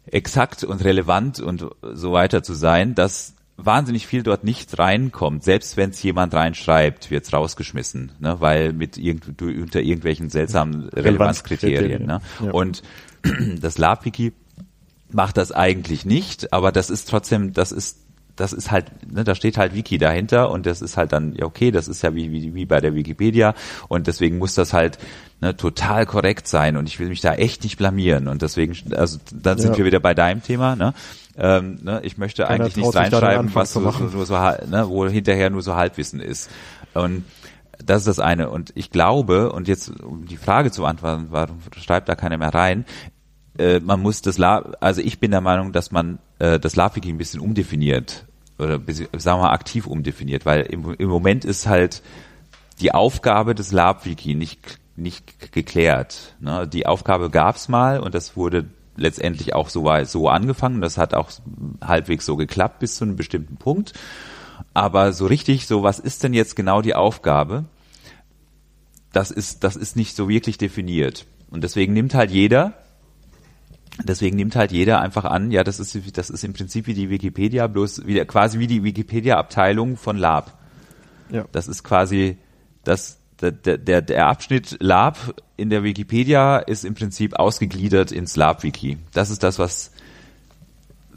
exakt 0.06 0.64
und 0.64 0.84
relevant 0.84 1.40
und 1.40 1.66
so 1.82 2.12
weiter 2.12 2.42
zu 2.42 2.54
sein, 2.54 2.94
dass 2.94 3.34
wahnsinnig 3.56 4.06
viel 4.06 4.22
dort 4.22 4.44
nicht 4.44 4.78
reinkommt. 4.78 5.44
Selbst 5.44 5.76
wenn 5.76 5.90
es 5.90 6.02
jemand 6.02 6.34
reinschreibt, 6.34 7.10
wird's 7.10 7.32
rausgeschmissen, 7.32 8.12
ne? 8.18 8.36
weil 8.40 8.72
mit 8.72 8.98
irgend, 8.98 9.40
unter 9.40 9.80
irgendwelchen 9.80 10.30
seltsamen 10.30 10.88
Relevanzkriterien. 10.88 12.06
Ne? 12.06 12.20
Ja. 12.44 12.50
Und 12.50 12.82
das 13.60 13.78
LabWiki 13.78 14.32
macht 15.10 15.36
das 15.36 15.52
eigentlich 15.52 16.04
nicht, 16.04 16.52
aber 16.52 16.72
das 16.72 16.90
ist 16.90 17.08
trotzdem, 17.08 17.52
das 17.52 17.72
ist 17.72 17.98
das 18.36 18.52
ist 18.52 18.70
halt, 18.70 18.86
ne, 19.12 19.24
da 19.24 19.34
steht 19.34 19.58
halt 19.58 19.74
Wiki 19.74 19.98
dahinter 19.98 20.50
und 20.50 20.66
das 20.66 20.82
ist 20.82 20.96
halt 20.96 21.12
dann, 21.12 21.34
ja 21.34 21.44
okay, 21.44 21.70
das 21.70 21.88
ist 21.88 22.02
ja 22.02 22.14
wie, 22.14 22.30
wie, 22.32 22.54
wie 22.54 22.66
bei 22.66 22.80
der 22.80 22.94
Wikipedia 22.94 23.54
und 23.88 24.06
deswegen 24.06 24.38
muss 24.38 24.54
das 24.54 24.72
halt 24.72 24.98
ne, 25.40 25.56
total 25.56 26.06
korrekt 26.06 26.48
sein 26.48 26.76
und 26.76 26.88
ich 26.88 26.98
will 26.98 27.08
mich 27.08 27.20
da 27.20 27.34
echt 27.34 27.62
nicht 27.64 27.76
blamieren 27.76 28.28
und 28.28 28.42
deswegen, 28.42 28.76
also 28.94 29.18
dann 29.32 29.58
sind 29.58 29.72
ja. 29.72 29.78
wir 29.78 29.84
wieder 29.84 30.00
bei 30.00 30.14
deinem 30.14 30.42
Thema, 30.42 30.76
ne? 30.76 30.94
Ähm, 31.36 31.78
ne, 31.82 32.00
ich 32.04 32.18
möchte 32.18 32.42
Keiner 32.42 32.64
eigentlich 32.64 32.76
nichts 32.76 32.94
reinschreiben, 32.94 33.54
was 33.54 33.72
so, 33.72 33.80
nur 33.80 34.26
so, 34.26 34.34
ne, 34.34 34.84
wo 34.88 35.06
hinterher 35.06 35.48
nur 35.48 35.62
so 35.62 35.74
Halbwissen 35.74 36.20
ist. 36.20 36.50
Und 36.92 37.24
das 37.84 38.02
ist 38.02 38.06
das 38.06 38.18
eine. 38.18 38.50
Und 38.50 38.72
ich 38.74 38.90
glaube, 38.90 39.52
und 39.52 39.68
jetzt 39.68 40.02
um 40.02 40.26
die 40.26 40.36
Frage 40.36 40.70
zu 40.70 40.82
beantworten, 40.82 41.28
warum 41.30 41.58
schreibt 41.78 42.08
da 42.08 42.14
keiner 42.14 42.36
mehr 42.38 42.54
rein, 42.54 42.84
äh, 43.58 43.80
man 43.80 44.00
muss 44.00 44.22
das 44.22 44.38
Lab, 44.38 44.76
also 44.80 45.00
ich 45.00 45.20
bin 45.20 45.30
der 45.30 45.40
Meinung, 45.40 45.72
dass 45.72 45.90
man 45.90 46.18
äh, 46.38 46.58
das 46.58 46.76
Lab-Wiki 46.76 47.08
ein 47.08 47.18
bisschen 47.18 47.40
umdefiniert 47.40 48.24
oder 48.58 48.80
sagen 49.18 49.40
wir 49.40 49.44
mal 49.44 49.52
aktiv 49.52 49.86
umdefiniert, 49.86 50.46
weil 50.46 50.62
im, 50.62 50.94
im 50.94 51.08
Moment 51.08 51.44
ist 51.44 51.66
halt 51.66 52.02
die 52.80 52.92
Aufgabe 52.92 53.54
des 53.54 53.72
Lab-Wiki 53.72 54.34
nicht 54.34 54.78
nicht 54.96 55.52
geklärt. 55.52 56.34
Ne? 56.40 56.68
Die 56.68 56.86
Aufgabe 56.86 57.30
gab's 57.30 57.68
mal 57.68 58.00
und 58.00 58.14
das 58.14 58.36
wurde 58.36 58.66
letztendlich 58.96 59.54
auch 59.54 59.68
so, 59.68 59.90
so 60.04 60.28
angefangen. 60.28 60.80
Das 60.80 60.98
hat 60.98 61.14
auch 61.14 61.30
halbwegs 61.82 62.26
so 62.26 62.36
geklappt 62.36 62.78
bis 62.80 62.96
zu 62.96 63.04
einem 63.04 63.16
bestimmten 63.16 63.56
Punkt. 63.56 63.94
Aber 64.74 65.12
so 65.12 65.26
richtig, 65.26 65.66
so 65.66 65.82
was 65.82 65.98
ist 65.98 66.22
denn 66.22 66.34
jetzt 66.34 66.56
genau 66.56 66.82
die 66.82 66.94
Aufgabe? 66.94 67.64
Das 69.12 69.30
ist, 69.30 69.64
das 69.64 69.76
ist 69.76 69.96
nicht 69.96 70.16
so 70.16 70.28
wirklich 70.28 70.58
definiert. 70.58 71.26
Und 71.50 71.64
deswegen 71.64 71.92
nimmt 71.92 72.14
halt 72.14 72.30
jeder, 72.30 72.74
deswegen 74.02 74.36
nimmt 74.36 74.56
halt 74.56 74.72
jeder 74.72 75.00
einfach 75.00 75.24
an, 75.24 75.50
ja, 75.50 75.64
das 75.64 75.80
ist, 75.80 76.16
das 76.16 76.30
ist 76.30 76.44
im 76.44 76.52
Prinzip 76.52 76.86
wie 76.86 76.94
die 76.94 77.10
Wikipedia, 77.10 77.66
bloß 77.66 78.06
wieder, 78.06 78.24
quasi 78.24 78.58
wie 78.58 78.66
die 78.66 78.82
Wikipedia-Abteilung 78.82 79.96
von 79.96 80.16
Lab. 80.16 80.58
Ja. 81.30 81.44
Das 81.52 81.68
ist 81.68 81.82
quasi 81.84 82.38
das, 82.84 83.18
der, 83.40 83.52
der, 83.52 84.02
der 84.02 84.26
Abschnitt 84.26 84.76
Lab 84.80 85.34
in 85.56 85.70
der 85.70 85.82
Wikipedia 85.82 86.58
ist 86.58 86.84
im 86.84 86.94
Prinzip 86.94 87.34
ausgegliedert 87.34 88.12
ins 88.12 88.36
Lab-Wiki. 88.36 88.98
Das 89.12 89.30
ist 89.30 89.42
das, 89.42 89.58
was, 89.58 89.92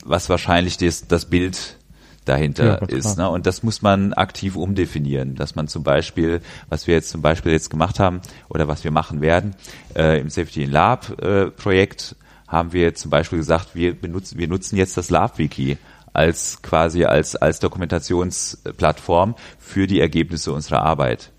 was 0.04 0.30
wahrscheinlich 0.30 0.78
das, 0.78 1.08
das 1.08 1.26
Bild 1.26 1.78
dahinter 2.26 2.82
ja, 2.82 2.88
ist. 2.88 3.18
Ne? 3.18 3.30
Und 3.30 3.46
das 3.46 3.64
muss 3.64 3.82
man 3.82 4.14
aktiv 4.14 4.56
umdefinieren, 4.56 5.36
dass 5.36 5.56
man 5.56 5.68
zum 5.68 5.84
Beispiel, 5.84 6.42
was 6.70 6.88
wir 6.88 6.96
jetzt 6.96 7.10
zum 7.10 7.22
Beispiel 7.22 7.52
jetzt 7.52 7.70
gemacht 7.70 8.00
haben 8.00 8.22
oder 8.50 8.68
was 8.68 8.84
wir 8.84 8.92
machen 8.92 9.22
werden, 9.22 9.56
äh, 9.96 10.20
im 10.20 10.30
Safety 10.30 10.64
in 10.64 10.72
Lab 10.72 11.22
äh, 11.22 11.52
Projekt 11.52 12.16
haben 12.48 12.74
wir 12.74 12.96
zum 12.96 13.12
Beispiel 13.12 13.40
gesagt, 13.40 13.76
wir 13.76 13.94
benutzen, 14.00 14.38
wir 14.38 14.48
nutzen 14.48 14.78
jetzt 14.78 14.98
das 14.98 15.10
Lab-Wiki 15.10 15.78
als 16.14 16.62
quasi 16.62 17.06
als, 17.06 17.36
als 17.36 17.60
Dokumentationsplattform 17.60 19.36
für 19.60 19.88
die 19.88 20.00
Ergebnisse 20.00 20.54
unserer 20.54 20.84
Arbeit 20.84 21.32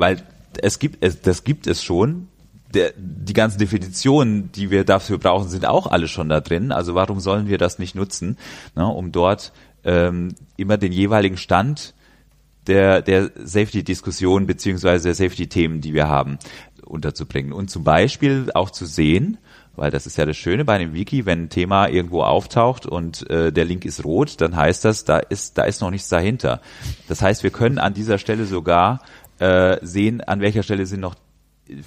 weil 0.00 0.22
es 0.60 0.78
gibt 0.78 1.04
es, 1.04 1.20
das 1.20 1.44
gibt 1.44 1.66
es 1.66 1.84
schon, 1.84 2.28
der, 2.74 2.92
die 2.96 3.32
ganzen 3.32 3.58
Definitionen, 3.58 4.50
die 4.52 4.70
wir 4.70 4.84
dafür 4.84 5.18
brauchen, 5.18 5.48
sind 5.48 5.66
auch 5.66 5.86
alle 5.86 6.08
schon 6.08 6.28
da 6.28 6.40
drin. 6.40 6.72
Also 6.72 6.94
warum 6.94 7.20
sollen 7.20 7.48
wir 7.48 7.58
das 7.58 7.78
nicht 7.78 7.94
nutzen, 7.94 8.38
ne, 8.74 8.86
um 8.86 9.12
dort 9.12 9.52
ähm, 9.84 10.34
immer 10.56 10.78
den 10.78 10.92
jeweiligen 10.92 11.36
Stand 11.36 11.94
der, 12.66 13.02
der 13.02 13.30
Safety-Diskussion 13.36 14.46
beziehungsweise 14.46 15.08
der 15.08 15.14
Safety-Themen, 15.14 15.80
die 15.80 15.94
wir 15.94 16.08
haben, 16.08 16.38
unterzubringen. 16.84 17.52
Und 17.52 17.70
zum 17.70 17.84
Beispiel 17.84 18.50
auch 18.54 18.70
zu 18.70 18.86
sehen, 18.86 19.38
weil 19.76 19.90
das 19.90 20.06
ist 20.06 20.18
ja 20.18 20.26
das 20.26 20.36
Schöne 20.36 20.64
bei 20.64 20.74
einem 20.74 20.94
Wiki, 20.94 21.26
wenn 21.26 21.44
ein 21.44 21.48
Thema 21.48 21.88
irgendwo 21.88 22.22
auftaucht 22.22 22.86
und 22.86 23.28
äh, 23.30 23.52
der 23.52 23.64
Link 23.64 23.84
ist 23.84 24.04
rot, 24.04 24.40
dann 24.40 24.56
heißt 24.56 24.84
das, 24.84 25.04
da 25.04 25.18
ist, 25.18 25.58
da 25.58 25.64
ist 25.64 25.80
noch 25.80 25.90
nichts 25.90 26.08
dahinter. 26.08 26.60
Das 27.08 27.22
heißt, 27.22 27.42
wir 27.42 27.50
können 27.50 27.78
an 27.78 27.94
dieser 27.94 28.18
Stelle 28.18 28.46
sogar 28.46 29.00
äh, 29.38 29.78
sehen, 29.82 30.20
an 30.20 30.40
welcher 30.40 30.62
Stelle 30.62 30.86
sind 30.86 31.00
noch 31.00 31.14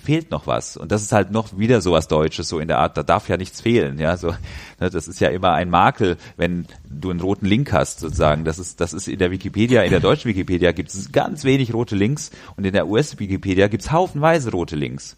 fehlt 0.02 0.32
noch 0.32 0.48
was. 0.48 0.78
Und 0.78 0.92
das 0.92 1.02
ist 1.02 1.12
halt 1.12 1.32
noch 1.32 1.58
wieder 1.58 1.82
so 1.82 1.92
was 1.92 2.08
Deutsches, 2.08 2.48
so 2.48 2.60
in 2.60 2.68
der 2.68 2.80
Art, 2.80 2.98
da 2.98 3.04
darf 3.04 3.30
ja 3.30 3.38
nichts 3.38 3.62
fehlen, 3.62 4.00
ja, 4.00 4.18
so, 4.18 4.30
ne, 4.80 4.90
das 4.90 5.08
ist 5.08 5.20
ja 5.20 5.30
immer 5.30 5.54
ein 5.54 5.70
Makel, 5.70 6.18
wenn 6.38 6.66
du 6.90 7.12
einen 7.12 7.20
roten 7.20 7.46
Link 7.46 7.72
hast, 7.72 8.00
sozusagen. 8.00 8.46
Das 8.46 8.60
ist, 8.60 8.80
das 8.82 8.94
ist 8.94 9.08
in 9.08 9.20
der 9.20 9.32
Wikipedia, 9.32 9.84
in 9.84 9.92
der 9.92 10.00
deutschen 10.00 10.30
Wikipedia 10.30 10.72
gibt 10.72 10.94
es 10.94 11.12
ganz 11.12 11.44
wenig 11.44 11.74
rote 11.74 11.96
Links 11.96 12.32
und 12.56 12.66
in 12.66 12.74
der 12.74 12.88
US-Wikipedia 12.88 13.68
gibt 13.68 13.84
es 13.84 13.92
haufenweise 13.92 14.52
rote 14.52 14.76
Links. 14.76 15.18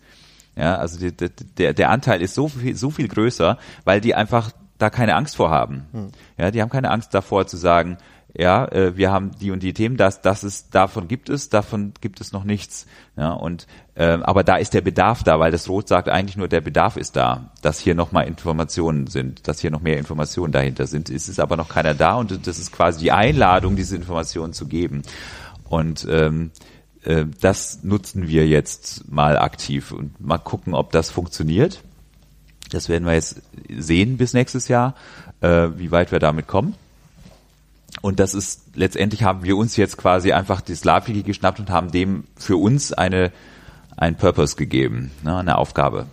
Ja, 0.56 0.76
also 0.76 1.00
die, 1.00 1.12
die, 1.16 1.30
der, 1.58 1.74
der 1.74 1.90
Anteil 1.90 2.22
ist 2.22 2.34
so 2.34 2.48
viel, 2.48 2.76
so 2.76 2.90
viel 2.90 3.08
größer, 3.08 3.58
weil 3.84 4.02
die 4.02 4.16
einfach 4.16 4.52
da 4.78 4.90
keine 4.90 5.16
Angst 5.16 5.36
vor 5.36 5.52
haben. 5.52 5.86
Hm. 5.92 6.12
Ja, 6.38 6.52
die 6.52 6.62
haben 6.62 6.70
keine 6.70 6.92
Angst 6.92 7.14
davor 7.14 7.48
zu 7.48 7.58
sagen, 7.58 7.98
ja, 8.38 8.66
äh, 8.66 8.98
wir 8.98 9.12
haben 9.12 9.32
die 9.40 9.52
und 9.52 9.64
die 9.64 9.74
Themen, 9.74 9.96
das, 9.96 10.22
das 10.22 10.44
ist, 10.44 10.76
davon 10.76 11.08
gibt 11.08 11.30
es, 11.30 11.50
davon 11.50 11.94
gibt 12.02 12.20
es 12.20 12.34
noch 12.34 12.44
nichts. 12.44 12.86
Ja, 13.16 13.32
und 13.32 13.66
äh, 13.96 14.18
aber 14.22 14.44
da 14.44 14.58
ist 14.58 14.74
der 14.74 14.82
Bedarf 14.82 15.24
da, 15.24 15.40
weil 15.40 15.52
das 15.52 15.70
Rot 15.70 15.88
sagt 15.88 16.10
eigentlich 16.10 16.36
nur, 16.36 16.50
der 16.50 16.60
Bedarf 16.60 16.98
ist 16.98 17.16
da, 17.16 17.52
dass 17.62 17.80
hier 17.80 17.96
nochmal 17.96 18.28
Informationen 18.28 19.08
sind, 19.08 19.48
dass 19.48 19.62
hier 19.62 19.72
noch 19.72 19.80
mehr 19.80 19.98
Informationen 19.98 20.52
dahinter 20.52 20.86
sind. 20.86 21.10
Es 21.10 21.30
ist 21.30 21.40
aber 21.40 21.56
noch 21.56 21.70
keiner 21.70 21.94
da 21.94 22.16
und 22.16 22.46
das 22.46 22.60
ist 22.60 22.74
quasi 22.74 23.00
die 23.00 23.12
Einladung, 23.14 23.78
diese 23.78 23.96
Informationen 23.96 24.52
zu 24.52 24.68
geben. 24.68 25.04
Und 25.64 26.06
ähm, 26.10 26.52
äh, 27.06 27.26
das 27.42 27.84
nutzen 27.84 28.28
wir 28.28 28.48
jetzt 28.48 29.10
mal 29.12 29.38
aktiv 29.38 29.92
und 29.92 30.20
mal 30.20 30.38
gucken, 30.38 30.74
ob 30.74 30.92
das 30.92 31.12
funktioniert. 31.12 31.82
Das 32.72 32.90
werden 32.90 33.06
wir 33.06 33.14
jetzt 33.14 33.42
sehen 33.70 34.18
bis 34.18 34.34
nächstes 34.34 34.68
Jahr, 34.68 34.96
äh, 35.42 35.70
wie 35.78 35.92
weit 35.92 36.12
wir 36.12 36.20
damit 36.20 36.48
kommen. 36.48 36.76
Und 38.02 38.20
das 38.20 38.34
ist 38.34 38.76
letztendlich 38.76 39.24
haben 39.24 39.44
wir 39.44 39.56
uns 39.56 39.78
jetzt 39.78 39.98
quasi 39.98 40.34
einfach 40.34 40.62
das 40.62 40.84
LabWiki 40.84 41.24
geschnappt 41.24 41.60
und 41.60 41.70
haben 41.70 41.92
dem 41.92 42.26
für 42.36 42.58
uns 42.58 42.92
eine 42.92 43.32
ein 43.98 44.18
Purpose 44.18 44.58
gegeben, 44.58 45.12
ne, 45.24 45.38
eine 45.38 45.58
Aufgabe 45.58 46.08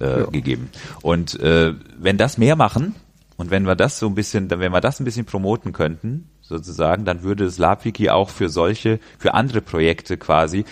äh, 0.00 0.20
ja. 0.20 0.26
gegeben. 0.26 0.70
Und 1.02 1.38
äh, 1.40 1.74
wenn 1.98 2.18
das 2.18 2.38
mehr 2.38 2.56
machen 2.56 2.94
und 3.36 3.50
wenn 3.50 3.66
wir 3.66 3.74
das 3.74 3.98
so 3.98 4.06
ein 4.06 4.14
bisschen, 4.14 4.48
wenn 4.50 4.72
wir 4.72 4.80
das 4.80 5.00
ein 5.00 5.04
bisschen 5.04 5.26
promoten 5.26 5.72
könnten, 5.72 6.28
sozusagen, 6.48 7.04
dann 7.04 7.22
würde 7.22 7.44
das 7.44 7.58
LabWiki 7.58 8.10
auch 8.10 8.30
für 8.30 8.48
solche, 8.48 9.00
für 9.18 9.34
andere 9.34 9.60
Projekte 9.60 10.16
quasi 10.16 10.64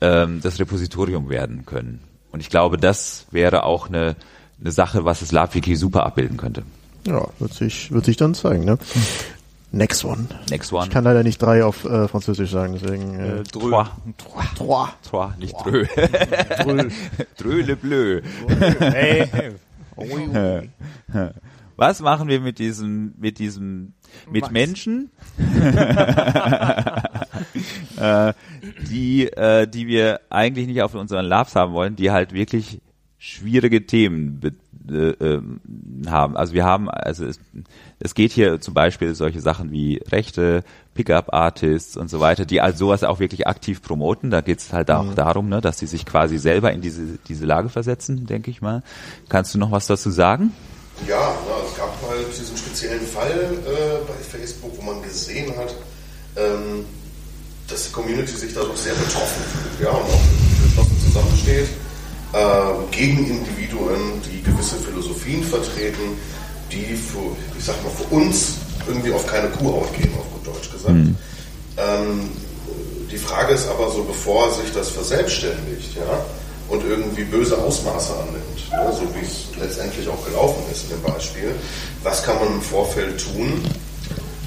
ähm, 0.00 0.40
das 0.42 0.58
Repositorium 0.58 1.28
werden 1.28 1.66
können. 1.66 2.00
Und 2.32 2.40
ich 2.40 2.50
glaube, 2.50 2.78
das 2.78 3.26
wäre 3.30 3.64
auch 3.64 3.88
eine, 3.88 4.16
eine 4.60 4.72
Sache, 4.72 5.04
was 5.04 5.20
das 5.20 5.32
LabWiki 5.32 5.76
super 5.76 6.04
abbilden 6.04 6.36
könnte. 6.36 6.62
Ja, 7.06 7.26
wird 7.38 7.52
sich, 7.52 7.92
wird 7.92 8.04
sich 8.04 8.16
dann 8.16 8.34
zeigen. 8.34 8.64
Ne? 8.64 8.78
Next 9.74 10.04
one. 10.04 10.26
Next 10.50 10.72
one. 10.72 10.84
Ich 10.84 10.90
kann 10.90 11.04
leider 11.04 11.22
nicht 11.22 11.42
drei 11.42 11.64
auf 11.64 11.84
äh, 11.84 12.06
Französisch 12.06 12.50
sagen, 12.50 12.78
deswegen. 12.80 13.18
Äh, 13.18 13.40
äh, 13.40 13.42
trois. 13.42 13.90
Trois. 14.16 14.44
Trois. 14.56 14.88
Trois, 15.02 15.34
nicht 15.38 15.54
drö. 15.64 15.84
drö. 16.64 16.88
drö 17.36 17.62
le 17.62 17.76
bleu. 17.76 18.20
Hey. 18.80 19.52
Was 21.76 22.00
machen 22.00 22.28
wir 22.28 22.40
mit 22.40 22.58
diesem, 22.58 23.14
mit 23.18 23.38
diesem, 23.38 23.94
mit 24.30 24.42
Max. 24.42 24.52
Menschen, 24.52 25.10
äh, 27.96 28.32
die, 28.88 29.26
äh, 29.26 29.66
die 29.66 29.86
wir 29.86 30.20
eigentlich 30.30 30.66
nicht 30.66 30.82
auf 30.82 30.94
unseren 30.94 31.26
Labs 31.26 31.56
haben 31.56 31.72
wollen, 31.72 31.96
die 31.96 32.10
halt 32.10 32.32
wirklich 32.32 32.80
schwierige 33.18 33.86
Themen 33.86 34.40
äh, 34.86 34.92
ähm, 34.92 35.60
haben. 36.06 36.36
Also 36.36 36.52
wir 36.52 36.64
haben, 36.64 36.90
also 36.90 37.24
es, 37.24 37.40
es 37.98 38.14
geht 38.14 38.32
hier 38.32 38.60
zum 38.60 38.74
Beispiel 38.74 39.14
solche 39.14 39.40
Sachen 39.40 39.72
wie 39.72 40.02
Rechte, 40.12 40.62
Pickup-Artists 40.92 41.96
und 41.96 42.10
so 42.10 42.20
weiter, 42.20 42.44
die 42.44 42.60
also 42.60 42.86
sowas 42.86 43.02
auch 43.02 43.20
wirklich 43.20 43.46
aktiv 43.46 43.80
promoten. 43.80 44.30
Da 44.30 44.42
geht 44.42 44.58
es 44.58 44.74
halt 44.74 44.90
auch 44.90 45.04
mhm. 45.04 45.14
darum, 45.14 45.48
ne, 45.48 45.62
dass 45.62 45.78
sie 45.78 45.86
sich 45.86 46.04
quasi 46.04 46.36
selber 46.36 46.72
in 46.72 46.82
diese, 46.82 47.18
diese 47.26 47.46
Lage 47.46 47.70
versetzen, 47.70 48.26
denke 48.26 48.50
ich 48.50 48.60
mal. 48.60 48.82
Kannst 49.30 49.54
du 49.54 49.58
noch 49.58 49.70
was 49.70 49.86
dazu 49.86 50.10
sagen? 50.10 50.52
Ja, 51.06 51.36
na, 51.46 51.56
es 51.68 51.76
gab 51.76 51.92
halt 52.08 52.28
diesen 52.38 52.56
speziellen 52.56 53.06
Fall 53.06 53.58
äh, 53.66 54.06
bei 54.06 54.38
Facebook, 54.38 54.72
wo 54.76 54.82
man 54.82 55.02
gesehen 55.02 55.52
hat, 55.56 55.74
ähm, 56.36 56.86
dass 57.68 57.86
die 57.86 57.92
Community 57.92 58.32
sich 58.36 58.54
dadurch 58.54 58.78
sehr 58.78 58.94
betroffen 58.94 59.42
fühlt 59.52 59.86
ja, 59.86 59.90
und 59.90 60.04
auch 60.04 60.20
geschlossen 60.64 61.00
zusammensteht 61.04 61.68
äh, 62.32 62.96
gegen 62.96 63.26
Individuen, 63.26 64.20
die 64.22 64.42
gewisse 64.42 64.76
Philosophien 64.76 65.42
vertreten, 65.42 66.16
die 66.70 66.96
für, 66.96 67.36
ich 67.56 67.64
sag 67.64 67.82
mal, 67.82 67.90
für 67.90 68.14
uns 68.14 68.54
irgendwie 68.86 69.12
auf 69.12 69.26
keine 69.26 69.48
Kuhhaut 69.50 69.92
gehen, 69.94 70.12
auf 70.18 70.30
gut 70.32 70.46
Deutsch 70.54 70.70
gesagt. 70.70 70.94
Mhm. 70.94 71.16
Ähm, 71.76 72.30
die 73.10 73.18
Frage 73.18 73.54
ist 73.54 73.68
aber 73.68 73.90
so, 73.90 74.02
bevor 74.04 74.52
sich 74.52 74.72
das 74.72 74.88
verselbstständigt, 74.88 75.96
ja, 75.96 76.24
und 76.68 76.84
irgendwie 76.84 77.24
böse 77.24 77.58
Ausmaße 77.58 78.14
annimmt, 78.14 78.70
ne, 78.70 78.92
so 78.92 79.02
wie 79.14 79.24
es 79.24 79.46
letztendlich 79.58 80.08
auch 80.08 80.24
gelaufen 80.24 80.62
ist 80.72 80.84
in 80.84 80.90
dem 80.90 81.02
Beispiel, 81.02 81.54
was 82.02 82.22
kann 82.22 82.38
man 82.38 82.48
im 82.48 82.62
Vorfeld 82.62 83.22
tun? 83.22 83.62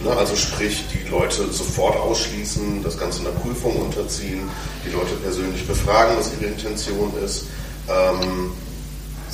Ne, 0.04 0.16
also 0.16 0.36
sprich, 0.36 0.84
die 0.94 1.10
Leute 1.10 1.52
sofort 1.52 1.98
ausschließen, 1.98 2.84
das 2.84 2.98
Ganze 2.98 3.22
einer 3.22 3.32
Prüfung 3.32 3.76
unterziehen, 3.78 4.50
die 4.86 4.92
Leute 4.92 5.16
persönlich 5.24 5.66
befragen, 5.68 6.16
was 6.18 6.32
ihre 6.34 6.52
Intention 6.52 7.12
ist, 7.24 7.46
ähm, 7.90 8.52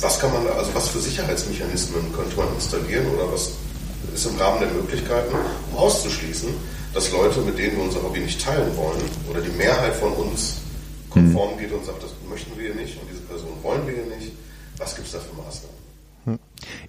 was 0.00 0.18
kann 0.18 0.32
man, 0.32 0.46
also 0.58 0.74
was 0.74 0.88
für 0.88 0.98
Sicherheitsmechanismen 0.98 2.12
könnte 2.12 2.36
man 2.36 2.48
installieren 2.54 3.06
oder 3.14 3.32
was 3.32 3.50
ist 4.14 4.26
im 4.26 4.36
Rahmen 4.36 4.60
der 4.60 4.68
Möglichkeiten, 4.68 5.34
um 5.70 5.78
auszuschließen, 5.78 6.48
dass 6.92 7.10
Leute, 7.10 7.40
mit 7.40 7.58
denen 7.58 7.76
wir 7.76 7.84
unser 7.84 8.02
Hobby 8.02 8.20
nicht 8.20 8.40
teilen 8.42 8.76
wollen 8.76 9.02
oder 9.30 9.40
die 9.40 9.50
Mehrheit 9.56 9.96
von 9.96 10.12
uns 10.12 10.56
konform 11.14 11.54
mhm. 11.54 11.60
geht 11.60 11.72
und 11.72 11.84
sagt, 11.84 12.02
das 12.02 12.12
möchten 12.28 12.56
wir 12.58 12.72
hier 12.72 12.74
nicht 12.74 13.00
und 13.00 13.08
diese 13.10 13.22
Person 13.22 13.50
wollen 13.62 13.86
wir 13.86 13.94
hier 13.94 14.16
nicht, 14.16 14.32
was 14.76 14.94
gibt 14.94 15.06
es 15.06 15.12
da 15.12 15.20
für 15.20 15.34
Maßnahmen? 15.36 15.76
Hm. 16.24 16.38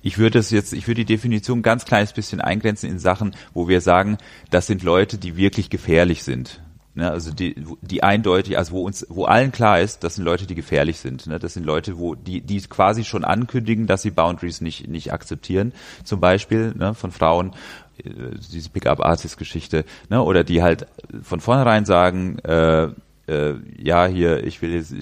Ich 0.01 0.17
würde 0.17 0.39
es 0.39 0.49
jetzt, 0.49 0.73
ich 0.73 0.87
würde 0.87 1.05
die 1.05 1.13
Definition 1.13 1.61
ganz 1.61 1.85
kleines 1.85 2.13
bisschen 2.13 2.41
eingrenzen 2.41 2.89
in 2.89 2.99
Sachen, 2.99 3.35
wo 3.53 3.67
wir 3.67 3.81
sagen, 3.81 4.17
das 4.49 4.67
sind 4.67 4.83
Leute, 4.83 5.17
die 5.17 5.37
wirklich 5.37 5.69
gefährlich 5.69 6.23
sind. 6.23 6.61
Ne, 6.97 7.11
also 7.11 7.33
die, 7.33 7.55
die 7.81 8.03
eindeutig, 8.03 8.57
also 8.57 8.71
wo 8.71 8.81
uns, 8.85 9.05
wo 9.09 9.25
allen 9.25 9.51
klar 9.51 9.81
ist, 9.81 10.05
das 10.05 10.15
sind 10.15 10.23
Leute, 10.23 10.47
die 10.47 10.55
gefährlich 10.55 10.99
sind. 10.99 11.27
Ne? 11.27 11.39
Das 11.39 11.53
sind 11.53 11.65
Leute, 11.65 11.97
wo 11.97 12.15
die, 12.15 12.39
die 12.39 12.61
quasi 12.61 13.03
schon 13.03 13.25
ankündigen, 13.25 13.85
dass 13.85 14.01
sie 14.01 14.11
Boundaries 14.11 14.61
nicht 14.61 14.87
nicht 14.87 15.11
akzeptieren, 15.11 15.73
zum 16.05 16.21
Beispiel 16.21 16.73
ne, 16.73 16.93
von 16.93 17.11
Frauen 17.11 17.51
äh, 17.97 18.09
diese 18.49 18.69
Pickup-Artist-Geschichte, 18.69 19.83
ne, 20.09 20.23
oder 20.23 20.45
die 20.45 20.63
halt 20.63 20.87
von 21.21 21.41
vornherein 21.41 21.83
sagen, 21.83 22.39
äh, 22.39 22.87
äh, 23.27 23.53
ja, 23.81 24.05
hier, 24.05 24.43
ich 24.43 24.61
will 24.61 24.73
jetzt, 24.73 24.93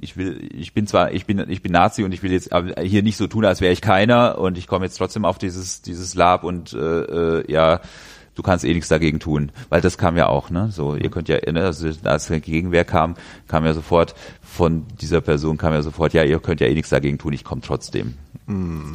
ich 0.00 0.16
will, 0.16 0.48
ich 0.52 0.74
bin 0.74 0.86
zwar, 0.86 1.12
ich 1.12 1.26
bin, 1.26 1.44
ich 1.48 1.62
bin 1.62 1.72
Nazi 1.72 2.02
und 2.02 2.12
ich 2.12 2.22
will 2.22 2.32
jetzt 2.32 2.50
hier 2.82 3.02
nicht 3.02 3.16
so 3.16 3.26
tun, 3.26 3.44
als 3.44 3.60
wäre 3.60 3.72
ich 3.72 3.80
keiner 3.80 4.38
und 4.38 4.58
ich 4.58 4.66
komme 4.66 4.84
jetzt 4.84 4.96
trotzdem 4.96 5.24
auf 5.24 5.38
dieses, 5.38 5.82
dieses 5.82 6.14
Lab 6.14 6.44
und 6.44 6.72
äh, 6.72 6.78
äh, 7.38 7.52
ja, 7.52 7.80
du 8.34 8.42
kannst 8.42 8.64
eh 8.64 8.72
nichts 8.72 8.88
dagegen 8.88 9.18
tun, 9.18 9.52
weil 9.68 9.80
das 9.80 9.98
kam 9.98 10.16
ja 10.16 10.28
auch, 10.28 10.50
ne? 10.50 10.70
So, 10.70 10.94
ihr 10.94 11.10
könnt 11.10 11.28
ja, 11.28 11.38
ne, 11.50 11.64
also 11.64 11.88
als 12.04 12.28
Gegenwehr 12.28 12.84
kam, 12.84 13.16
kam 13.48 13.64
ja 13.64 13.74
sofort 13.74 14.14
von 14.40 14.86
dieser 15.00 15.20
Person 15.20 15.56
kam 15.56 15.72
ja 15.72 15.82
sofort, 15.82 16.14
ja, 16.14 16.22
ihr 16.22 16.38
könnt 16.38 16.60
ja 16.60 16.68
eh 16.68 16.74
nichts 16.74 16.90
dagegen 16.90 17.18
tun, 17.18 17.32
ich 17.32 17.44
komme 17.44 17.62
trotzdem. 17.62 18.14
Mhm. 18.46 18.94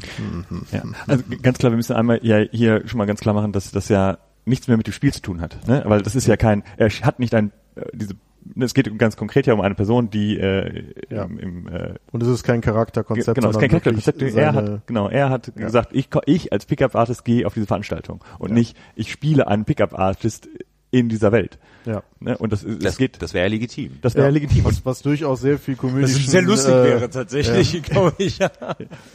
Ja. 0.72 0.84
Also 1.08 1.24
ganz 1.41 1.58
klar, 1.58 1.72
wir 1.72 1.78
müssen 1.78 1.93
einmal 1.93 2.19
ja 2.24 2.39
hier 2.52 2.88
schon 2.88 2.98
mal 2.98 3.06
ganz 3.06 3.19
klar 3.19 3.36
machen, 3.36 3.52
dass 3.52 3.72
das 3.72 3.89
ja 3.89 4.17
nichts 4.46 4.67
mehr 4.67 4.78
mit 4.78 4.88
dem 4.88 4.93
Spiel 4.93 5.13
zu 5.13 5.22
tun 5.22 5.41
hat, 5.41 5.67
ne? 5.67 5.84
Weil 5.86 6.02
das 6.02 6.15
ist 6.15 6.28
ja 6.28 6.38
kein, 6.38 6.63
er 6.78 6.89
hat 6.89 7.19
nicht 7.19 7.34
ein 7.36 7.52
äh, 7.76 7.86
diese 7.93 8.15
es 8.60 8.73
geht 8.73 8.97
ganz 8.97 9.17
konkret 9.17 9.47
ja 9.47 9.53
um 9.53 9.62
eine 9.62 9.75
Person, 9.75 10.10
die 10.10 10.38
äh, 10.38 10.84
ja. 11.10 11.23
im, 11.23 11.39
im 11.39 11.67
äh, 11.67 11.93
und 12.12 12.23
es 12.23 12.29
ist 12.29 12.43
kein 12.43 12.62
Charakterkonzept. 12.62 13.36
Genau, 13.36 13.49
es 13.49 13.56
ist 13.56 13.60
kein 13.60 13.69
Charakterkonzept. 13.69 14.21
Er 14.21 14.53
hat 14.53 14.88
genau, 14.88 15.10
er 15.10 15.29
hat 15.29 15.47
ja. 15.56 15.65
gesagt, 15.65 15.89
ich 15.93 16.10
ich 16.25 16.51
als 16.51 16.65
Pickup 16.65 16.95
Artist 16.95 17.25
gehe 17.25 17.45
auf 17.47 17.53
diese 17.53 17.67
Veranstaltung 17.67 18.23
und 18.39 18.49
ja. 18.49 18.56
nicht 18.56 18.77
ich 18.95 19.12
spiele 19.12 19.47
einen 19.47 19.65
Pickup 19.65 19.97
Artist 19.97 20.47
in 20.93 21.10
dieser 21.10 21.32
Welt. 21.32 21.58
Ja. 21.86 22.03
Ne? 22.19 22.38
Und 22.38 22.53
das, 22.53 22.63
das 22.79 22.97
geht. 22.97 23.21
Das 23.21 23.34
wäre 23.34 23.47
legitim. 23.47 23.97
Das 24.01 24.13
wäre 24.13 24.27
ja. 24.27 24.32
legitim. 24.32 24.63
Was, 24.63 24.86
was 24.86 25.01
durchaus 25.01 25.41
sehr 25.41 25.58
viel 25.58 25.75
komödisch. 25.75 26.27
sehr 26.27 26.43
lustig 26.43 26.71
äh, 26.71 26.84
wäre 26.84 27.10
tatsächlich, 27.10 27.73
ja. 27.73 27.79
glaube 27.84 28.13
ich. 28.19 28.38
Ja. 28.38 28.51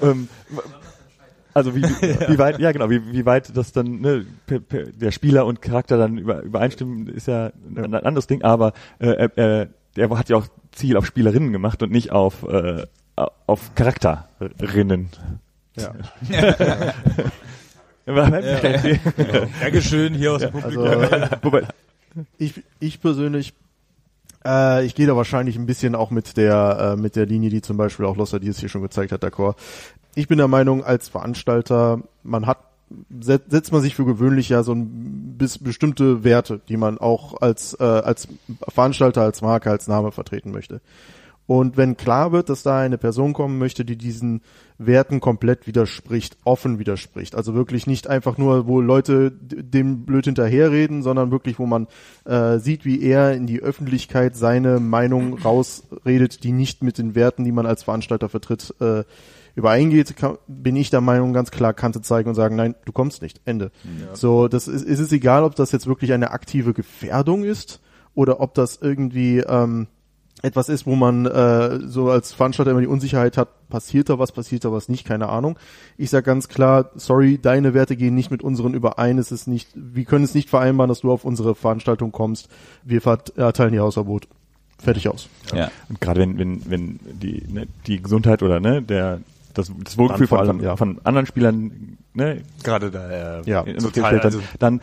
ähm, 0.02 0.28
also 1.58 1.74
wie, 1.74 1.82
wie 2.28 2.38
weit, 2.38 2.58
ja 2.58 2.72
genau, 2.72 2.90
wie, 2.90 3.12
wie 3.12 3.26
weit 3.26 3.56
das 3.56 3.72
dann 3.72 4.00
ne, 4.00 4.26
der 4.48 5.10
Spieler 5.10 5.46
und 5.46 5.60
Charakter 5.60 5.98
dann 5.98 6.18
über, 6.18 6.42
übereinstimmen, 6.42 7.08
ist 7.08 7.26
ja 7.26 7.52
ein, 7.76 7.94
anderes 7.94 8.26
Ding, 8.26 8.42
aber 8.42 8.72
äh, 8.98 9.24
äh, 9.24 9.66
der 9.96 10.10
hat 10.10 10.28
ja 10.28 10.36
auch 10.36 10.46
Ziel 10.72 10.96
auf 10.96 11.06
Spielerinnen 11.06 11.52
gemacht 11.52 11.82
und 11.82 11.90
nicht 11.90 12.12
auf 12.12 12.42
äh, 12.48 12.86
auf 13.46 13.74
Charakterinnen. 13.74 15.08
Ja. 15.76 15.94
Dankeschön 19.60 20.14
hier 20.14 20.32
aus 20.32 20.40
dem 20.40 20.52
Publikum. 20.52 20.86
Also 20.86 21.66
ich, 22.38 22.62
ich 22.80 23.00
persönlich, 23.00 23.52
äh, 24.44 24.84
ich 24.86 24.94
gehe 24.94 25.06
da 25.06 25.14
wahrscheinlich 25.14 25.56
ein 25.56 25.66
bisschen 25.66 25.94
auch 25.94 26.10
mit 26.10 26.36
der 26.36 26.94
äh, 26.96 27.00
mit 27.00 27.16
der 27.16 27.26
Linie, 27.26 27.50
die 27.50 27.60
zum 27.60 27.76
Beispiel 27.76 28.06
auch 28.06 28.16
Lossa 28.16 28.38
die 28.38 28.48
es 28.48 28.58
hier 28.60 28.70
schon 28.70 28.82
gezeigt 28.82 29.12
hat, 29.12 29.22
d'accord. 29.22 29.56
Ich 30.18 30.26
bin 30.26 30.38
der 30.38 30.48
Meinung, 30.48 30.82
als 30.82 31.08
Veranstalter, 31.08 32.02
man 32.24 32.48
hat 32.48 32.58
set- 33.20 33.52
setzt 33.52 33.70
man 33.70 33.82
sich 33.82 33.94
für 33.94 34.04
gewöhnlich 34.04 34.48
ja 34.48 34.64
so 34.64 34.72
ein 34.72 35.36
bis 35.38 35.58
bestimmte 35.58 36.24
Werte, 36.24 36.60
die 36.68 36.76
man 36.76 36.98
auch 36.98 37.40
als 37.40 37.74
äh, 37.78 37.84
als 37.84 38.26
Veranstalter, 38.66 39.22
als 39.22 39.42
Marke, 39.42 39.70
als 39.70 39.86
Name 39.86 40.10
vertreten 40.10 40.50
möchte. 40.50 40.80
Und 41.46 41.76
wenn 41.76 41.96
klar 41.96 42.32
wird, 42.32 42.48
dass 42.48 42.64
da 42.64 42.80
eine 42.80 42.98
Person 42.98 43.32
kommen 43.32 43.60
möchte, 43.60 43.84
die 43.84 43.96
diesen 43.96 44.42
Werten 44.76 45.20
komplett 45.20 45.68
widerspricht, 45.68 46.36
offen 46.42 46.80
widerspricht, 46.80 47.36
also 47.36 47.54
wirklich 47.54 47.86
nicht 47.86 48.08
einfach 48.08 48.38
nur, 48.38 48.66
wo 48.66 48.80
Leute 48.80 49.30
dem 49.30 50.04
blöd 50.04 50.24
hinterherreden, 50.24 51.04
sondern 51.04 51.30
wirklich, 51.30 51.60
wo 51.60 51.66
man 51.66 51.86
äh, 52.24 52.58
sieht, 52.58 52.84
wie 52.84 53.00
er 53.02 53.34
in 53.34 53.46
die 53.46 53.60
Öffentlichkeit 53.60 54.34
seine 54.34 54.80
Meinung 54.80 55.38
rausredet, 55.38 56.42
die 56.42 56.52
nicht 56.52 56.82
mit 56.82 56.98
den 56.98 57.14
Werten, 57.14 57.44
die 57.44 57.52
man 57.52 57.66
als 57.66 57.84
Veranstalter 57.84 58.28
vertritt, 58.28 58.74
äh, 58.80 59.04
übereingeht, 59.58 60.16
kann, 60.16 60.38
bin 60.46 60.76
ich 60.76 60.88
der 60.88 61.00
Meinung, 61.00 61.32
ganz 61.32 61.50
klar 61.50 61.74
Kante 61.74 62.00
zeigen 62.00 62.28
und 62.28 62.36
sagen, 62.36 62.56
nein, 62.56 62.76
du 62.84 62.92
kommst 62.92 63.22
nicht. 63.22 63.40
Ende. 63.44 63.70
So, 64.14 64.48
das 64.48 64.68
ist, 64.68 64.84
ist 64.84 65.00
es 65.00 65.12
egal, 65.12 65.42
ob 65.42 65.56
das 65.56 65.72
jetzt 65.72 65.86
wirklich 65.86 66.12
eine 66.12 66.30
aktive 66.30 66.72
Gefährdung 66.72 67.42
ist 67.42 67.80
oder 68.14 68.40
ob 68.40 68.54
das 68.54 68.78
irgendwie 68.80 69.40
ähm, 69.40 69.88
etwas 70.42 70.68
ist, 70.68 70.86
wo 70.86 70.94
man 70.94 71.26
äh, 71.26 71.80
so 71.88 72.08
als 72.08 72.32
Veranstalter 72.32 72.70
immer 72.70 72.80
die 72.80 72.86
Unsicherheit 72.86 73.36
hat, 73.36 73.68
passiert 73.68 74.08
da 74.08 74.20
was, 74.20 74.30
passiert 74.30 74.64
da 74.64 74.70
was 74.70 74.88
nicht, 74.88 75.04
keine 75.04 75.28
Ahnung. 75.28 75.58
Ich 75.96 76.10
sag 76.10 76.24
ganz 76.24 76.48
klar, 76.48 76.92
sorry, 76.94 77.38
deine 77.42 77.74
Werte 77.74 77.96
gehen 77.96 78.14
nicht 78.14 78.30
mit 78.30 78.42
unseren 78.44 78.74
überein, 78.74 79.18
es 79.18 79.32
ist 79.32 79.48
nicht, 79.48 79.70
wir 79.74 80.04
können 80.04 80.24
es 80.24 80.34
nicht 80.34 80.48
vereinbaren, 80.48 80.88
dass 80.88 81.00
du 81.00 81.10
auf 81.10 81.24
unsere 81.24 81.56
Veranstaltung 81.56 82.12
kommst. 82.12 82.48
Wir 82.84 83.02
erteilen 83.36 83.72
dir 83.72 83.82
Hausverbot. 83.82 84.28
Fertig 84.80 85.08
aus. 85.08 85.28
Ja. 85.52 85.72
Und 85.88 86.00
gerade 86.00 86.20
wenn, 86.20 86.38
wenn, 86.38 86.70
wenn 86.70 87.00
die, 87.20 87.42
ne, 87.48 87.66
die 87.88 88.00
Gesundheit 88.00 88.44
oder 88.44 88.60
ne, 88.60 88.80
der 88.80 89.20
das, 89.58 89.72
das 89.84 89.98
Wohlgefühl 89.98 90.26
von, 90.26 90.38
allem, 90.38 90.56
von, 90.58 90.60
ja. 90.64 90.76
von 90.76 91.00
anderen 91.04 91.26
Spielern 91.26 91.98
ne, 92.14 92.42
Gerade 92.64 92.90
da, 92.90 93.38
äh, 93.40 93.42
Ja. 93.46 93.60
in- 93.62 93.78
total, 93.78 94.16
dann, 94.16 94.20
also- 94.20 94.40
dann 94.58 94.80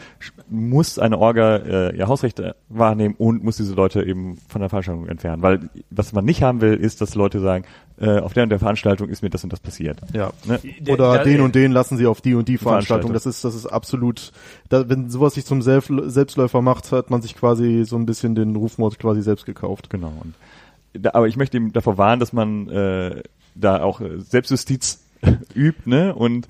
muss 0.50 1.00
eine 1.00 1.18
Orga 1.18 1.58
äh, 1.58 1.98
ihr 1.98 2.08
Hausrecht 2.08 2.42
wahrnehmen 2.70 3.16
und 3.18 3.44
muss 3.44 3.58
diese 3.58 3.74
Leute 3.74 4.04
eben 4.04 4.38
von 4.48 4.62
der 4.62 4.70
Veranstaltung 4.70 5.08
entfernen. 5.08 5.42
Weil 5.42 5.70
was 5.90 6.14
man 6.14 6.26
nicht 6.26 6.44
haben 6.44 6.62
will, 6.62 6.74
ist, 6.76 7.02
dass 7.02 7.16
Leute 7.16 7.40
sagen, 7.40 7.66
äh, 7.98 8.20
auf 8.20 8.34
der 8.34 8.44
und 8.44 8.50
der 8.50 8.60
Veranstaltung 8.60 9.10
ist 9.10 9.22
mir 9.22 9.30
das 9.30 9.44
und 9.44 9.54
das 9.54 9.60
passiert. 9.60 10.00
Ja. 10.14 10.32
Ne? 10.46 10.60
Oder 10.90 11.24
den 11.24 11.40
äh, 11.40 11.42
und 11.42 11.56
den 11.56 11.72
lassen 11.72 11.98
sie 11.98 12.08
auf 12.08 12.22
die 12.22 12.36
und 12.36 12.48
die 12.48 12.58
Veranstaltung. 12.58 13.10
Veranstaltung. 13.10 13.14
Das 13.14 13.26
ist, 13.26 13.44
das 13.44 13.56
ist 13.56 13.66
absolut, 13.66 14.32
da, 14.70 14.88
wenn 14.90 15.10
sowas 15.10 15.34
sich 15.36 15.46
zum 15.46 15.62
Selbst, 15.62 15.92
Selbstläufer 16.08 16.62
macht, 16.62 16.92
hat 16.92 17.10
man 17.10 17.22
sich 17.22 17.36
quasi 17.36 17.84
so 17.86 17.96
ein 17.96 18.06
bisschen 18.06 18.36
den 18.36 18.56
Rufmord 18.56 19.00
quasi 19.00 19.22
selbst 19.22 19.46
gekauft. 19.46 19.90
Genau. 19.90 20.12
Und 20.22 20.36
da, 20.94 21.12
aber 21.14 21.28
ich 21.28 21.38
möchte 21.38 21.58
ihm 21.58 21.74
davor 21.74 21.98
warnen, 21.98 22.20
dass 22.20 22.34
man 22.34 22.70
äh, 22.70 23.24
da 23.56 23.82
auch 23.82 24.02
äh, 24.02 24.20
Selbstjustiz 24.20 25.00
übt, 25.56 25.90
ne? 25.90 26.14
Und 26.14 26.48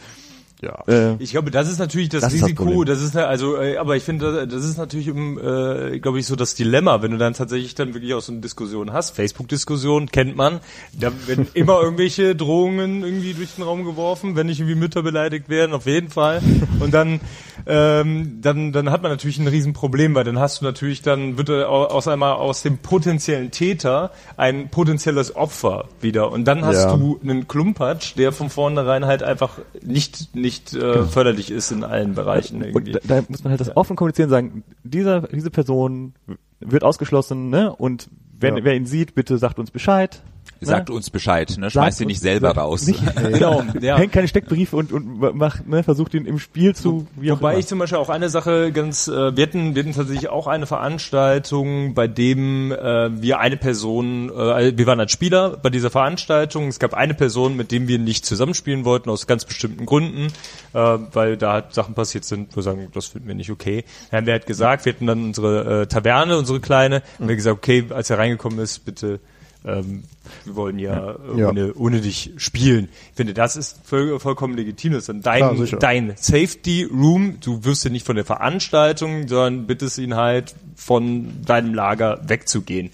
Ja. 0.61 0.83
äh, 0.87 1.15
Ich 1.19 1.31
glaube, 1.31 1.51
das 1.51 1.69
ist 1.69 1.79
natürlich 1.79 2.09
das, 2.09 2.21
Das 2.21 2.33
ist 2.33 2.41
das 2.41 2.49
Risiko, 2.49 2.83
das 2.85 3.01
ist 3.01 3.13
ja, 3.13 3.25
also, 3.25 3.57
äh, 3.57 3.77
aber 3.77 3.97
ich 3.97 4.03
finde, 4.03 4.47
das 4.47 4.63
ist 4.63 4.77
natürlich, 4.77 5.11
um, 5.11 5.37
äh, 5.37 5.99
glaube 5.99 6.17
ich, 6.19 6.25
so 6.25 6.35
das 6.35 6.55
Dilemma, 6.55 7.01
wenn 7.01 7.11
du 7.11 7.17
dann 7.17 7.33
tatsächlich 7.33 7.75
dann 7.75 7.93
wirklich 7.93 8.13
auch 8.13 8.21
so 8.21 8.31
eine 8.31 8.41
Diskussion 8.41 8.93
hast. 8.93 9.11
Facebook-Diskussion 9.15 10.09
kennt 10.11 10.35
man, 10.37 10.61
da 10.97 11.11
werden 11.27 11.47
immer 11.53 11.81
irgendwelche 11.81 12.35
Drohungen 12.35 13.03
irgendwie 13.03 13.33
durch 13.33 13.55
den 13.55 13.63
Raum 13.65 13.83
geworfen, 13.83 14.35
wenn 14.37 14.47
nicht 14.47 14.59
irgendwie 14.59 14.75
Mütter 14.79 15.03
beleidigt 15.03 15.49
werden, 15.49 15.73
auf 15.73 15.85
jeden 15.87 16.09
Fall. 16.09 16.41
Und 16.79 16.93
dann, 16.93 17.19
ähm, 17.67 18.39
dann, 18.41 18.71
dann 18.71 18.91
hat 18.91 19.01
man 19.01 19.11
natürlich 19.11 19.37
ein 19.39 19.47
Riesenproblem, 19.47 20.15
weil 20.15 20.23
dann 20.23 20.39
hast 20.39 20.61
du 20.61 20.65
natürlich, 20.65 21.01
dann 21.01 21.37
wird 21.37 21.49
er 21.49 21.69
au- 21.69 21.85
aus 21.85 22.07
einmal 22.07 22.33
aus 22.33 22.61
dem 22.61 22.77
potenziellen 22.77 23.51
Täter 23.51 24.11
ein 24.37 24.69
potenzielles 24.69 25.35
Opfer 25.35 25.85
wieder. 26.01 26.31
Und 26.31 26.45
dann 26.45 26.63
hast 26.65 26.83
Ja. 26.85 26.95
du 26.95 27.19
einen 27.23 27.47
Klumpatsch, 27.47 28.13
der 28.17 28.31
von 28.31 28.49
vornherein 28.49 29.05
halt 29.05 29.23
einfach 29.23 29.59
nicht, 29.81 30.33
nicht 30.45 30.73
äh, 30.75 31.03
förderlich 31.05 31.49
ist 31.49 31.71
in 31.71 31.83
allen 31.83 32.13
Bereichen 32.13 32.61
irgendwie. 32.63 32.93
Und 32.93 33.09
da, 33.09 33.21
da 33.21 33.25
muss 33.27 33.43
man 33.43 33.49
halt 33.51 33.59
das 33.61 33.75
offen 33.75 33.95
kommunizieren, 33.95 34.29
sagen, 34.29 34.63
dieser, 34.83 35.21
diese 35.21 35.49
Person 35.49 36.13
wird 36.59 36.83
ausgeschlossen, 36.83 37.49
ne? 37.49 37.75
Und 37.75 38.09
wenn 38.39 38.57
Ja. 38.57 38.63
wer 38.63 38.75
ihn 38.75 38.85
sieht, 38.85 39.15
bitte 39.15 39.37
sagt 39.37 39.57
uns 39.59 39.71
Bescheid. 39.71 40.21
Sagt 40.61 40.89
ne? 40.89 40.95
uns 40.95 41.09
Bescheid, 41.09 41.55
ne? 41.57 41.69
Schmeißt 41.69 41.99
ihn 42.01 42.05
uns- 42.05 42.09
nicht 42.13 42.21
selber 42.21 42.47
sagt 42.49 42.59
raus. 42.59 42.87
Nicht, 42.87 43.01
genau, 43.33 43.63
Ja. 43.81 43.97
hängt 43.97 44.13
keine 44.13 44.27
Steckbriefe 44.27 44.75
und, 44.75 44.91
und 44.91 45.19
macht, 45.35 45.67
ne, 45.67 45.83
versucht 45.83 46.13
ihn 46.13 46.25
im 46.25 46.39
Spiel 46.39 46.73
zu, 46.75 47.07
wie 47.15 47.31
auch 47.31 47.37
Wobei 47.37 47.51
immer. 47.51 47.59
ich 47.59 47.67
zum 47.67 47.79
Beispiel 47.79 47.97
auch 47.99 48.09
eine 48.09 48.29
Sache 48.29 48.71
ganz, 48.71 49.07
äh, 49.07 49.35
wir 49.35 49.43
hatten, 49.43 49.75
wir 49.75 49.83
hatten 49.83 49.93
tatsächlich 49.93 50.29
auch 50.29 50.47
eine 50.47 50.65
Veranstaltung, 50.65 51.93
bei 51.93 52.07
dem 52.07 52.71
äh, 52.71 53.21
wir 53.21 53.39
eine 53.39 53.57
Person, 53.57 54.29
äh, 54.29 54.77
wir 54.77 54.87
waren 54.87 54.99
als 54.99 55.11
Spieler 55.11 55.57
bei 55.57 55.69
dieser 55.69 55.89
Veranstaltung, 55.89 56.67
es 56.67 56.79
gab 56.79 56.93
eine 56.93 57.13
Person, 57.13 57.55
mit 57.55 57.71
dem 57.71 57.87
wir 57.87 57.99
nicht 57.99 58.25
zusammenspielen 58.25 58.85
wollten, 58.85 59.09
aus 59.09 59.27
ganz 59.27 59.45
bestimmten 59.45 59.85
Gründen, 59.85 60.27
äh, 60.73 60.97
weil 61.11 61.37
da 61.37 61.53
halt 61.53 61.73
Sachen 61.73 61.93
passiert 61.95 62.25
sind, 62.25 62.51
wo 62.53 62.57
wir 62.57 62.63
sagen, 62.63 62.87
das 62.93 63.07
finden 63.07 63.27
wir 63.27 63.35
nicht 63.35 63.51
okay. 63.51 63.83
Dann 64.11 64.19
haben 64.19 64.25
wir 64.27 64.33
halt 64.33 64.45
gesagt, 64.45 64.85
wir 64.85 64.93
hatten 64.93 65.07
dann 65.07 65.23
unsere 65.25 65.81
äh, 65.81 65.87
Taverne, 65.87 66.37
unsere 66.37 66.59
kleine, 66.59 66.97
und 67.19 67.27
wir 67.27 67.33
haben 67.33 67.35
gesagt, 67.37 67.57
okay, 67.57 67.85
als 67.89 68.09
er 68.09 68.17
reingekommen 68.17 68.59
ist, 68.59 68.85
bitte 68.85 69.19
ähm, 69.65 70.03
wir 70.43 70.55
wollen 70.55 70.79
ja, 70.79 71.11
äh, 71.11 71.39
Ja. 71.39 71.49
Ohne, 71.49 71.73
ohne 71.73 72.01
dich 72.01 72.31
spielen. 72.37 72.89
Ich 73.11 73.15
finde, 73.15 73.33
das 73.33 73.55
ist 73.55 73.79
voll, 73.83 74.19
vollkommen 74.19 74.55
legitim. 74.55 74.93
Das 74.93 75.03
ist 75.03 75.09
dann 75.09 75.21
dein, 75.21 75.57
sicher. 75.57 75.77
dein 75.77 76.13
Safety 76.17 76.83
Room. 76.83 77.37
Du 77.41 77.63
wirst 77.63 77.83
ja 77.83 77.89
nicht 77.89 78.05
von 78.05 78.15
der 78.15 78.25
Veranstaltung, 78.25 79.27
sondern 79.27 79.67
bittest 79.67 79.97
ihn 79.97 80.15
halt 80.15 80.55
von 80.75 81.43
deinem 81.45 81.73
Lager 81.73 82.21
wegzugehen. 82.27 82.91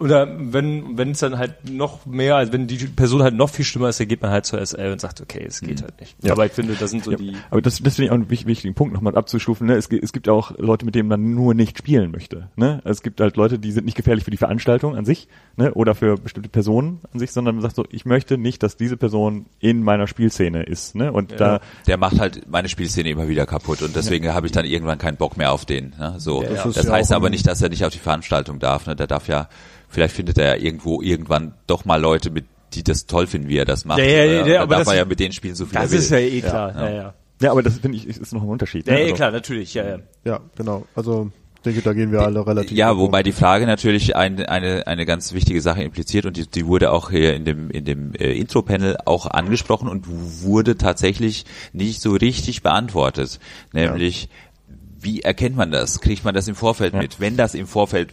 Oder 0.00 0.28
wenn 0.52 0.98
wenn 0.98 1.10
es 1.12 1.20
dann 1.20 1.38
halt 1.38 1.70
noch 1.70 2.04
mehr, 2.06 2.36
also 2.36 2.52
wenn 2.52 2.66
die 2.66 2.76
Person 2.86 3.22
halt 3.22 3.34
noch 3.34 3.48
viel 3.50 3.64
schlimmer 3.64 3.88
ist, 3.88 4.00
dann 4.00 4.08
geht 4.08 4.20
man 4.22 4.30
halt 4.30 4.44
zur 4.46 4.64
SL 4.64 4.92
und 4.92 5.00
sagt, 5.00 5.20
okay, 5.20 5.44
es 5.46 5.60
geht 5.60 5.82
halt 5.82 6.00
nicht. 6.00 6.16
Aber 6.30 6.46
ich 6.46 6.52
finde, 6.52 6.74
das 6.74 6.90
sind 6.90 7.04
so 7.04 7.12
die 7.12 7.34
Aber 7.50 7.62
das, 7.62 7.82
das 7.82 7.94
finde 7.96 8.06
ich 8.06 8.10
auch 8.10 8.14
einen 8.14 8.30
wich- 8.30 8.46
wichtigen 8.46 8.74
Punkt 8.74 8.92
nochmal 8.94 9.16
abzustufen. 9.16 9.66
Ne? 9.66 9.74
Es, 9.74 9.88
es 9.90 10.12
gibt 10.12 10.28
auch 10.28 10.56
Leute, 10.58 10.84
mit 10.84 10.94
denen 10.94 11.08
man 11.08 11.34
nur 11.34 11.54
nicht 11.54 11.78
spielen 11.78 12.10
möchte. 12.10 12.48
Ne? 12.56 12.80
Es 12.84 13.02
gibt 13.02 13.20
halt 13.20 13.36
Leute, 13.36 13.58
die 13.58 13.72
sind 13.72 13.84
nicht 13.84 13.96
gefährlich 13.96 14.24
für 14.24 14.30
die 14.30 14.36
Veranstaltung 14.36 14.96
an 14.96 15.04
sich 15.04 15.28
ne? 15.56 15.72
oder 15.74 15.94
für 15.94 16.16
bestimmte 16.16 16.48
Personen 16.48 17.00
an 17.12 17.18
sich, 17.18 17.32
sondern 17.32 17.54
man 17.56 17.62
sagt 17.62 17.76
so, 17.76 17.84
ich 17.90 18.04
möchte 18.04 18.36
nicht, 18.38 18.62
dass 18.62 18.76
diese 18.76 18.96
Person 18.96 19.46
in 19.60 19.82
meiner 19.82 20.06
Spielszene 20.06 20.62
ist. 20.64 20.94
Ne? 20.94 21.12
Und 21.12 21.38
da 21.40 21.60
Der 21.86 21.96
macht 21.98 22.18
halt 22.20 22.48
meine 22.50 22.68
Spielszene 22.68 23.08
immer 23.10 23.28
wieder 23.28 23.46
kaputt 23.46 23.82
und 23.82 23.94
deswegen 23.94 24.32
habe 24.34 24.46
ich 24.46 24.52
dann 24.52 24.64
irgendwann 24.64 24.98
keinen 24.98 25.16
Bock 25.16 25.36
mehr 25.36 25.52
auf 25.52 25.64
den. 25.64 25.94
Ne? 25.98 26.14
So, 26.18 26.42
Das 26.42 26.64
das, 26.74 26.86
ja 26.86 26.92
heißt 26.92 27.12
aber 27.12 27.30
nicht, 27.30 27.46
dass 27.46 27.62
er 27.62 27.68
nicht 27.68 27.84
auf 27.84 27.92
die 27.92 27.98
Veranstaltung 27.98 28.58
darf. 28.58 28.86
Ne? 28.86 28.96
Der 28.96 29.06
darf 29.06 29.28
ja, 29.28 29.48
vielleicht 29.94 30.14
findet 30.14 30.36
er 30.38 30.56
ja 30.56 30.62
irgendwo 30.62 31.00
irgendwann 31.00 31.54
doch 31.66 31.84
mal 31.84 32.00
Leute, 32.00 32.30
mit 32.30 32.44
die 32.74 32.82
das 32.82 33.06
toll 33.06 33.26
finden, 33.28 33.48
wie 33.48 33.56
er 33.56 33.64
das 33.64 33.84
macht. 33.84 34.00
Ja, 34.00 34.04
ja, 34.04 34.24
ja, 34.24 34.24
ja, 34.24 34.44
dann 34.44 34.56
aber 34.62 34.74
darf 34.74 34.84
das- 34.84 34.92
er 34.94 34.98
ja 34.98 35.04
mit 35.04 35.20
denen 35.20 35.32
spielen, 35.32 35.54
so 35.54 35.64
viel 35.64 35.78
Das 35.78 35.92
ist 35.92 36.10
ja 36.10 36.18
eh 36.18 36.40
klar. 36.40 36.74
Ja, 36.74 36.90
ja. 36.90 37.14
ja, 37.40 37.50
aber 37.52 37.62
das 37.62 37.78
finde 37.78 37.96
ich 37.98 38.06
ist 38.06 38.32
noch 38.32 38.42
ein 38.42 38.48
Unterschied. 38.48 38.86
Ja, 38.86 38.94
ne? 38.94 39.00
eh 39.00 39.02
Also- 39.04 39.14
klar, 39.14 39.30
natürlich, 39.30 39.72
ja, 39.74 39.86
ja. 39.86 39.98
Ja, 40.24 40.40
genau. 40.56 40.84
Also, 40.96 41.30
ich 41.56 41.62
denke, 41.62 41.82
da 41.82 41.92
gehen 41.92 42.10
wir 42.12 42.22
alle 42.22 42.44
relativ. 42.46 42.76
Ja, 42.76 42.96
wobei 42.98 43.22
die 43.22 43.30
Frage 43.32 43.66
natürlich 43.66 44.16
eine, 44.16 44.48
eine, 44.48 44.86
eine 44.88 45.06
ganz 45.06 45.32
wichtige 45.34 45.60
Sache 45.62 45.82
impliziert 45.84 46.26
und 46.26 46.36
die, 46.36 46.46
die 46.48 46.66
wurde 46.66 46.90
auch 46.90 47.10
hier 47.10 47.34
in 47.34 47.44
dem, 47.44 47.70
in 47.70 47.84
dem 47.84 48.12
äh, 48.14 48.32
Intro-Panel 48.32 48.98
auch 49.04 49.26
angesprochen 49.26 49.88
und 49.88 50.06
wurde 50.42 50.76
tatsächlich 50.76 51.44
nicht 51.72 52.02
so 52.02 52.12
richtig 52.12 52.62
beantwortet. 52.62 53.38
Nämlich, 53.72 54.28
wie 55.00 55.20
erkennt 55.20 55.56
man 55.56 55.70
das? 55.70 56.00
Kriegt 56.00 56.24
man 56.24 56.34
das 56.34 56.48
im 56.48 56.54
Vorfeld 56.56 56.92
mit? 56.94 57.20
Wenn 57.20 57.36
das 57.36 57.54
im 57.54 57.66
Vorfeld 57.68 58.12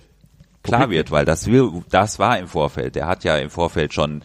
klar 0.64 0.90
wird, 0.90 1.12
weil 1.12 1.26
das 1.26 1.48
will, 1.48 1.70
das 1.90 2.20
war 2.20 2.38
im 2.38 2.48
Vorfeld. 2.48 2.96
Der 2.96 3.08
hat 3.08 3.24
ja 3.24 3.38
im 3.38 3.50
Vorfeld 3.50 3.94
schon 3.94 4.22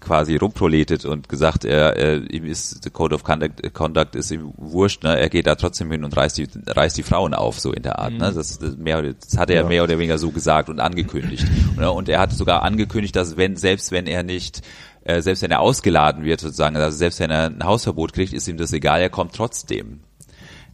quasi 0.00 0.36
rumproletet 0.36 1.04
und 1.04 1.28
gesagt, 1.28 1.64
er, 1.64 1.96
er 1.96 2.30
ihm 2.30 2.44
ist 2.44 2.84
the 2.84 2.90
Code 2.90 3.14
of 3.14 3.24
Conduct, 3.24 3.74
Conduct 3.74 4.14
ist 4.14 4.30
ihm 4.30 4.52
wurscht, 4.56 5.02
ne? 5.02 5.18
Er 5.18 5.28
geht 5.28 5.46
da 5.46 5.54
trotzdem 5.56 5.90
hin 5.90 6.04
und 6.04 6.16
reißt 6.16 6.38
die, 6.38 6.48
reißt 6.66 6.96
die 6.96 7.02
Frauen 7.02 7.34
auf, 7.34 7.58
so 7.58 7.72
in 7.72 7.82
der 7.82 7.98
Art. 7.98 8.12
Ne? 8.12 8.32
Das, 8.32 8.58
das, 8.58 8.76
mehr, 8.76 9.02
das 9.02 9.36
hat 9.36 9.50
er 9.50 9.62
Ja. 9.62 9.68
mehr 9.68 9.82
oder 9.82 9.98
weniger 9.98 10.18
so 10.18 10.30
gesagt 10.30 10.68
und 10.68 10.78
angekündigt. 10.80 11.46
Ne? 11.76 11.90
Und 11.90 12.08
er 12.08 12.20
hat 12.20 12.32
sogar 12.32 12.62
angekündigt, 12.62 13.16
dass 13.16 13.36
wenn 13.36 13.56
selbst 13.56 13.90
wenn 13.90 14.06
er 14.06 14.22
nicht 14.22 14.62
äh, 15.04 15.20
selbst 15.20 15.42
wenn 15.42 15.50
er 15.50 15.60
ausgeladen 15.60 16.22
wird 16.24 16.40
sozusagen, 16.40 16.76
also 16.76 16.96
selbst 16.96 17.18
wenn 17.18 17.30
er 17.30 17.46
ein 17.46 17.64
Hausverbot 17.64 18.12
kriegt, 18.12 18.32
ist 18.32 18.46
ihm 18.46 18.56
das 18.56 18.72
egal, 18.72 19.00
er 19.00 19.10
kommt 19.10 19.34
trotzdem. 19.34 20.00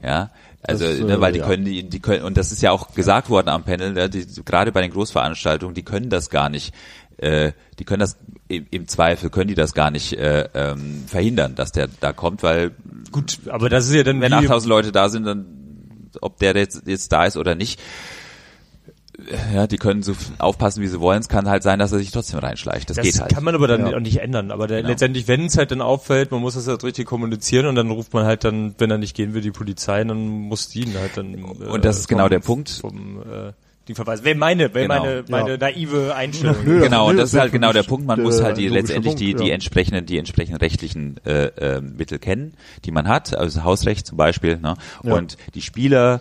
Ja, 0.02 0.30
also 0.62 0.84
Das, 0.86 0.98
ne, 0.98 1.14
äh, 1.14 1.20
weil 1.20 1.32
die 1.32 1.38
ja. 1.40 1.46
können 1.46 1.64
die, 1.64 1.88
die 1.88 2.00
können 2.00 2.24
und 2.24 2.36
das 2.36 2.52
ist 2.52 2.62
ja 2.62 2.70
auch 2.72 2.94
gesagt 2.94 3.30
worden 3.30 3.48
am 3.48 3.64
Panel, 3.64 3.92
ne, 3.92 4.10
die, 4.10 4.26
gerade 4.44 4.72
bei 4.72 4.80
den 4.80 4.90
Großveranstaltungen, 4.90 5.74
die 5.74 5.84
können 5.84 6.10
das 6.10 6.30
gar 6.30 6.48
nicht, 6.48 6.74
äh, 7.16 7.52
die 7.78 7.84
können 7.84 8.00
das 8.00 8.16
im, 8.48 8.66
im 8.70 8.88
Zweifel 8.88 9.30
können 9.30 9.48
die 9.48 9.54
das 9.54 9.74
gar 9.74 9.90
nicht 9.90 10.14
äh, 10.14 10.48
ähm, 10.54 11.04
verhindern, 11.06 11.54
dass 11.54 11.72
der 11.72 11.88
da 12.00 12.12
kommt, 12.12 12.42
weil 12.42 12.72
Gut, 13.12 13.38
aber 13.48 13.68
das 13.68 13.86
ist 13.86 13.94
ja 13.94 14.02
dann 14.02 14.20
wenn 14.20 14.32
wie, 14.32 14.36
8000 14.36 14.68
Leute 14.68 14.92
da 14.92 15.08
sind, 15.08 15.24
dann 15.24 15.46
ob 16.20 16.38
der 16.38 16.56
jetzt, 16.56 16.86
jetzt 16.86 17.12
da 17.12 17.24
ist 17.24 17.36
oder 17.36 17.54
nicht, 17.54 17.80
ja, 19.52 19.66
die 19.66 19.78
können 19.78 20.02
so 20.02 20.12
aufpassen, 20.38 20.82
wie 20.82 20.86
sie 20.86 21.00
wollen. 21.00 21.18
Es 21.20 21.28
kann 21.28 21.48
halt 21.48 21.62
sein, 21.64 21.78
dass 21.80 21.90
er 21.92 21.98
sich 21.98 22.10
trotzdem 22.12 22.38
reinschleicht. 22.38 22.88
Das, 22.88 22.96
Das 22.96 23.04
geht 23.04 23.20
halt. 23.20 23.34
kann 23.34 23.42
man 23.42 23.54
aber 23.54 23.66
dann 23.66 23.86
Ja. 23.90 23.96
auch 23.96 24.00
nicht 24.00 24.18
ändern. 24.20 24.50
Aber 24.52 24.66
der, 24.68 24.78
Genau. 24.78 24.90
letztendlich, 24.90 25.26
wenn 25.26 25.46
es 25.46 25.58
halt 25.58 25.70
dann 25.72 25.80
auffällt, 25.80 26.30
man 26.30 26.40
muss 26.40 26.54
das 26.54 26.68
halt 26.68 26.84
richtig 26.84 27.06
kommunizieren 27.06 27.66
und 27.66 27.74
dann 27.74 27.90
ruft 27.90 28.14
man 28.14 28.24
halt 28.24 28.44
dann, 28.44 28.74
wenn 28.78 28.90
er 28.90 28.98
nicht 28.98 29.16
gehen 29.16 29.34
will, 29.34 29.40
die 29.40 29.50
Polizei, 29.50 30.02
und 30.02 30.08
dann 30.08 30.26
muss 30.28 30.68
die 30.68 30.82
ihn 30.82 30.94
halt 30.98 31.16
dann. 31.16 31.34
Und 31.34 31.84
das 31.84 31.98
ist 31.98 32.08
genau 32.08 32.28
der 32.28 32.38
Punkt. 32.40 32.68
Vom, 32.70 33.20
äh, 33.22 33.52
die 33.88 33.94
verweisen. 33.94 34.24
Wäre 34.24 34.36
meine, 34.36 34.72
wäre 34.74 34.86
Genau. 34.86 35.00
meine, 35.02 35.24
meine 35.28 35.50
Ja. 35.52 35.56
naive 35.56 36.14
Einstellung. 36.14 36.56
Nö, 36.64 36.80
Genau, 36.80 37.08
das 37.10 37.20
das 37.22 37.32
ist 37.34 37.40
halt 37.40 37.52
genau 37.52 37.72
der 37.72 37.82
Punkt. 37.84 38.06
Man 38.06 38.16
der 38.16 38.24
muss 38.26 38.40
halt 38.42 38.56
die 38.58 38.68
letztendlich 38.68 39.14
die, 39.16 39.30
Punkt, 39.32 39.42
die 39.44 39.48
ja. 39.48 39.54
entsprechenden, 39.54 40.04
die 40.06 40.18
entsprechenden 40.18 40.58
rechtlichen 40.60 41.16
äh, 41.24 41.46
äh, 41.46 41.80
Mittel 41.80 42.18
kennen, 42.18 42.52
die 42.84 42.90
man 42.92 43.08
hat, 43.08 43.34
also 43.36 43.64
Hausrecht 43.64 44.06
zum 44.06 44.16
Beispiel. 44.18 44.58
Ne? 44.58 44.74
Ja. 45.02 45.14
Und 45.14 45.38
die 45.54 45.62
Spieler 45.62 46.20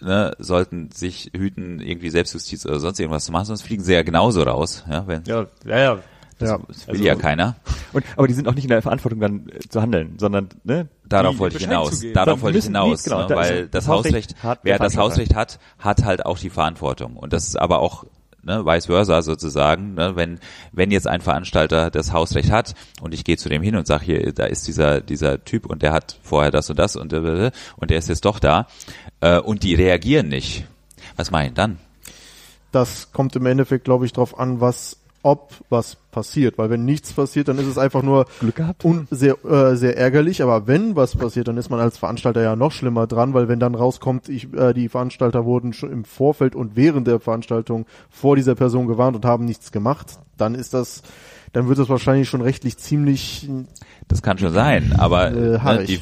ne, 0.00 0.34
sollten 0.38 0.90
sich 0.92 1.30
hüten, 1.36 1.80
irgendwie 1.80 2.10
Selbstjustiz 2.10 2.66
oder 2.66 2.80
sonst 2.80 3.00
irgendwas 3.00 3.24
zu 3.24 3.32
machen, 3.32 3.46
sonst 3.46 3.62
fliegen 3.62 3.82
sie 3.82 3.94
ja 3.94 4.02
genauso 4.02 4.42
raus. 4.42 4.84
Ja, 4.88 5.06
wenn, 5.06 5.24
Ja, 5.24 5.46
ja, 5.64 5.78
ja. 5.78 5.98
Ja. 6.40 6.58
das 6.68 6.88
will 6.88 7.04
ja 7.04 7.16
keiner. 7.16 7.56
Und, 7.92 8.04
aber 8.16 8.26
die 8.26 8.32
sind 8.32 8.48
auch 8.48 8.54
nicht 8.54 8.64
in 8.64 8.70
der 8.70 8.80
Verantwortung 8.80 9.20
dann 9.20 9.48
äh, 9.48 9.58
zu 9.68 9.82
handeln, 9.82 10.14
sondern 10.18 10.48
ne, 10.64 10.88
Darauf 11.04 11.38
wollte 11.38 11.58
ich 11.58 11.64
hinaus. 11.64 12.02
Darauf 12.14 12.40
wollte 12.40 12.58
ich 12.58 12.64
hinaus, 12.64 13.02
genau, 13.02 13.28
ne? 13.28 13.36
weil 13.36 13.62
das 13.68 13.84
das 13.84 13.88
Hausrecht, 13.88 14.36
Hausrecht 14.36 14.42
hat 14.42 14.60
wer 14.62 14.78
der 14.78 14.86
das. 14.86 14.96
Hausrecht 14.96 15.34
hat, 15.34 15.58
hat 15.78 16.04
halt 16.04 16.24
auch 16.24 16.38
die 16.38 16.50
Verantwortung. 16.50 17.16
Und 17.16 17.32
das 17.32 17.46
ist 17.46 17.56
aber 17.56 17.80
auch 17.80 18.04
ne, 18.42 18.64
vice 18.64 18.86
versa 18.86 19.22
sozusagen, 19.22 19.94
ne? 19.94 20.16
wenn 20.16 20.38
wenn 20.72 20.90
jetzt 20.90 21.06
ein 21.06 21.20
Veranstalter 21.20 21.90
das 21.90 22.12
Hausrecht 22.12 22.50
hat 22.50 22.74
und 23.00 23.14
ich 23.14 23.24
gehe 23.24 23.36
zu 23.36 23.48
dem 23.48 23.62
hin 23.62 23.76
und 23.76 23.86
sage 23.86 24.04
hier, 24.04 24.32
da 24.32 24.44
ist 24.44 24.66
dieser 24.66 25.00
dieser 25.00 25.44
Typ 25.44 25.66
und 25.66 25.82
der 25.82 25.92
hat 25.92 26.18
vorher 26.22 26.50
das 26.50 26.70
und 26.70 26.78
das 26.78 26.96
und 26.96 27.12
und 27.12 27.90
der 27.90 27.98
ist 27.98 28.08
jetzt 28.08 28.24
doch 28.24 28.38
da 28.38 28.66
äh, 29.20 29.38
und 29.38 29.62
die 29.62 29.74
reagieren 29.74 30.28
nicht. 30.28 30.66
Was 31.16 31.30
meinen 31.30 31.54
dann? 31.54 31.78
Das 32.72 33.12
kommt 33.12 33.34
im 33.34 33.46
Endeffekt, 33.46 33.84
glaube 33.84 34.06
ich, 34.06 34.12
drauf 34.12 34.38
an, 34.38 34.60
was, 34.60 34.99
ob 35.22 35.52
was 35.68 35.96
passiert. 36.10 36.58
Weil 36.58 36.70
wenn 36.70 36.84
nichts 36.84 37.12
passiert, 37.12 37.48
dann 37.48 37.58
ist 37.58 37.66
es 37.66 37.78
einfach 37.78 38.02
nur 38.02 38.26
Glück 38.40 38.56
gehabt. 38.56 38.84
un 38.84 39.06
sehr, 39.10 39.44
äh, 39.44 39.76
sehr 39.76 39.96
ärgerlich. 39.96 40.42
Aber 40.42 40.66
wenn 40.66 40.96
was 40.96 41.16
passiert, 41.16 41.48
dann 41.48 41.56
ist 41.56 41.70
man 41.70 41.80
als 41.80 41.98
Veranstalter 41.98 42.42
ja 42.42 42.56
noch 42.56 42.72
schlimmer 42.72 43.06
dran, 43.06 43.34
weil 43.34 43.48
wenn 43.48 43.60
dann 43.60 43.74
rauskommt, 43.74 44.28
ich, 44.28 44.52
äh, 44.54 44.72
die 44.72 44.88
Veranstalter 44.88 45.44
wurden 45.44 45.72
schon 45.72 45.92
im 45.92 46.04
Vorfeld 46.04 46.54
und 46.54 46.76
während 46.76 47.06
der 47.06 47.20
Veranstaltung 47.20 47.86
vor 48.08 48.36
dieser 48.36 48.54
Person 48.54 48.86
gewarnt 48.86 49.16
und 49.16 49.24
haben 49.24 49.44
nichts 49.44 49.72
gemacht, 49.72 50.18
dann 50.36 50.54
ist 50.54 50.74
das, 50.74 51.02
dann 51.52 51.68
wird 51.68 51.78
das 51.78 51.88
wahrscheinlich 51.88 52.28
schon 52.28 52.40
rechtlich 52.40 52.78
ziemlich 52.78 53.48
Das 54.08 54.22
kann 54.22 54.38
schon 54.38 54.52
sein, 54.52 54.94
aber 54.96 55.30
Äh, 55.30 55.58
ne, 55.62 55.84
die, 55.84 56.00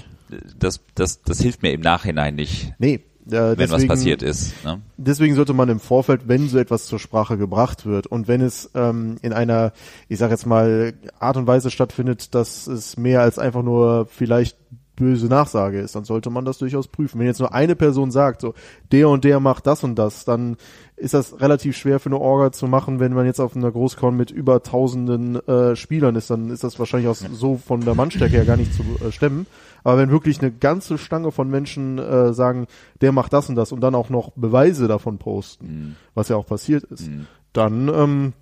das 0.58 0.80
das 0.94 1.22
das 1.22 1.40
hilft 1.40 1.62
mir 1.62 1.72
im 1.72 1.80
Nachhinein 1.80 2.34
nicht, 2.34 2.74
nee. 2.78 3.00
Äh, 3.30 3.58
wenn 3.58 3.70
was 3.70 3.86
passiert 3.86 4.22
ist. 4.22 4.64
Ne? 4.64 4.80
deswegen 4.96 5.34
sollte 5.34 5.52
man 5.52 5.68
im 5.68 5.80
Vorfeld, 5.80 6.28
wenn 6.28 6.48
so 6.48 6.58
etwas 6.58 6.86
zur 6.86 6.98
Sprache 6.98 7.36
gebracht 7.36 7.86
wird 7.86 8.06
und 8.06 8.28
wenn 8.28 8.40
es 8.40 8.70
ähm, 8.74 9.16
in 9.22 9.32
einer, 9.32 9.72
ich 10.08 10.18
sage 10.18 10.32
jetzt 10.32 10.46
mal, 10.46 10.94
Art 11.18 11.36
und 11.36 11.46
Weise 11.46 11.70
stattfindet, 11.70 12.34
dass 12.34 12.66
es 12.66 12.96
mehr 12.96 13.22
als 13.22 13.38
einfach 13.38 13.62
nur 13.62 14.06
vielleicht 14.06 14.56
böse 14.98 15.26
Nachsage 15.26 15.80
ist, 15.80 15.94
dann 15.94 16.04
sollte 16.04 16.28
man 16.28 16.44
das 16.44 16.58
durchaus 16.58 16.88
prüfen. 16.88 17.20
Wenn 17.20 17.26
jetzt 17.26 17.38
nur 17.38 17.54
eine 17.54 17.76
Person 17.76 18.10
sagt, 18.10 18.40
so 18.40 18.54
der 18.90 19.08
und 19.08 19.24
der 19.24 19.38
macht 19.40 19.66
das 19.66 19.84
und 19.84 19.94
das, 19.94 20.24
dann 20.24 20.56
ist 20.96 21.14
das 21.14 21.40
relativ 21.40 21.76
schwer 21.76 22.00
für 22.00 22.08
eine 22.08 22.18
Orga 22.18 22.50
zu 22.50 22.66
machen, 22.66 22.98
wenn 22.98 23.12
man 23.12 23.24
jetzt 23.24 23.40
auf 23.40 23.54
einer 23.54 23.70
Großcon 23.70 24.16
mit 24.16 24.30
über 24.30 24.62
tausenden 24.62 25.36
äh, 25.46 25.76
Spielern 25.76 26.16
ist, 26.16 26.30
dann 26.30 26.50
ist 26.50 26.64
das 26.64 26.78
wahrscheinlich 26.78 27.08
auch 27.08 27.14
so 27.14 27.56
von 27.56 27.80
der 27.82 27.94
Mannstärke 27.94 28.34
her 28.34 28.44
gar 28.44 28.56
nicht 28.56 28.74
zu 28.74 28.82
äh, 28.82 29.12
stemmen. 29.12 29.46
Aber 29.88 29.96
wenn 29.96 30.10
wirklich 30.10 30.42
eine 30.42 30.50
ganze 30.52 30.98
Stange 30.98 31.32
von 31.32 31.48
Menschen 31.48 31.96
äh, 31.98 32.34
sagen, 32.34 32.66
der 33.00 33.10
macht 33.10 33.32
das 33.32 33.48
und 33.48 33.54
das 33.54 33.72
und 33.72 33.80
dann 33.80 33.94
auch 33.94 34.10
noch 34.10 34.32
Beweise 34.36 34.86
davon 34.86 35.16
posten, 35.16 35.96
was 36.14 36.28
ja 36.28 36.36
auch 36.36 36.44
passiert 36.44 36.84
ist, 36.84 37.08
dann 37.54 37.88
ähm, 37.88 38.32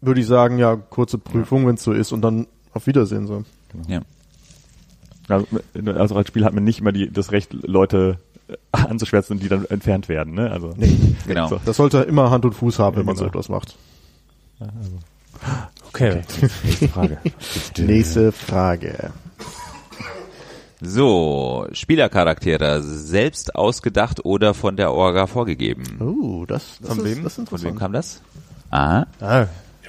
würde 0.00 0.20
ich 0.20 0.26
sagen, 0.26 0.58
ja, 0.58 0.74
kurze 0.74 1.18
Prüfung, 1.18 1.68
wenn 1.68 1.76
es 1.76 1.84
so 1.84 1.92
ist 1.92 2.10
und 2.10 2.20
dann 2.22 2.48
auf 2.74 2.88
Wiedersehen 2.88 3.28
so. 3.28 3.44
Ja. 3.86 4.00
Also, 5.28 5.46
also 5.94 6.16
als 6.16 6.26
Spiel 6.26 6.44
hat 6.44 6.52
man 6.52 6.64
nicht 6.64 6.80
immer 6.80 6.90
die, 6.90 7.08
das 7.12 7.30
Recht, 7.30 7.52
Leute 7.52 8.18
äh, 8.48 8.56
anzuschwärzen, 8.72 9.38
die 9.38 9.48
dann 9.48 9.64
entfernt 9.66 10.08
werden. 10.08 10.34
Ne? 10.34 10.50
Also, 10.50 10.74
Nee. 10.76 10.98
Genau. 11.28 11.46
So. 11.46 11.60
Das 11.64 11.76
sollte 11.76 11.98
immer 11.98 12.30
Hand 12.32 12.44
und 12.44 12.54
Fuß 12.54 12.80
haben, 12.80 12.96
wenn 12.96 13.06
man 13.06 13.14
so 13.14 13.20
Genau. 13.22 13.30
etwas 13.34 13.48
macht. 13.48 13.76
Okay. 15.86 16.22
nächste 16.64 16.88
Frage. 16.88 17.18
Nächste 17.78 18.32
Frage. 18.32 19.12
So, 20.84 21.66
Spielercharaktere 21.72 22.82
selbst 22.82 23.54
ausgedacht 23.54 24.24
oder 24.24 24.52
von 24.52 24.76
der 24.76 24.92
Orga 24.92 25.28
vorgegeben? 25.28 25.84
Oh, 26.00 26.44
das, 26.44 26.78
das, 26.80 26.88
Von 26.88 26.98
ist, 26.98 27.04
wem? 27.04 27.22
das 27.22 27.38
ist 27.38 27.48
Von 27.48 27.62
wem 27.62 27.68
interessant. 27.68 27.78
kam 27.78 27.92
das? 27.92 28.20
Aha. 28.70 29.06
Ah, 29.20 29.26
Ja, 29.30 29.46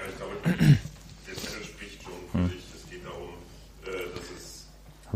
ich 0.07 0.17
glaube, 0.17 0.33
der 0.45 1.35
Zettel 1.35 1.63
spricht 1.63 2.03
schon 2.03 2.13
für 2.43 2.47
sich. 2.47 2.57
Es 2.75 2.91
geht 2.91 3.05
darum, 3.05 3.29
äh, 3.85 3.89
dass 4.13 4.23
es 4.37 4.67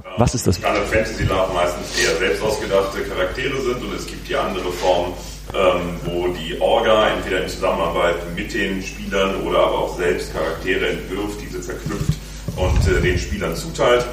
äh, 0.04 0.20
Was 0.20 0.34
ist 0.34 0.48
das? 0.48 0.58
Standard 0.58 0.88
Fantasy 0.88 1.24
Lab 1.26 1.54
meistens 1.54 2.00
eher 2.04 2.16
selbst 2.18 2.42
ausgedachte 2.42 3.02
Charaktere 3.04 3.62
sind 3.62 3.84
und 3.84 3.94
es 3.94 4.08
gibt 4.08 4.28
die 4.28 4.36
andere 4.36 4.72
Form, 4.72 5.14
ähm, 5.54 6.00
wo 6.06 6.28
die 6.30 6.60
Orga 6.60 7.10
entweder 7.10 7.44
in 7.44 7.50
Zusammenarbeit 7.50 8.16
mit 8.36 8.52
den 8.52 8.82
Spielern 8.82 9.36
oder 9.44 9.60
aber 9.60 9.78
auch 9.80 9.96
selbst 9.98 10.34
Charaktere 10.34 10.90
entwirft, 10.90 11.40
diese 11.40 11.62
verknüpft 11.62 12.14
und 12.56 12.88
äh, 12.88 13.00
den 13.00 13.20
Spielern 13.20 13.56
zuteilt. 13.56 14.08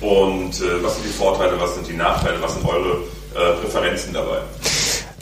Und 0.00 0.60
äh, 0.60 0.82
was 0.82 0.94
sind 0.94 1.06
die 1.06 1.12
Vorteile, 1.12 1.60
was 1.60 1.74
sind 1.74 1.88
die 1.88 1.96
Nachteile, 1.96 2.40
was 2.40 2.54
sind 2.54 2.64
eure 2.66 2.98
äh, 3.34 3.60
Präferenzen 3.60 4.12
dabei? 4.12 4.38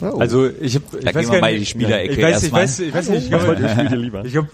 Oh. 0.01 0.19
Also 0.19 0.47
ich 0.61 0.75
habe, 0.75 0.85
Da 0.91 1.13
weiß 1.13 1.25
gehen 1.25 1.31
wir 1.31 1.41
mal 1.41 1.47
in 1.47 1.53
die 1.55 1.59
nicht, 1.59 1.69
Spielerecke 1.69 2.13
ich 2.13 2.21
weiß, 2.21 2.43
ich 2.43 2.43
erstmal. 2.43 2.63
weiß, 2.63 2.79
ich 2.79 2.93
weiß 2.93 3.09
nicht, 3.09 3.25
ich 3.25 3.31
Was 3.31 3.43
glaube, 3.43 3.69
spielt 3.69 3.91
ihr 3.91 3.97
lieber? 3.97 4.25
Ich 4.25 4.35
habe, 4.37 4.47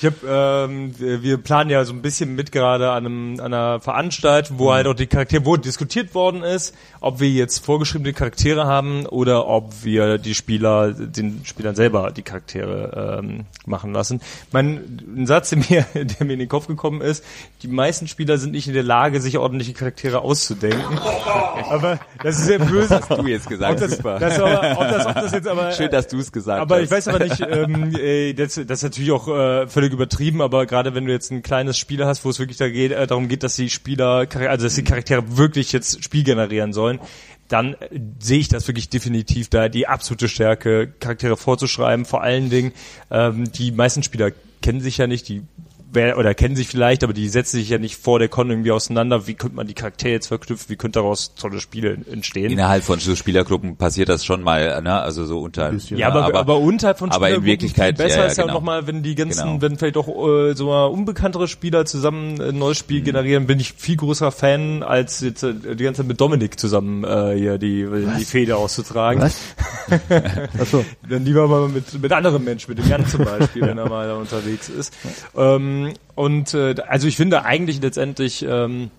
ich 0.00 0.06
hab, 0.06 0.14
ähm, 0.26 0.94
wir 0.98 1.36
planen 1.38 1.70
ja 1.70 1.84
so 1.84 1.92
ein 1.92 2.02
bisschen 2.02 2.34
mit 2.34 2.52
gerade 2.52 2.90
an, 2.90 3.06
einem, 3.06 3.40
an 3.40 3.52
einer 3.52 3.80
Veranstaltung, 3.80 4.58
wo 4.58 4.72
halt 4.72 4.86
auch 4.86 4.94
die 4.94 5.06
Charaktere, 5.06 5.44
wo 5.44 5.56
diskutiert 5.56 6.14
worden 6.14 6.42
ist, 6.42 6.74
ob 7.00 7.20
wir 7.20 7.28
jetzt 7.28 7.64
vorgeschriebene 7.64 8.12
Charaktere 8.12 8.66
haben 8.66 9.06
oder 9.06 9.46
ob 9.46 9.84
wir 9.84 10.18
die 10.18 10.34
Spieler, 10.34 10.92
den 10.92 11.42
Spielern 11.44 11.74
selber 11.74 12.10
die 12.10 12.22
Charaktere 12.22 13.20
ähm, 13.22 13.44
machen 13.66 13.92
lassen. 13.92 14.20
Mein 14.52 15.00
ein 15.14 15.26
Satz, 15.26 15.50
der 15.50 15.58
mir, 15.68 15.84
der 15.94 16.26
mir 16.26 16.32
in 16.32 16.38
den 16.38 16.48
Kopf 16.48 16.66
gekommen 16.66 17.00
ist: 17.00 17.24
Die 17.62 17.68
meisten 17.68 18.08
Spieler 18.08 18.38
sind 18.38 18.52
nicht 18.52 18.68
in 18.68 18.74
der 18.74 18.82
Lage, 18.82 19.20
sich 19.20 19.38
ordentliche 19.38 19.74
Charaktere 19.74 20.20
auszudenken. 20.20 20.98
aber 21.68 22.00
das 22.22 22.38
ist 22.38 22.46
sehr 22.46 22.58
böse. 22.58 23.00
Du 23.08 23.26
jetzt 23.26 23.48
gesagt, 23.48 23.72
Ob 23.72 23.80
das, 23.80 23.98
das 23.98 24.40
aber, 24.40 24.80
ob 24.80 24.88
das, 24.88 25.06
ob 25.06 25.14
das 25.14 25.32
jetzt 25.32 25.48
aber 25.48 25.59
Schön, 25.76 25.90
dass 25.90 26.08
du 26.08 26.18
es 26.18 26.32
gesagt 26.32 26.60
aber 26.60 26.76
hast. 26.76 26.84
ich 26.84 26.90
weiß 26.90 27.08
aber 27.08 27.24
nicht, 27.24 27.40
ähm, 27.48 27.94
äh, 27.94 28.32
das, 28.32 28.54
das 28.54 28.78
ist 28.78 28.82
natürlich 28.82 29.12
auch 29.12 29.28
äh, 29.28 29.66
völlig 29.66 29.92
übertrieben, 29.92 30.42
aber 30.42 30.66
gerade 30.66 30.94
wenn 30.94 31.06
du 31.06 31.12
jetzt 31.12 31.30
ein 31.30 31.42
kleines 31.42 31.78
Spiel 31.78 32.04
hast, 32.04 32.24
wo 32.24 32.30
es 32.30 32.38
wirklich 32.38 32.58
da 32.58 32.68
geht, 32.68 32.92
äh, 32.92 33.06
darum 33.06 33.28
geht, 33.28 33.42
dass 33.42 33.56
die 33.56 33.70
Spieler, 33.70 34.26
also 34.32 34.64
dass 34.66 34.74
die 34.74 34.84
Charaktere 34.84 35.36
wirklich 35.36 35.72
jetzt 35.72 36.02
Spiel 36.04 36.24
generieren 36.24 36.72
sollen, 36.72 37.00
dann 37.48 37.74
äh, 37.74 38.00
sehe 38.18 38.38
ich 38.38 38.48
das 38.48 38.66
wirklich 38.68 38.88
definitiv 38.88 39.48
da, 39.48 39.68
die 39.68 39.86
absolute 39.86 40.28
Stärke, 40.28 40.92
Charaktere 41.00 41.36
vorzuschreiben. 41.36 42.04
Vor 42.04 42.22
allen 42.22 42.50
Dingen, 42.50 42.72
ähm, 43.10 43.50
die 43.52 43.72
meisten 43.72 44.02
Spieler 44.02 44.30
kennen 44.62 44.80
sich 44.80 44.98
ja 44.98 45.06
nicht, 45.06 45.28
die 45.28 45.42
wer, 45.92 46.18
oder 46.18 46.34
kennen 46.34 46.56
sich 46.56 46.68
vielleicht, 46.68 47.04
aber 47.04 47.12
die 47.12 47.28
setzen 47.28 47.58
sich 47.58 47.68
ja 47.68 47.78
nicht 47.78 47.96
vor 47.96 48.18
der 48.18 48.28
Con 48.28 48.50
irgendwie 48.50 48.72
auseinander. 48.72 49.26
Wie 49.26 49.34
könnte 49.34 49.56
man 49.56 49.66
die 49.66 49.74
Charaktere 49.74 50.12
jetzt 50.12 50.26
verknüpfen? 50.26 50.68
Wie 50.68 50.76
könnte 50.76 50.98
daraus 50.98 51.34
tolle 51.34 51.60
Spiele 51.60 51.98
entstehen? 52.10 52.50
Innerhalb 52.50 52.82
von 52.82 52.98
so 52.98 53.14
Spielergruppen 53.14 53.76
passiert 53.76 54.08
das 54.08 54.24
schon 54.24 54.42
mal, 54.42 54.82
ne? 54.82 55.00
also 55.00 55.24
so 55.24 55.40
unter. 55.40 55.70
Bisschen. 55.70 55.96
Ja, 55.98 56.08
aber, 56.08 56.34
aber, 56.34 56.58
unterhalb 56.58 56.98
von 56.98 57.10
aber 57.10 57.28
in 57.28 57.34
Spielergruppen 57.34 57.46
Wirklichkeit, 57.46 57.96
viel 57.96 58.06
besser 58.06 58.16
ja, 58.18 58.24
ja, 58.24 58.30
ist 58.30 58.36
ja 58.38 58.44
genau. 58.44 58.54
nochmal, 58.54 58.86
wenn 58.86 59.02
die 59.02 59.14
ganzen, 59.14 59.40
Genau. 59.40 59.62
wenn 59.62 59.76
vielleicht 59.78 59.96
auch 59.96 60.08
äh, 60.08 60.54
so 60.54 60.66
mal 60.66 60.86
unbekanntere 60.86 61.46
Spieler 61.48 61.86
zusammen 61.86 62.40
ein 62.40 62.58
neues 62.58 62.80
Mhm. 62.80 62.80
Spiel 62.80 63.02
generieren, 63.02 63.46
bin 63.46 63.60
ich 63.60 63.74
viel 63.76 63.96
größerer 63.96 64.32
Fan, 64.32 64.82
als 64.82 65.20
jetzt 65.20 65.42
äh, 65.42 65.54
die 65.54 65.84
ganze 65.84 66.02
Zeit 66.02 66.08
mit 66.08 66.20
Dominik 66.20 66.58
zusammen 66.58 67.04
äh, 67.04 67.36
hier 67.36 67.58
die, 67.58 67.86
die 68.18 68.24
Feder 68.24 68.58
auszutragen. 68.58 69.22
Was? 69.22 69.38
Achso. 70.58 70.84
Dann 71.08 71.24
lieber 71.24 71.46
mal 71.46 71.68
mit, 71.68 72.00
mit 72.00 72.12
anderen 72.12 72.42
Menschen, 72.44 72.70
mit 72.70 72.78
dem 72.78 72.88
Jan 72.88 73.06
zum 73.06 73.24
Beispiel, 73.24 73.62
wenn 73.66 73.78
er 73.78 73.88
mal 73.88 74.08
da 74.08 74.16
unterwegs 74.16 74.68
ist. 74.68 74.94
Ähm, 75.36 75.79
und 76.14 76.54
äh, 76.54 76.74
also 76.86 77.06
ich 77.06 77.16
finde 77.16 77.44
eigentlich 77.44 77.80
letztendlich 77.80 78.44
ähm, 78.48 78.90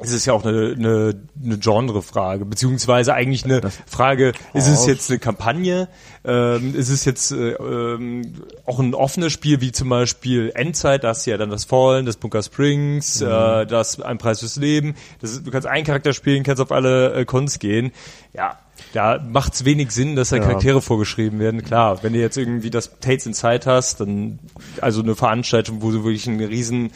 ist 0.00 0.12
es 0.12 0.24
ja 0.24 0.32
auch 0.32 0.44
eine, 0.44 0.74
eine, 0.76 1.14
eine 1.44 1.58
Genre-Frage, 1.58 2.46
beziehungsweise 2.46 3.14
eigentlich 3.14 3.44
eine 3.44 3.60
Frage, 3.86 4.32
ist 4.54 4.66
es 4.66 4.86
jetzt 4.86 5.10
eine 5.10 5.18
Kampagne, 5.18 5.88
ähm, 6.24 6.74
ist 6.74 6.88
es 6.88 7.04
jetzt 7.04 7.32
äh, 7.32 7.52
ähm, 7.52 8.34
auch 8.64 8.78
ein 8.78 8.94
offenes 8.94 9.32
Spiel, 9.32 9.60
wie 9.60 9.72
zum 9.72 9.90
Beispiel 9.90 10.52
Endzeit, 10.54 11.04
da 11.04 11.08
hast 11.08 11.26
du 11.26 11.30
ja 11.30 11.36
dann 11.36 11.50
das 11.50 11.64
Fallen, 11.64 12.06
das 12.06 12.16
Bunker 12.16 12.42
Springs, 12.42 13.20
äh, 13.20 13.66
das 13.66 14.00
Ein 14.00 14.18
Preis 14.18 14.40
fürs 14.40 14.56
Leben, 14.56 14.94
das 15.20 15.32
ist, 15.32 15.46
du 15.46 15.50
kannst 15.50 15.68
einen 15.68 15.84
Charakter 15.84 16.12
spielen, 16.14 16.44
kannst 16.44 16.62
auf 16.62 16.72
alle 16.72 17.12
äh, 17.12 17.24
Cons 17.26 17.58
gehen, 17.58 17.92
ja, 18.32 18.58
da 18.92 19.18
macht 19.18 19.54
es 19.54 19.64
wenig 19.64 19.90
Sinn, 19.90 20.16
dass 20.16 20.30
da 20.30 20.36
Ja. 20.36 20.42
Charaktere 20.42 20.80
vorgeschrieben 20.80 21.38
werden. 21.38 21.62
Klar, 21.62 22.02
wenn 22.02 22.12
du 22.12 22.18
jetzt 22.18 22.36
irgendwie 22.36 22.70
das 22.70 22.98
Tales 23.00 23.26
in 23.26 23.34
Zeit 23.34 23.66
hast, 23.66 24.00
dann 24.00 24.38
also 24.80 25.02
eine 25.02 25.14
Veranstaltung, 25.14 25.82
wo 25.82 25.90
du 25.90 26.04
wirklich 26.04 26.28
einen 26.28 26.40
riesen 26.40 26.90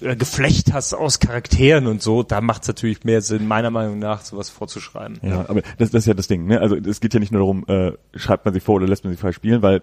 äh, 0.00 0.16
Geflecht 0.16 0.72
hast 0.72 0.94
aus 0.94 1.20
Charakteren 1.20 1.86
und 1.86 2.02
so, 2.02 2.22
da 2.22 2.40
macht 2.40 2.62
es 2.62 2.68
natürlich 2.68 3.04
mehr 3.04 3.20
Sinn, 3.22 3.46
meiner 3.46 3.70
Meinung 3.70 3.98
nach, 3.98 4.22
sowas 4.22 4.50
vorzuschreiben. 4.50 5.18
Ja, 5.22 5.48
aber 5.48 5.62
das, 5.78 5.90
das 5.90 6.02
ist 6.02 6.06
ja 6.06 6.14
das 6.14 6.26
Ding. 6.26 6.46
Ne? 6.46 6.60
Also 6.60 6.76
es 6.76 7.00
geht 7.00 7.14
ja 7.14 7.20
nicht 7.20 7.32
nur 7.32 7.40
darum, 7.40 7.64
äh, 7.68 7.92
schreibt 8.16 8.44
man 8.44 8.52
sie 8.52 8.60
vor 8.60 8.76
oder 8.76 8.88
lässt 8.88 9.04
man 9.04 9.12
sie 9.12 9.18
frei 9.18 9.32
spielen, 9.32 9.62
weil 9.62 9.82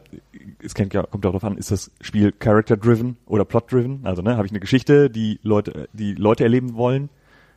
es 0.62 0.76
kommt 0.76 0.94
ja, 0.94 1.04
kommt 1.04 1.24
darauf 1.24 1.44
an, 1.44 1.58
ist 1.58 1.72
das 1.72 1.92
Spiel 2.02 2.32
character-driven 2.32 3.18
oder 3.26 3.46
plot-driven? 3.46 4.02
Also 4.04 4.22
ne, 4.22 4.36
habe 4.36 4.46
ich 4.46 4.52
eine 4.52 4.60
Geschichte, 4.60 5.10
die 5.10 5.40
Leute, 5.42 5.88
die 5.94 6.14
Leute 6.16 6.44
erleben 6.44 6.76
wollen, 6.76 7.10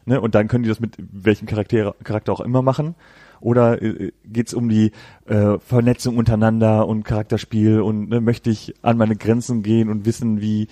ne? 0.05 0.21
und 0.21 0.35
dann 0.35 0.47
können 0.49 0.63
die 0.63 0.69
das 0.69 0.81
mit 0.81 0.97
welchem 0.99 1.47
Charakter, 1.47 1.95
Charakter 2.05 2.33
auch 2.33 2.41
immer 2.41 2.63
machen. 2.63 2.95
Oder 3.41 3.83
äh, 3.83 4.13
geht's 4.25 4.55
um 4.55 4.69
die 4.69 4.93
äh, 5.27 5.59
Vernetzung 5.59 6.17
untereinander 6.17 6.87
und 6.87 7.05
Charakterspiel 7.05 7.81
und 7.81 8.09
ne, 8.09 8.21
möchte 8.21 8.51
ich 8.51 8.75
an 8.83 8.97
meine 8.97 9.17
Grenzen 9.17 9.63
gehen 9.63 9.89
und 9.89 10.07
wissen, 10.07 10.41
wie 10.41 10.69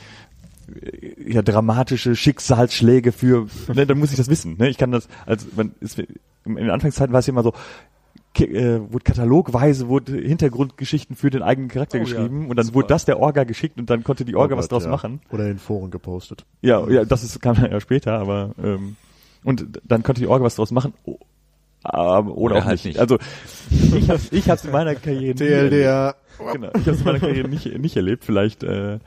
äh, 0.82 1.32
ja 1.32 1.42
dramatische 1.42 2.16
Schicksalsschläge 2.16 3.12
für, 3.12 3.46
ne, 3.74 3.86
dann 3.86 3.98
muss 3.98 4.10
ich 4.10 4.16
das 4.16 4.28
wissen. 4.28 4.56
Ne? 4.58 4.68
Ich 4.68 4.78
kann 4.78 4.92
das, 4.92 5.08
also 5.26 5.46
man 5.56 5.74
ist, 5.80 5.98
in 5.98 6.56
den 6.56 6.70
Anfangszeiten 6.70 7.12
war 7.12 7.20
es 7.20 7.26
ja 7.26 7.32
immer 7.32 7.42
so, 7.42 7.52
äh, 8.40 8.80
wurde 8.90 9.04
katalogweise 9.04 9.88
wurde 9.88 10.16
Hintergrundgeschichten 10.16 11.16
für 11.16 11.30
den 11.30 11.42
eigenen 11.42 11.68
Charakter 11.68 11.98
Oh 11.98 12.00
ja, 12.00 12.04
geschrieben 12.04 12.48
und 12.48 12.56
dann 12.56 12.66
super. 12.66 12.76
wurde 12.76 12.88
das 12.88 13.04
der 13.04 13.20
Orga 13.20 13.44
geschickt 13.44 13.78
und 13.78 13.90
dann 13.90 14.02
konnte 14.02 14.24
die 14.24 14.34
Orga 14.34 14.54
Oh 14.54 14.58
was 14.58 14.68
draus 14.68 14.84
ja. 14.84 14.90
machen. 14.90 15.20
Oder 15.30 15.48
in 15.48 15.58
Foren 15.58 15.90
gepostet. 15.90 16.44
Ja, 16.60 16.88
ja, 16.88 17.04
das 17.04 17.22
ist, 17.22 17.40
kam 17.40 17.56
dann 17.56 17.70
ja 17.70 17.80
später, 17.80 18.18
aber 18.18 18.54
ähm, 18.62 18.96
und 19.44 19.80
dann 19.84 20.02
konnte 20.02 20.20
die 20.20 20.26
Orga 20.26 20.44
was 20.44 20.56
draus 20.56 20.70
machen. 20.70 20.94
Aber, 21.84 22.30
oder, 22.36 22.56
Oder 22.56 22.56
auch 22.56 22.64
halt 22.64 22.72
nicht. 22.84 22.84
nicht. 22.86 22.98
Also 22.98 23.18
ich 23.94 24.08
hab's, 24.10 24.28
ich 24.32 24.48
hab's 24.50 24.64
in 24.64 24.72
meiner 24.72 24.94
Karriere 24.94 25.34
nie 25.38 25.46
erlebt. 25.50 25.70
TLDR. 25.72 26.16
Genau, 26.52 26.70
ich 26.74 26.86
hab's 26.88 26.98
in 26.98 27.04
meiner 27.04 27.20
Karriere 27.20 27.48
nicht, 27.48 27.66
nicht 27.78 27.96
erlebt, 27.96 28.24
vielleicht 28.24 28.62
äh, 28.64 28.98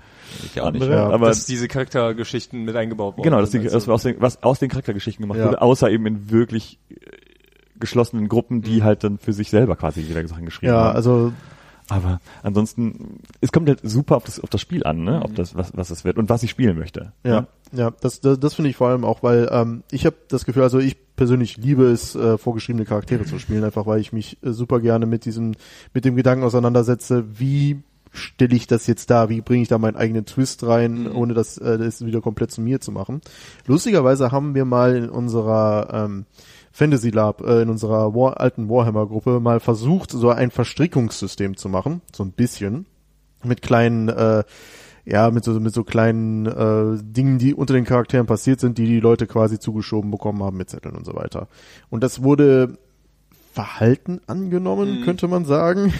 Ich 0.46 0.62
auch 0.62 0.72
nicht. 0.72 0.84
andere, 0.84 0.92
Ja, 0.94 1.10
aber 1.10 1.28
dass 1.28 1.46
diese 1.46 1.68
Charaktergeschichten 1.68 2.64
mit 2.64 2.76
eingebaut 2.76 3.18
worden 3.18 3.24
genau, 3.24 3.40
dass 3.42 3.50
die, 3.50 3.60
das 3.64 3.90
aus 3.90 4.04
den, 4.04 4.22
was 4.22 4.44
aus 4.44 4.60
den 4.60 4.70
Charaktergeschichten 4.70 5.24
gemacht 5.24 5.40
Ja. 5.40 5.46
wurde, 5.48 5.62
außer 5.62 5.90
eben 5.90 6.06
in 6.06 6.30
wirklich 6.32 6.80
äh, 6.90 6.96
geschlossenen 7.80 8.28
Gruppen, 8.28 8.62
die 8.62 8.84
halt 8.84 9.04
dann 9.04 9.18
für 9.18 9.34
sich 9.34 9.50
selber 9.50 9.76
quasi 9.76 10.08
wieder 10.08 10.26
Sachen 10.28 10.46
geschrieben 10.46 10.72
Ja, 10.74 10.80
haben. 10.86 10.96
also 10.96 11.34
Aber 11.90 12.20
ansonsten, 12.44 13.22
es 13.40 13.52
kommt 13.52 13.70
halt 13.70 13.80
super 13.84 14.18
auf 14.18 14.24
das, 14.26 14.40
auf 14.40 14.50
das 14.50 14.62
Spiel 14.62 14.84
an, 14.84 15.04
ne? 15.04 15.22
Ob 15.24 15.36
das, 15.36 15.56
was, 15.56 15.72
was 15.76 15.90
es 15.90 16.04
wird 16.04 16.18
und 16.18 16.30
was 16.30 16.44
ich 16.44 16.50
spielen 16.50 16.78
möchte. 16.78 17.14
Ja, 17.24 17.42
ne? 17.42 17.48
ja, 17.72 17.92
das, 18.02 18.20
das, 18.20 18.40
das 18.40 18.54
finde 18.56 18.70
ich 18.70 18.76
vor 18.76 18.90
allem 18.90 19.06
auch, 19.06 19.24
weil 19.24 19.48
ähm, 19.52 19.84
ich 19.92 20.06
habe 20.06 20.16
das 20.28 20.46
Gefühl, 20.46 20.64
also 20.64 20.80
ich 20.80 20.98
persönlich 21.16 21.58
liebe 21.58 21.86
es, 21.86 22.16
äh, 22.16 22.38
vorgeschriebene 22.38 22.86
Charaktere 22.86 23.26
zu 23.26 23.40
spielen, 23.40 23.64
einfach 23.64 23.86
weil 23.86 24.02
ich 24.02 24.14
mich 24.14 24.38
äh, 24.44 24.52
super 24.52 24.80
gerne 24.80 25.06
mit 25.06 25.26
diesem, 25.26 25.54
mit 25.94 26.06
dem 26.06 26.16
Gedanken 26.16 26.44
auseinandersetze, 26.44 27.26
wie 27.40 27.84
stelle 28.12 28.56
ich 28.56 28.68
das 28.68 28.88
jetzt 28.88 29.10
da, 29.10 29.30
wie 29.30 29.42
bringe 29.42 29.62
ich 29.62 29.68
da 29.68 29.78
meinen 29.78 29.96
eigenen 29.96 30.26
Twist 30.26 30.66
rein, 30.66 31.12
ohne 31.12 31.34
das, 31.34 31.58
äh, 31.58 31.78
das 31.78 32.06
wieder 32.06 32.22
komplett 32.22 32.52
zu 32.52 32.62
mir 32.62 32.82
zu 32.82 32.92
machen. 32.92 33.22
Lustigerweise 33.66 34.32
haben 34.32 34.56
wir 34.56 34.66
mal 34.66 34.96
in 34.96 35.10
unserer 35.10 35.90
ähm, 35.92 36.26
Fantasy 36.78 37.10
Lab, 37.10 37.42
äh, 37.42 37.64
in 37.64 37.72
unserer 37.72 38.14
War, 38.14 38.40
alten 38.40 38.70
Warhammer-Gruppe 38.70 39.40
mal 39.40 39.60
versucht, 39.60 40.12
so 40.12 40.30
ein 40.30 40.52
Verstrickungssystem 40.52 41.58
zu 41.58 41.70
machen, 41.70 42.02
so 42.16 42.24
ein 42.24 42.34
bisschen, 42.34 42.86
mit 43.44 43.64
kleinen 43.64 44.10
äh, 44.10 44.44
ja, 45.04 45.32
mit 45.32 45.44
so, 45.44 45.60
mit 45.60 45.74
so 45.74 45.84
kleinen 45.84 46.46
äh, 46.46 47.02
Dingen, 47.02 47.40
die 47.40 47.56
unter 47.56 47.74
den 47.74 47.86
Charakteren 47.86 48.28
passiert 48.28 48.60
sind, 48.60 48.78
die 48.78 48.86
die 48.86 49.00
Leute 49.00 49.26
quasi 49.26 49.58
zugeschoben 49.58 50.12
bekommen 50.12 50.44
haben 50.44 50.58
mit 50.58 50.70
Zetteln 50.70 50.96
und 50.96 51.06
so 51.06 51.16
weiter. 51.16 51.48
Und 51.90 52.04
das 52.04 52.22
wurde 52.22 52.78
verhalten 53.58 54.22
angenommen, 54.28 55.02
könnte 55.04 55.28
man 55.28 55.44
sagen. 55.44 55.92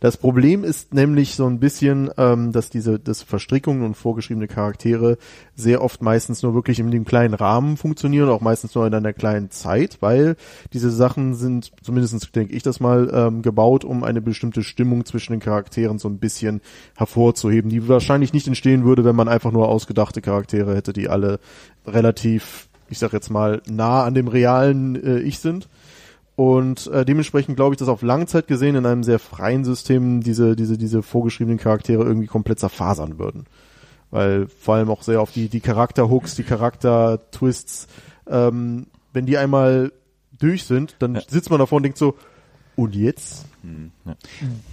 Das 0.00 0.16
Problem 0.16 0.64
ist 0.64 0.94
nämlich 0.94 1.34
so 1.34 1.46
ein 1.46 1.60
bisschen, 1.60 2.10
ähm, 2.16 2.52
dass 2.52 2.70
diese 2.70 2.98
das 2.98 3.22
Verstrickungen 3.22 3.84
und 3.84 3.94
vorgeschriebene 3.94 4.48
Charaktere 4.48 5.18
sehr 5.54 5.82
oft 5.82 6.00
meistens 6.00 6.42
nur 6.42 6.54
wirklich 6.54 6.78
in 6.78 6.90
dem 6.90 7.04
kleinen 7.04 7.34
Rahmen 7.34 7.76
funktionieren, 7.76 8.30
auch 8.30 8.40
meistens 8.40 8.74
nur 8.74 8.86
in 8.86 8.94
einer 8.94 9.12
kleinen 9.12 9.50
Zeit, 9.50 9.98
weil 10.00 10.36
diese 10.72 10.90
Sachen 10.90 11.34
sind, 11.34 11.70
zumindest 11.82 12.34
denke 12.34 12.54
ich 12.54 12.62
das 12.62 12.80
mal, 12.80 13.10
ähm, 13.12 13.42
gebaut, 13.42 13.84
um 13.84 14.02
eine 14.02 14.22
bestimmte 14.22 14.62
Stimmung 14.62 15.04
zwischen 15.04 15.32
den 15.32 15.40
Charakteren 15.40 15.98
so 15.98 16.08
ein 16.08 16.18
bisschen 16.18 16.62
hervorzuheben, 16.96 17.68
die 17.68 17.88
wahrscheinlich 17.88 18.32
nicht 18.32 18.46
entstehen 18.46 18.86
würde, 18.86 19.04
wenn 19.04 19.16
man 19.16 19.28
einfach 19.28 19.52
nur 19.52 19.68
ausgedachte 19.68 20.22
Charaktere 20.22 20.74
hätte, 20.74 20.94
die 20.94 21.10
alle 21.10 21.40
relativ, 21.86 22.68
ich 22.88 22.98
sag 22.98 23.12
jetzt 23.12 23.28
mal, 23.28 23.60
nah 23.68 24.04
an 24.04 24.14
dem 24.14 24.28
realen 24.28 24.96
äh, 24.96 25.18
Ich 25.18 25.40
sind. 25.40 25.68
Und 26.36 26.86
äh, 26.88 27.06
dementsprechend 27.06 27.56
glaube 27.56 27.74
ich, 27.74 27.78
dass 27.78 27.88
auf 27.88 28.02
Langzeit 28.02 28.46
gesehen 28.46 28.76
in 28.76 28.84
einem 28.84 29.02
sehr 29.02 29.18
freien 29.18 29.64
System 29.64 30.22
diese, 30.22 30.54
diese, 30.54 30.76
diese 30.76 31.02
vorgeschriebenen 31.02 31.58
Charaktere 31.58 32.04
irgendwie 32.04 32.26
komplett 32.26 32.60
zerfasern 32.60 33.18
würden. 33.18 33.46
Weil 34.10 34.46
vor 34.46 34.76
allem 34.76 34.90
auch 34.90 35.02
sehr 35.02 35.20
auf 35.20 35.32
die, 35.32 35.48
die 35.48 35.60
Charakterhooks, 35.60 36.34
die 36.34 36.44
Charakter-Twists, 36.44 37.88
ähm, 38.28 38.86
wenn 39.14 39.24
die 39.24 39.38
einmal 39.38 39.92
durch 40.38 40.64
sind, 40.64 40.96
dann 40.98 41.18
sitzt 41.26 41.48
man 41.48 41.58
davor 41.58 41.76
und 41.76 41.84
denkt 41.84 41.98
so, 41.98 42.14
und 42.76 42.94
jetzt? 42.94 43.46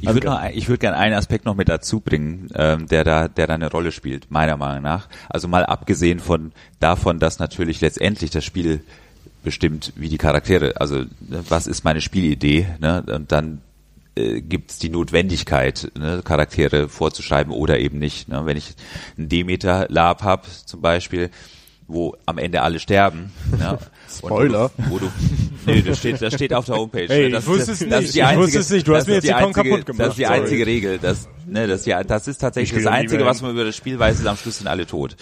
Ich 0.01 0.13
würde 0.13 0.27
noch, 0.27 0.43
ich 0.49 0.67
würde 0.67 0.79
gerne 0.79 0.97
einen 0.97 1.15
Aspekt 1.15 1.45
noch 1.45 1.55
mit 1.55 1.69
dazu 1.69 2.01
bringen, 2.01 2.49
ähm, 2.53 2.85
der 2.87 3.05
da, 3.05 3.27
der 3.29 3.47
da 3.47 3.53
eine 3.53 3.71
Rolle 3.71 3.91
spielt, 3.91 4.29
meiner 4.29 4.57
Meinung 4.57 4.83
nach. 4.83 5.07
Also 5.29 5.47
mal 5.47 5.65
abgesehen 5.65 6.19
von 6.19 6.51
davon, 6.79 7.19
dass 7.19 7.39
natürlich 7.39 7.79
letztendlich 7.79 8.29
das 8.29 8.43
Spiel 8.43 8.81
bestimmt, 9.43 9.93
wie 9.95 10.09
die 10.09 10.17
Charaktere, 10.17 10.73
also 10.79 10.97
ne, 10.97 11.43
was 11.49 11.67
ist 11.67 11.83
meine 11.83 12.01
Spielidee, 12.01 12.67
ne? 12.79 13.03
Und 13.07 13.31
dann 13.31 13.61
äh, 14.15 14.41
gibt 14.41 14.71
es 14.71 14.79
die 14.79 14.89
Notwendigkeit, 14.89 15.91
ne, 15.97 16.21
Charaktere 16.23 16.87
vorzuschreiben 16.89 17.51
oder 17.51 17.79
eben 17.79 17.99
nicht. 17.99 18.27
Ne? 18.27 18.45
Wenn 18.45 18.57
ich 18.57 18.75
ein 19.17 19.29
Demeter 19.29 19.87
Lab 19.89 20.23
hab 20.23 20.45
zum 20.47 20.81
Beispiel, 20.81 21.31
wo 21.87 22.15
am 22.25 22.37
Ende 22.37 22.61
alle 22.61 22.79
sterben. 22.79 23.31
Ne? 23.57 23.77
Spoiler. 24.19 24.71
Wo 24.89 24.99
du, 24.99 25.05
wo 25.05 25.07
du, 25.07 25.11
nee, 25.65 25.81
das 25.81 25.97
steht, 25.99 26.21
das 26.21 26.33
steht 26.33 26.53
auf 26.53 26.65
der 26.65 26.75
Homepage. 26.75 27.07
Hey, 27.07 27.21
ne? 27.21 27.27
ich 27.27 27.33
das, 27.33 27.47
wusste 27.47 27.71
das, 27.71 27.81
es 27.81 27.89
das 27.89 27.99
nicht. 27.99 28.07
ist 28.07 28.15
die 28.15 28.19
Ich 28.19 28.25
einzige, 28.25 28.43
wusste 28.43 28.59
es 28.59 28.69
nicht. 28.69 28.87
Du 28.87 28.91
das 28.91 29.01
hast 29.01 29.07
mir 29.07 29.13
jetzt 29.15 29.23
die 29.23 29.33
einzige, 29.33 29.69
kaputt 29.69 29.85
gemacht. 29.85 29.99
Das 29.99 30.09
ist 30.09 30.17
die 30.17 30.25
Sorry. 30.25 30.39
einzige 30.39 30.65
Regel. 30.65 30.99
Das, 30.99 31.27
ne, 31.47 31.67
das, 31.67 31.79
ist 31.79 31.85
die, 31.87 31.95
das 32.07 32.27
ist 32.27 32.37
tatsächlich 32.39 32.77
Ich 32.77 32.83
das 32.83 32.93
Einzige, 32.93 33.25
was 33.25 33.41
man 33.41 33.51
über 33.51 33.63
das 33.65 33.75
Spiel 33.75 33.97
weiß, 33.99 34.19
ist 34.19 34.25
am 34.27 34.37
Schluss 34.37 34.57
sind 34.57 34.67
alle 34.67 34.85
tot. 34.85 35.15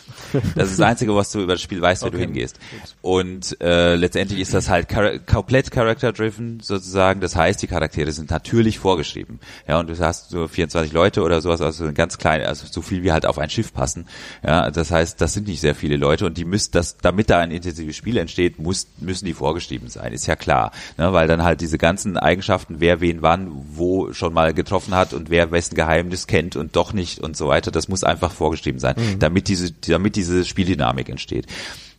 Das 0.56 0.70
ist 0.70 0.80
das 0.80 0.88
Einzige, 0.88 1.16
was 1.16 1.32
du 1.32 1.42
über 1.42 1.54
das 1.54 1.62
Spiel 1.62 1.82
weißt, 1.82 2.04
wenn 2.04 2.12
du 2.12 2.18
hingehst. 2.20 2.60
Und 3.02 3.58
äh, 3.62 3.96
letztendlich 3.96 4.40
ist 4.40 4.54
das 4.54 4.70
halt 4.70 4.90
chara 4.90 5.18
komplett 5.20 5.72
character-driven 5.72 6.60
sozusagen. 6.62 7.22
Das 7.22 7.36
heißt, 7.36 7.62
die 7.62 7.68
Charaktere 7.68 8.12
sind 8.12 8.30
natürlich 8.32 8.80
vorgeschrieben. 8.80 9.40
Ja, 9.68 9.80
und 9.80 9.90
du 9.90 9.98
hast 10.00 10.30
so 10.30 10.48
24 10.48 10.92
Leute 10.94 11.22
oder 11.22 11.42
sowas, 11.42 11.62
also 11.62 11.86
ein 11.86 11.94
ganz 11.94 12.18
kleine, 12.18 12.48
also 12.48 12.66
so 12.70 12.82
viel 12.82 13.04
wie 13.04 13.12
halt 13.12 13.26
auf 13.26 13.38
ein 13.38 13.50
Schiff 13.50 13.74
passen. 13.74 14.08
Ja, 14.46 14.72
das 14.72 14.92
heißt, 14.92 15.20
das 15.22 15.34
sind 15.34 15.48
nicht 15.48 15.62
sehr 15.62 15.76
viele 15.76 15.98
Leute 15.98 16.26
und 16.26 16.38
die 16.38 16.46
müssen 16.46 16.72
das, 16.74 16.98
damit 16.98 17.30
da 17.30 17.40
ein 17.40 17.52
intensives 17.52 17.96
Spiel 17.96 18.18
entsteht, 18.18 18.60
muss, 18.60 18.81
müssen 19.00 19.26
die 19.26 19.34
vorgeschrieben 19.34 19.90
sein, 19.90 20.14
ist 20.14 20.28
ja 20.28 20.36
klar. 20.36 20.72
Ne, 20.98 21.14
weil 21.14 21.28
dann 21.28 21.44
halt 21.44 21.62
diese 21.62 21.78
ganzen 21.78 22.18
Eigenschaften, 22.18 22.76
wer 22.80 23.02
wen 23.02 23.22
wann, 23.22 23.52
wo 23.74 24.14
schon 24.14 24.34
mal 24.34 24.54
getroffen 24.54 24.96
hat 24.96 25.14
und 25.14 25.30
wer 25.30 25.52
wessen 25.52 25.76
Geheimnis 25.76 26.28
kennt 26.28 26.56
und 26.56 26.76
doch 26.76 26.94
nicht 26.94 27.20
und 27.20 27.36
so 27.38 27.48
weiter, 27.48 27.72
das 27.72 27.88
muss 27.88 28.04
einfach 28.04 28.32
vorgeschrieben 28.32 28.80
sein, 28.80 28.96
damit 29.20 29.48
diese, 29.48 29.72
damit 29.72 30.16
diese 30.16 30.46
Spieldynamik 30.46 31.10
entsteht. 31.10 31.48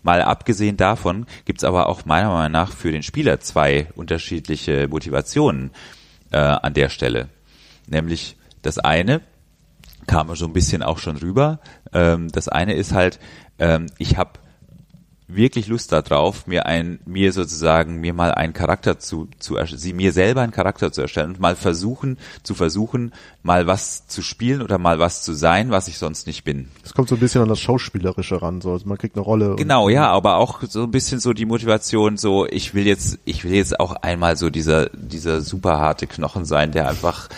Mal 0.02 0.22
abgesehen 0.22 0.76
davon 0.76 1.26
gibt's 1.44 1.64
aber 1.64 1.88
auch 1.88 2.04
meiner 2.04 2.32
Meinung 2.32 2.52
nach 2.52 2.72
für 2.72 2.90
den 2.90 3.04
Spieler 3.04 3.40
zwei 3.40 3.86
unterschiedliche 3.94 4.88
Motivationen 4.88 5.70
äh, 6.32 6.38
an 6.38 6.74
der 6.74 6.88
Stelle. 6.88 7.28
Nämlich 7.86 8.36
das 8.62 8.78
eine, 8.78 9.20
kam 10.06 10.34
so 10.34 10.46
ein 10.46 10.52
bisschen 10.52 10.82
auch 10.82 10.98
schon 10.98 11.16
rüber, 11.16 11.60
ähm, 11.92 12.28
das 12.32 12.48
eine 12.48 12.74
ist 12.74 12.92
halt, 12.92 13.20
ähm, 13.60 13.86
ich 13.98 14.16
habe 14.16 14.40
wirklich 15.34 15.68
Lust 15.68 15.92
darauf, 15.92 16.46
mir 16.46 16.66
ein, 16.66 17.00
mir 17.04 17.32
sozusagen, 17.32 18.00
mir 18.00 18.12
mal 18.12 18.32
einen 18.32 18.52
Charakter 18.52 18.98
zu, 18.98 19.28
zu, 19.38 19.56
sie 19.74 19.92
mir 19.92 20.12
selber 20.12 20.42
einen 20.42 20.52
Charakter 20.52 20.92
zu 20.92 21.00
erstellen 21.00 21.30
und 21.30 21.40
mal 21.40 21.56
versuchen, 21.56 22.18
zu 22.42 22.54
versuchen, 22.54 23.12
mal 23.42 23.66
was 23.66 24.06
zu 24.06 24.22
spielen 24.22 24.62
oder 24.62 24.78
mal 24.78 24.98
was 24.98 25.22
zu 25.22 25.32
sein, 25.32 25.70
was 25.70 25.88
ich 25.88 25.98
sonst 25.98 26.26
nicht 26.26 26.44
bin. 26.44 26.68
Es 26.84 26.94
kommt 26.94 27.08
so 27.08 27.16
ein 27.16 27.20
bisschen 27.20 27.42
an 27.42 27.48
das 27.48 27.60
Schauspielerische 27.60 28.40
ran, 28.42 28.60
so 28.60 28.72
also 28.72 28.86
man 28.86 28.98
kriegt 28.98 29.16
eine 29.16 29.24
Rolle. 29.24 29.56
Genau, 29.56 29.88
ja, 29.88 30.08
aber 30.08 30.36
auch 30.36 30.62
so 30.62 30.84
ein 30.84 30.90
bisschen 30.90 31.20
so 31.20 31.32
die 31.32 31.46
Motivation, 31.46 32.16
so 32.16 32.46
ich 32.46 32.74
will 32.74 32.86
jetzt, 32.86 33.18
ich 33.24 33.44
will 33.44 33.54
jetzt 33.54 33.80
auch 33.80 33.92
einmal 33.92 34.36
so 34.36 34.50
dieser, 34.50 34.88
dieser 34.90 35.40
super 35.40 35.78
harte 35.78 36.06
Knochen 36.06 36.44
sein, 36.44 36.72
der 36.72 36.88
einfach, 36.88 37.28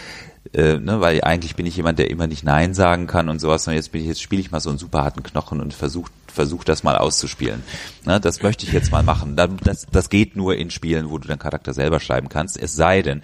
äh, 0.52 0.78
ne, 0.78 1.00
weil 1.00 1.22
eigentlich 1.22 1.56
bin 1.56 1.66
ich 1.66 1.76
jemand, 1.76 1.98
der 1.98 2.10
immer 2.10 2.26
nicht 2.26 2.44
Nein 2.44 2.74
sagen 2.74 3.06
kann 3.06 3.28
und 3.28 3.40
sowas, 3.40 3.66
und 3.66 3.74
jetzt 3.74 3.92
bin 3.92 4.02
ich, 4.02 4.06
jetzt 4.06 4.22
spiele 4.22 4.40
ich 4.40 4.50
mal 4.50 4.60
so 4.60 4.70
einen 4.70 4.78
super 4.78 5.04
harten 5.04 5.22
Knochen 5.22 5.60
und 5.60 5.72
versuche 5.74 6.10
versuch 6.34 6.64
das 6.64 6.82
mal 6.82 6.96
auszuspielen. 6.96 7.62
Ne, 8.04 8.20
das 8.20 8.42
möchte 8.42 8.66
ich 8.66 8.72
jetzt 8.72 8.92
mal 8.92 9.02
machen. 9.02 9.36
Das, 9.36 9.86
das 9.90 10.10
geht 10.10 10.36
nur 10.36 10.56
in 10.56 10.70
Spielen, 10.70 11.08
wo 11.10 11.18
du 11.18 11.28
deinen 11.28 11.38
Charakter 11.38 11.72
selber 11.72 12.00
schreiben 12.00 12.28
kannst, 12.28 12.60
es 12.60 12.74
sei 12.74 13.02
denn, 13.02 13.22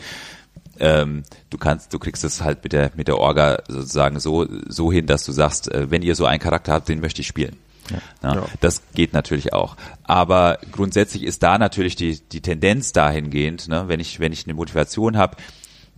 ähm, 0.79 1.25
du 1.51 1.59
kannst, 1.59 1.93
du 1.93 1.99
kriegst 1.99 2.25
es 2.25 2.43
halt 2.43 2.63
mit 2.65 2.73
der 2.73 2.91
mit 2.97 3.07
der 3.07 3.19
Orga 3.19 3.63
sozusagen 3.69 4.19
so 4.19 4.47
so 4.67 4.91
hin, 4.91 5.07
dass 5.07 5.25
du 5.25 5.33
sagst, 5.33 5.71
äh, 5.71 5.91
wenn 5.91 6.03
ihr 6.03 6.15
so 6.15 6.25
einen 6.25 6.41
Charakter 6.41 6.73
habt, 6.73 6.89
den 6.89 7.01
möchte 7.01 7.21
ich 7.21 7.27
spielen. 7.27 7.57
Ja, 8.23 8.35
Ja. 8.35 8.47
Das 8.61 8.83
geht 8.95 9.13
natürlich 9.13 9.53
auch. 9.53 9.77
Aber 10.05 10.59
grundsätzlich 10.73 11.25
ist 11.25 11.43
da 11.43 11.59
natürlich 11.59 11.97
die 11.97 12.21
die 12.21 12.41
Tendenz 12.41 12.93
dahingehend, 12.93 13.69
ne, 13.69 13.85
wenn 13.89 14.01
ich 14.01 14.21
wenn 14.21 14.33
ich 14.33 14.47
eine 14.47 14.55
Motivation 14.55 15.19
habe, 15.19 15.37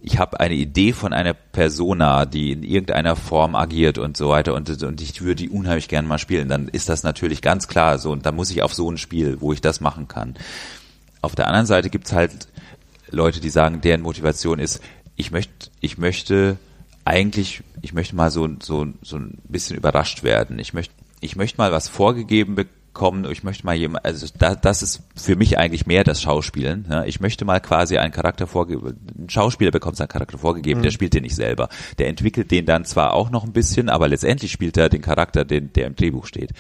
ich 0.05 0.19
habe 0.19 0.41
eine 0.41 0.55
Idee 0.55 0.93
von 0.93 1.13
einer 1.13 1.33
Persona, 1.33 2.27
die 2.27 2.51
in 2.51 2.65
irgendeiner 2.65 3.15
Form 3.15 3.55
agiert 3.55 3.99
und 3.99 4.17
so 4.17 4.29
weiter 4.31 4.55
und, 4.55 4.83
und 4.83 5.01
ich 5.01 5.23
würde 5.23 5.37
die 5.37 5.49
unheimlich 5.49 5.89
gerne 5.89 6.09
mal 6.09 6.19
spielen, 6.19 6.49
dann 6.49 6.67
ist 6.67 6.89
das 6.89 7.05
natürlich 7.05 7.41
ganz 7.41 7.69
klar 7.69 7.99
so 7.99 8.11
und 8.11 8.27
dann 8.27 8.35
muss 8.35 8.51
ich 8.51 8.63
auf 8.63 8.75
so 8.75 8.91
ein 8.91 8.99
Spiel, 8.99 9.41
wo 9.41 9.53
ich 9.53 9.61
das 9.61 9.81
machen 9.81 10.09
kann. 10.09 10.35
Auf 11.21 11.37
der 11.37 11.47
anderen 11.47 11.67
Seite 11.67 11.89
gibt's 11.89 12.13
halt 12.13 12.49
Leute, 13.11 13.41
die 13.41 13.51
sagen, 13.51 13.81
deren 13.81 14.03
Motivation 14.03 14.59
ist, 14.59 14.81
ich 15.15 15.31
möchte, 15.31 15.71
ich 15.81 15.99
möchte 15.99 16.57
eigentlich, 17.05 17.63
ich 17.81 17.93
möchte 17.93 18.17
mal 18.17 18.31
so, 18.31 18.49
so, 18.61 18.89
so 19.03 19.17
ein 19.17 19.39
bisschen 19.45 19.77
überrascht 19.77 20.25
werden. 20.25 20.59
Ich 20.59 20.73
möchte, 20.73 20.95
ich 21.21 21.37
möchte 21.37 21.59
mal 21.59 21.71
was 21.71 21.89
vorgegeben 21.89 22.57
bekommen. 22.57 22.82
Ich 23.31 23.43
möchte 23.43 23.65
mal 23.65 23.75
jemand, 23.75 24.05
also 24.05 24.27
da, 24.39 24.55
das 24.55 24.83
ist 24.83 25.03
für 25.17 25.35
mich 25.35 25.59
eigentlich 25.59 25.87
mehr 25.87 26.05
das 26.05 26.21
Schauspielen. 26.23 26.87
Ja. 26.91 27.05
Ich 27.05 27.21
möchte 27.21 27.45
mal 27.45 27.61
quasi 27.61 27.99
einen 27.99 28.13
Charakter 28.13 28.47
vorgeben. 28.47 28.99
Ein 29.19 29.31
Schauspieler 29.31 29.71
bekommt 29.71 29.97
seinen 29.97 30.09
Charakter 30.09 30.39
vorgegeben, 30.39 30.83
der 30.83 30.91
spielt 30.91 31.15
den 31.15 31.23
nicht 31.23 31.35
selber. 31.35 31.69
Der 31.99 32.09
entwickelt 32.09 32.51
den 32.51 32.67
dann 32.67 32.85
zwar 32.85 33.15
auch 33.15 33.31
noch 33.31 33.45
ein 33.45 33.53
bisschen, 33.53 33.89
aber 33.89 34.09
letztendlich 34.09 34.53
spielt 34.53 34.77
er 34.77 34.89
den 34.89 35.03
Charakter, 35.03 35.45
den, 35.45 35.73
der 35.73 35.87
im 35.87 35.97
Drehbuch 35.97 36.27
steht. 36.27 36.53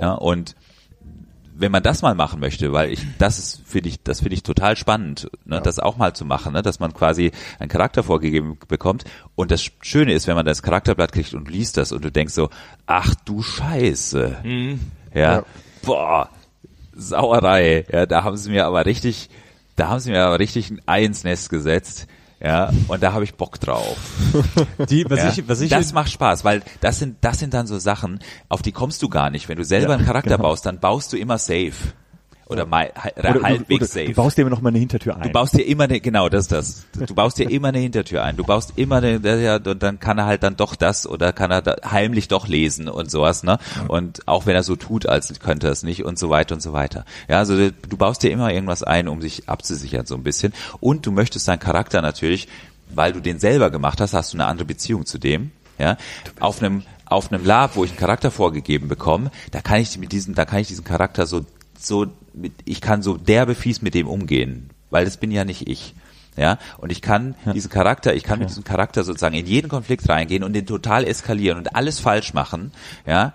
Ja, 0.00 0.12
und 0.12 0.54
wenn 1.56 1.70
man 1.72 1.82
das 1.82 2.02
mal 2.02 2.14
machen 2.14 2.40
möchte, 2.40 2.72
weil 2.72 2.90
ich 2.90 3.00
das 3.18 3.38
ist 3.38 3.62
finde 3.64 3.88
ich 3.88 4.02
das 4.02 4.20
finde 4.20 4.34
ich 4.34 4.42
total 4.42 4.76
spannend, 4.76 5.30
ne, 5.44 5.60
das 5.62 5.78
auch 5.78 5.96
mal 5.96 6.12
zu 6.14 6.24
machen, 6.24 6.52
ne, 6.52 6.62
dass 6.62 6.80
man 6.80 6.92
quasi 6.92 7.30
einen 7.58 7.68
Charakter 7.68 8.02
vorgegeben 8.02 8.58
bekommt 8.68 9.04
und 9.36 9.50
das 9.50 9.64
Schöne 9.80 10.12
ist, 10.12 10.26
wenn 10.26 10.34
man 10.34 10.46
das 10.46 10.62
Charakterblatt 10.62 11.12
kriegt 11.12 11.32
und 11.34 11.48
liest 11.48 11.76
das 11.76 11.92
und 11.92 12.04
du 12.04 12.10
denkst 12.10 12.34
so, 12.34 12.50
ach 12.86 13.14
du 13.24 13.42
Scheiße, 13.42 14.38
ja, 15.14 15.20
Ja. 15.36 15.44
boah, 15.82 16.28
Sauerei, 16.96 17.84
ja, 17.90 18.06
da 18.06 18.24
haben 18.24 18.36
sie 18.36 18.50
mir 18.50 18.66
aber 18.66 18.86
richtig, 18.86 19.28
da 19.76 19.88
haben 19.88 20.00
sie 20.00 20.10
mir 20.10 20.24
aber 20.24 20.38
richtig 20.38 20.70
ein 20.70 20.80
Ei 20.86 21.04
ins 21.04 21.24
Nest 21.24 21.50
gesetzt. 21.50 22.06
Ja, 22.40 22.70
und 22.88 23.02
da 23.02 23.14
habe 23.14 23.24
ich 23.24 23.34
Bock 23.34 23.58
drauf. 23.58 23.96
Die, 24.90 25.08
was 25.08 25.18
Ja, 25.18 25.30
ich, 25.30 25.48
was 25.48 25.60
ich, 25.62 25.70
das 25.70 25.94
macht 25.94 26.10
Spaß, 26.10 26.44
weil 26.44 26.62
das 26.80 26.98
sind, 26.98 27.16
das 27.22 27.38
sind 27.38 27.54
dann 27.54 27.66
so 27.66 27.78
Sachen, 27.78 28.18
auf 28.50 28.60
die 28.60 28.72
kommst 28.72 29.02
du 29.02 29.08
gar 29.08 29.30
nicht. 29.30 29.48
Wenn 29.48 29.56
du 29.56 29.64
selber 29.64 29.94
einen 29.94 30.04
Charakter 30.04 30.36
baust, 30.36 30.66
dann 30.66 30.78
baust 30.78 31.12
du 31.12 31.16
immer 31.16 31.38
safe. 31.38 31.72
Oder, 32.46 32.66
mal, 32.66 32.92
Oder, 33.18 33.36
oder, 33.36 33.42
halbwegs 33.42 33.80
oder 33.80 33.86
safe. 33.86 34.06
du 34.06 34.14
baust 34.14 34.36
dir 34.36 34.42
immer 34.42 34.50
noch 34.50 34.60
mal 34.60 34.68
eine 34.68 34.78
Hintertür 34.78 35.16
ein. 35.16 35.22
Du 35.22 35.30
baust 35.30 35.54
dir 35.54 35.62
immer 35.66 35.84
eine, 35.84 36.00
genau, 36.00 36.28
das 36.28 36.42
ist 36.42 36.52
das. 36.52 36.86
Du 36.92 37.14
baust 37.14 37.38
dir 37.38 37.50
immer 37.50 37.68
eine 37.68 37.78
Hintertür 37.78 38.22
ein. 38.22 38.36
Du 38.36 38.44
baust 38.44 38.74
immer 38.76 38.96
eine, 38.96 39.18
ja, 39.42 39.56
und 39.56 39.82
dann 39.82 39.98
kann 39.98 40.18
er 40.18 40.26
halt 40.26 40.42
dann 40.42 40.56
doch 40.56 40.76
das 40.76 41.06
oder 41.06 41.32
kann 41.32 41.50
er 41.50 41.62
da 41.62 41.76
heimlich 41.90 42.28
doch 42.28 42.46
lesen 42.46 42.88
und 42.88 43.10
sowas, 43.10 43.44
ne? 43.44 43.58
Und 43.88 44.28
auch 44.28 44.44
wenn 44.44 44.54
er 44.54 44.62
so 44.62 44.76
tut, 44.76 45.06
als 45.06 45.38
könnte 45.40 45.68
er 45.68 45.72
es 45.72 45.82
nicht 45.82 46.04
und 46.04 46.18
so 46.18 46.28
weiter 46.28 46.54
und 46.54 46.60
so 46.60 46.72
weiter. 46.74 47.04
Ja, 47.28 47.38
also 47.38 47.56
du 47.56 47.96
baust 47.96 48.22
dir 48.22 48.30
immer 48.30 48.52
irgendwas 48.52 48.82
ein, 48.82 49.08
um 49.08 49.22
sich 49.22 49.48
abzusichern 49.48 50.04
so 50.04 50.14
ein 50.14 50.22
bisschen. 50.22 50.52
Und 50.80 51.06
du 51.06 51.12
möchtest 51.12 51.48
deinen 51.48 51.60
Charakter 51.60 52.02
natürlich, 52.02 52.48
weil 52.90 53.12
du 53.14 53.20
den 53.20 53.38
selber 53.38 53.70
gemacht 53.70 54.00
hast, 54.00 54.12
hast 54.12 54.34
du 54.34 54.36
eine 54.36 54.46
andere 54.46 54.66
Beziehung 54.66 55.06
zu 55.06 55.18
dem. 55.18 55.50
Ja, 55.78 55.96
auf 56.40 56.62
einem 56.62 56.82
auf 57.06 57.32
einem 57.32 57.44
Lab, 57.44 57.76
wo 57.76 57.84
ich 57.84 57.90
einen 57.90 57.98
Charakter 57.98 58.30
vorgegeben 58.30 58.88
bekomme, 58.88 59.30
da 59.50 59.60
kann 59.60 59.80
ich 59.80 59.98
mit 59.98 60.12
diesem, 60.12 60.34
da 60.34 60.44
kann 60.44 60.60
ich 60.60 60.68
diesen 60.68 60.84
Charakter 60.84 61.26
so 61.26 61.44
so 61.78 62.06
ich 62.64 62.80
kann 62.80 63.02
so 63.02 63.16
derbe 63.16 63.54
fies 63.54 63.82
mit 63.82 63.94
dem 63.94 64.08
umgehen, 64.08 64.70
weil 64.90 65.04
das 65.04 65.16
bin 65.16 65.30
ja 65.30 65.44
nicht 65.44 65.68
ich. 65.68 65.94
Ja, 66.36 66.58
und 66.78 66.90
ich 66.90 67.00
kann 67.00 67.36
diesen 67.54 67.70
Charakter, 67.70 68.12
ich 68.12 68.24
kann 68.24 68.40
mit 68.40 68.48
diesem 68.48 68.64
Charakter 68.64 69.04
sozusagen 69.04 69.36
in 69.36 69.46
jeden 69.46 69.68
Konflikt 69.68 70.08
reingehen 70.08 70.42
und 70.42 70.52
den 70.52 70.66
total 70.66 71.04
eskalieren 71.04 71.58
und 71.58 71.76
alles 71.76 72.00
falsch 72.00 72.34
machen, 72.34 72.72
ja, 73.06 73.34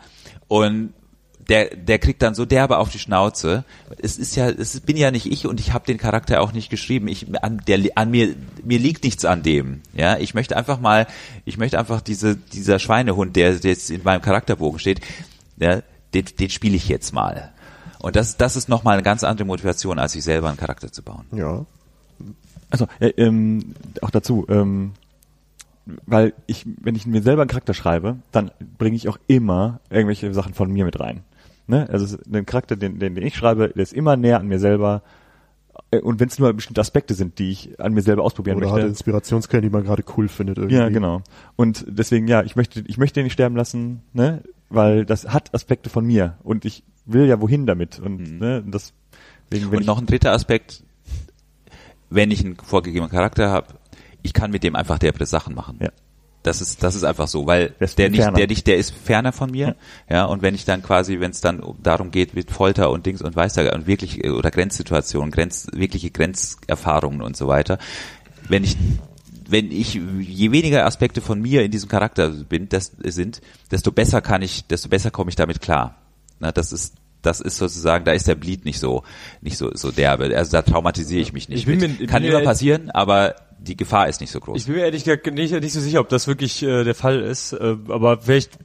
und 0.50 0.94
der, 1.50 1.76
der 1.76 1.98
kriegt 1.98 2.22
dann 2.22 2.36
so 2.36 2.46
derbe 2.46 2.78
auf 2.78 2.90
die 2.90 3.00
Schnauze. 3.00 3.64
Es 3.98 4.18
ist 4.18 4.36
ja, 4.36 4.50
es 4.50 4.80
bin 4.82 4.98
ja 4.98 5.10
nicht 5.10 5.26
ich 5.26 5.48
und 5.48 5.60
ich 5.60 5.74
habe 5.74 5.86
den 5.86 5.98
Charakter 5.98 6.42
auch 6.42 6.54
nicht 6.54 6.70
geschrieben. 6.70 7.08
Ich, 7.08 7.26
an, 7.44 7.62
der, 7.68 7.80
an 7.96 8.12
mir, 8.12 8.36
mir 8.64 8.78
liegt 8.78 9.04
nichts 9.04 9.26
an 9.26 9.42
dem. 9.42 9.82
Ja, 9.94 10.18
ich 10.18 10.36
möchte 10.36 10.56
einfach 10.56 10.80
mal, 10.80 11.08
ich 11.46 11.58
möchte 11.58 11.80
einfach 11.80 12.02
diese, 12.02 12.36
dieser 12.36 12.78
Schweinehund, 12.78 13.36
der 13.36 13.56
jetzt 13.56 13.90
in 13.90 14.04
meinem 14.04 14.22
Charakterbogen 14.22 14.80
steht, 14.80 15.02
ja, 15.58 15.82
den, 16.14 16.26
den 16.40 16.50
spiele 16.52 16.76
ich 16.76 16.88
jetzt 16.88 17.14
mal. 17.14 17.52
Und 18.02 18.16
das, 18.16 18.38
das 18.38 18.56
ist 18.56 18.70
nochmal 18.70 18.94
eine 18.94 19.04
ganz 19.04 19.24
andere 19.24 19.46
Motivation, 19.46 20.00
als 20.00 20.14
sich 20.14 20.24
selber 20.24 20.48
einen 20.48 20.58
Charakter 20.58 20.92
zu 20.92 21.04
bauen. 21.04 21.26
Ja. 21.32 21.66
Also 22.70 22.88
äh, 23.00 23.10
ähm, 23.18 23.76
auch 24.02 24.10
dazu, 24.10 24.46
ähm, 24.50 24.94
weil 26.06 26.34
ich, 26.48 26.66
wenn 26.82 26.96
ich 26.96 27.06
mir 27.08 27.22
selber 27.22 27.42
einen 27.42 27.50
Charakter 27.50 27.74
schreibe, 27.74 28.18
dann 28.32 28.52
bringe 28.78 28.96
ich 28.96 29.10
auch 29.10 29.18
immer 29.28 29.80
irgendwelche 29.90 30.34
Sachen 30.34 30.54
von 30.54 30.72
mir 30.72 30.86
mit 30.86 31.00
rein. 31.00 31.24
Ne? 31.68 31.88
Also 31.90 32.18
den 32.26 32.46
Charakter, 32.46 32.76
den, 32.76 33.00
den, 33.00 33.16
den 33.16 33.26
ich 33.26 33.36
schreibe, 33.36 33.70
der 33.70 33.84
ist 33.84 33.94
immer 33.94 34.16
näher 34.16 34.40
an 34.40 34.48
mir 34.48 34.60
selber. 34.60 35.02
Äh, 35.92 36.00
Und 36.00 36.20
wenn 36.20 36.30
es 36.30 36.40
nur 36.40 36.54
bestimmte 36.54 36.82
Aspekte 36.82 37.14
sind, 37.14 37.40
die 37.40 37.52
ich 37.52 37.80
an 37.80 37.94
mir 37.94 38.02
selber 38.02 38.24
ausprobieren 38.24 38.58
Oder 38.58 38.72
möchte. 38.72 38.88
Inspirationsquellen, 38.88 39.64
die 39.64 39.70
man 39.70 39.84
gerade 39.84 40.04
cool 40.16 40.28
findet 40.28 40.58
irgendwie. 40.58 40.78
Ja, 40.78 40.90
genau. 40.90 41.22
Und 41.56 41.86
deswegen, 41.88 42.28
ja, 42.28 42.44
ich 42.44 42.56
möchte, 42.56 42.82
ich 42.88 42.98
möchte 42.98 43.16
den 43.16 43.26
nicht 43.26 43.34
sterben 43.34 43.56
lassen, 43.56 44.04
ne, 44.14 44.44
weil 44.70 45.06
das 45.06 45.28
hat 45.28 45.54
Aspekte 45.54 45.90
von 45.90 46.06
mir 46.06 46.38
und 46.44 46.66
ich 46.66 46.84
will 47.12 47.26
ja 47.26 47.42
wohin 47.42 47.66
damit 47.66 48.00
und 48.00 48.40
ne, 48.40 48.64
das 48.66 48.94
deswegen, 49.52 49.72
wenn 49.72 49.80
Und 49.80 49.86
noch 49.86 50.00
ein 50.00 50.06
dritter 50.06 50.32
Aspekt, 50.32 50.84
wenn 52.10 52.32
ich 52.32 52.44
einen 52.44 52.56
vorgegebenen 52.56 53.12
Charakter 53.12 53.50
habe, 53.50 53.68
ich 54.22 54.34
kann 54.34 54.52
mit 54.52 54.64
dem 54.64 54.76
einfach 54.76 55.00
derbe 55.00 55.26
Sachen 55.26 55.56
machen. 55.56 55.80
Ja. 55.82 55.90
Das 56.44 56.62
ist, 56.62 56.84
das 56.84 56.96
ist 56.96 57.04
einfach 57.04 57.28
so, 57.28 57.46
weil 57.48 57.76
Der 57.80 57.88
der 57.88 58.10
nicht, 58.10 58.22
ferner. 58.22 58.38
der 58.38 58.48
nicht, 58.48 58.66
der 58.66 58.78
ist 58.78 58.92
ferner 58.92 59.34
von 59.34 59.52
mir, 59.52 59.76
ja. 60.10 60.24
und 60.24 60.42
wenn 60.42 60.56
ich 60.56 60.64
dann 60.64 60.82
quasi, 60.82 61.20
wenn 61.20 61.32
es 61.32 61.42
dann 61.42 61.62
darum 61.84 62.12
geht 62.12 62.34
mit 62.34 62.50
Folter 62.50 62.92
und 62.92 63.06
Dings 63.06 63.22
und 63.22 63.36
weiß 63.36 63.54
da 63.54 63.74
und 63.74 63.88
wirklich 63.88 64.24
äh, 64.24 64.30
oder 64.30 64.50
Grenzsituationen, 64.50 65.32
Grenz, 65.32 65.68
wirkliche 65.74 66.12
Grenzerfahrungen 66.12 67.22
und 67.22 67.36
so 67.36 67.48
weiter, 67.48 67.78
wenn 68.48 68.64
ich 68.64 68.78
wenn 69.50 69.72
ich 69.72 69.96
je 69.96 70.52
weniger 70.52 70.86
Aspekte 70.86 71.22
von 71.22 71.42
mir 71.42 71.64
in 71.64 71.72
diesem 71.72 71.90
Charakter 71.90 72.30
bin, 72.30 72.70
das 72.70 72.92
sind, 73.04 73.42
desto 73.72 73.92
besser 73.92 74.22
kann 74.22 74.44
ich, 74.44 74.68
desto 74.68 74.90
besser 74.90 75.10
komme 75.10 75.30
ich 75.30 75.36
damit 75.36 75.60
klar. 75.60 75.96
Na, 76.40 76.52
das 76.52 76.72
ist 76.72 76.96
das 77.22 77.42
ist 77.42 77.58
sozusagen, 77.58 78.06
da 78.06 78.14
ist 78.14 78.28
der 78.28 78.36
Bleed 78.36 78.64
nicht 78.66 78.80
so 78.80 79.04
nicht 79.42 79.58
so 79.58 79.72
so 79.74 79.92
derbe. 79.92 80.36
Also 80.38 80.52
da 80.52 80.62
traumatisiere 80.62 81.22
ich 81.22 81.34
mich 81.34 81.50
nicht. 81.50 81.60
Ich 81.60 81.66
bin 81.66 81.80
mit. 81.80 82.00
mir- 82.00 82.08
Kann 82.08 82.24
immer 82.24 82.42
passieren, 82.42 82.90
aber 82.92 83.36
die 83.60 83.76
Gefahr 83.76 84.08
ist 84.08 84.22
nicht 84.22 84.32
so 84.32 84.40
groß. 84.40 84.58
Ich 84.58 84.66
bin 84.68 84.76
mir 84.76 84.84
ehrlich 84.86 85.04
gesagt 85.04 85.26
nicht, 85.34 85.52
nicht 85.54 85.74
so 85.74 85.82
sicher, 85.82 86.00
ob 86.00 86.08
das 86.08 86.28
wirklich 86.28 86.64
äh, 86.64 86.86
der 86.86 86.96
Fall 86.96 87.20
ist, 87.20 87.52
äh, 87.54 87.76
aber 87.90 88.20
vielleicht 88.22 88.58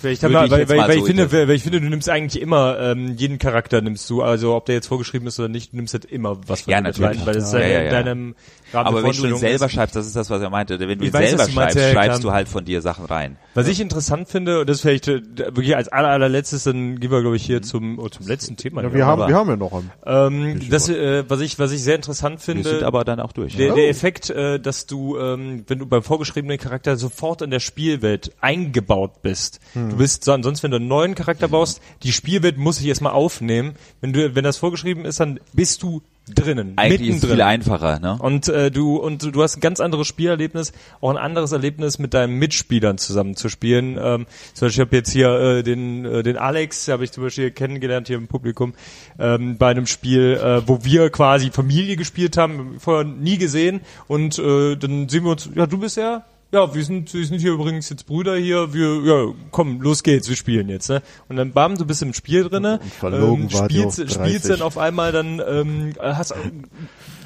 Vielleicht 0.00 0.22
haben 0.22 0.30
wir, 0.32 0.44
ich 0.44 0.50
weil, 0.52 0.68
weil, 0.68 0.78
weil, 0.78 0.92
so 0.92 0.98
ich 1.00 1.04
finde, 1.06 1.22
interpretieren. 1.24 1.48
weil 1.48 1.56
ich 1.56 1.62
finde, 1.64 1.80
du 1.80 1.88
nimmst 1.88 2.08
eigentlich 2.08 2.40
immer 2.40 2.78
ähm, 2.78 3.16
jeden 3.16 3.38
Charakter 3.38 3.80
nimmst 3.80 4.08
du, 4.08 4.22
also 4.22 4.54
ob 4.54 4.66
der 4.66 4.76
jetzt 4.76 4.86
vorgeschrieben 4.86 5.26
ist 5.26 5.40
oder 5.40 5.48
nicht, 5.48 5.72
du 5.72 5.76
nimmst 5.76 5.92
halt 5.92 6.04
immer 6.04 6.38
was 6.46 6.60
von 6.62 6.70
Ja, 6.72 6.80
natürlich. 6.80 7.18
rein, 7.18 7.26
weil 7.26 7.34
das 7.34 7.52
Ja, 7.52 7.58
deine, 7.58 7.72
ja, 7.74 7.82
ja. 7.82 7.90
deinem 7.90 8.36
Aber 8.72 9.02
wenn 9.02 9.12
du 9.12 9.26
ihn 9.26 9.36
selber 9.36 9.66
ist. 9.66 9.72
schreibst, 9.72 9.96
das 9.96 10.06
ist 10.06 10.16
das, 10.16 10.30
was 10.30 10.42
er 10.42 10.50
meinte. 10.50 10.78
Wenn 10.78 10.98
du 10.98 11.04
Ich 11.04 11.10
ihn 11.10 11.12
weiß, 11.14 11.30
selber 11.30 11.46
du 11.46 11.52
meinst, 11.52 11.74
schreibst, 11.74 11.76
ja, 11.76 11.86
ja, 11.86 11.92
schreibst 11.92 12.24
du 12.24 12.32
halt 12.32 12.48
von 12.48 12.64
dir 12.64 12.82
Sachen 12.82 13.04
rein. 13.06 13.36
Was 13.54 13.66
ich 13.68 13.80
interessant 13.80 14.28
finde, 14.28 14.60
und 14.60 14.68
das 14.68 14.80
vielleicht 14.82 15.08
äh, 15.08 15.22
wirklich 15.36 15.74
als 15.76 15.88
aller, 15.88 16.08
allerletztes, 16.08 16.64
dann 16.64 17.00
gehen 17.00 17.10
wir 17.10 17.20
glaube 17.20 17.36
ich 17.36 17.42
Mhm. 17.44 17.46
hier 17.46 17.62
zum 17.62 17.98
oh, 17.98 18.08
zum 18.08 18.26
letzten 18.26 18.56
Thema. 18.56 18.82
Ja, 18.82 18.92
wir 18.92 19.06
haben, 19.06 19.20
aber- 19.22 19.28
wir 19.30 19.36
haben 19.36 19.48
ja 19.48 19.56
noch 19.56 19.72
einen. 19.72 19.90
ähm, 20.06 20.60
das, 20.70 20.88
äh, 20.88 21.24
was 21.28 21.40
ich 21.40 21.58
was 21.58 21.72
ich 21.72 21.82
sehr 21.82 21.94
interessant 21.96 22.36
Wir 22.46 22.54
finde. 22.54 22.68
sind 22.70 22.82
aber 22.82 23.04
dann 23.04 23.20
auch 23.20 23.32
durch. 23.32 23.56
Der, 23.56 23.70
ne? 23.70 23.74
der 23.76 23.88
Effekt, 23.88 24.30
äh, 24.30 24.58
dass 24.60 24.86
du, 24.86 25.18
ähm, 25.18 25.64
wenn 25.66 25.78
du 25.78 25.86
beim 25.86 26.02
vorgeschriebenen 26.02 26.58
Charakter 26.58 26.96
sofort 26.96 27.42
in 27.42 27.50
der 27.50 27.60
Spielwelt 27.60 28.32
eingebaut 28.40 29.22
bist. 29.22 29.60
Hm. 29.72 29.90
Du 29.90 29.96
bist 29.96 30.24
so, 30.24 30.32
ansonsten, 30.32 30.64
wenn 30.64 30.70
du 30.72 30.76
einen 30.78 30.88
neuen 30.88 31.14
Charakter 31.14 31.48
baust, 31.48 31.80
die 32.02 32.12
Spielwelt 32.12 32.58
muss 32.58 32.76
sich 32.76 32.86
erstmal 32.86 33.12
aufnehmen. 33.12 33.74
Wenn 34.00 34.12
du, 34.12 34.34
wenn 34.34 34.44
das 34.44 34.56
vorgeschrieben 34.56 35.04
ist, 35.04 35.20
dann 35.20 35.40
bist 35.52 35.82
du 35.82 36.02
drinnen, 36.34 36.74
Eigentlich 36.76 37.00
ist 37.00 37.14
mittendrin. 37.14 37.30
viel 37.30 37.42
einfacher, 37.42 37.98
ne? 38.00 38.18
Und 38.20 38.48
äh, 38.48 38.70
du 38.70 38.96
und 38.96 39.34
du 39.34 39.42
hast 39.42 39.56
ein 39.56 39.60
ganz 39.60 39.80
anderes 39.80 40.06
Spielerlebnis, 40.06 40.72
auch 41.00 41.10
ein 41.10 41.16
anderes 41.16 41.52
Erlebnis 41.52 41.98
mit 41.98 42.14
deinen 42.14 42.34
Mitspielern 42.38 42.98
zusammen 42.98 43.36
zu 43.36 43.48
spielen. 43.48 43.98
Ähm, 44.00 44.26
zum 44.54 44.66
Beispiel, 44.66 44.68
ich 44.68 44.80
habe 44.80 44.96
jetzt 44.96 45.12
hier 45.12 45.30
äh, 45.30 45.62
den 45.62 46.04
äh, 46.04 46.22
den 46.22 46.36
Alex, 46.36 46.88
habe 46.88 47.04
ich 47.04 47.12
zum 47.12 47.24
Beispiel 47.24 47.50
kennengelernt 47.50 48.08
hier 48.08 48.16
im 48.16 48.28
Publikum 48.28 48.74
ähm, 49.18 49.58
bei 49.58 49.70
einem 49.70 49.86
Spiel, 49.86 50.38
äh, 50.42 50.66
wo 50.66 50.84
wir 50.84 51.10
quasi 51.10 51.50
Familie 51.50 51.96
gespielt 51.96 52.36
haben, 52.36 52.76
vorher 52.78 53.04
nie 53.04 53.38
gesehen. 53.38 53.80
Und 54.06 54.38
äh, 54.38 54.76
dann 54.76 55.08
sehen 55.08 55.24
wir 55.24 55.32
uns, 55.32 55.48
ja, 55.54 55.66
du 55.66 55.78
bist 55.78 55.96
ja. 55.96 56.24
Ja, 56.50 56.74
wir 56.74 56.82
sind, 56.82 57.12
wir 57.12 57.26
sind 57.26 57.40
hier 57.40 57.52
übrigens 57.52 57.90
jetzt 57.90 58.06
Brüder 58.06 58.36
hier, 58.36 58.72
wir, 58.72 59.02
ja, 59.04 59.34
komm, 59.50 59.82
los 59.82 60.02
geht's, 60.02 60.30
wir 60.30 60.36
spielen 60.36 60.70
jetzt, 60.70 60.88
ne? 60.88 61.02
Und 61.28 61.36
dann 61.36 61.52
bam, 61.52 61.76
du 61.76 61.84
bist 61.84 62.00
im 62.00 62.14
Spiel 62.14 62.48
drinne, 62.48 62.80
ähm, 63.02 63.50
spielst, 63.50 63.96
spielst 63.98 64.16
30. 64.16 64.48
dann 64.48 64.62
auf 64.62 64.78
einmal 64.78 65.12
dann, 65.12 65.42
ähm, 65.46 65.92
hast 66.00 66.34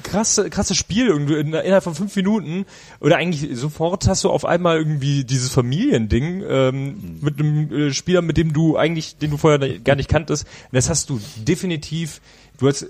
krasse, 0.03 0.49
krasses 0.49 0.77
Spiel 0.77 1.07
irgendwie 1.07 1.35
in, 1.35 1.53
innerhalb 1.53 1.83
von 1.83 1.95
fünf 1.95 2.15
Minuten 2.15 2.65
oder 2.99 3.17
eigentlich 3.17 3.57
sofort 3.57 4.07
hast 4.07 4.23
du 4.23 4.29
auf 4.29 4.45
einmal 4.45 4.77
irgendwie 4.77 5.23
dieses 5.23 5.51
Familiending 5.51 6.43
ähm, 6.47 7.19
mit 7.21 7.39
einem 7.39 7.71
äh, 7.71 7.93
Spieler, 7.93 8.21
mit 8.21 8.37
dem 8.37 8.53
du 8.53 8.77
eigentlich, 8.77 9.17
den 9.17 9.31
du 9.31 9.37
vorher 9.37 9.79
gar 9.79 9.95
nicht 9.95 10.09
kanntest. 10.09 10.45
Und 10.45 10.75
das 10.75 10.89
hast 10.89 11.09
du 11.09 11.19
definitiv. 11.37 12.21
Du 12.59 12.67
hast 12.67 12.85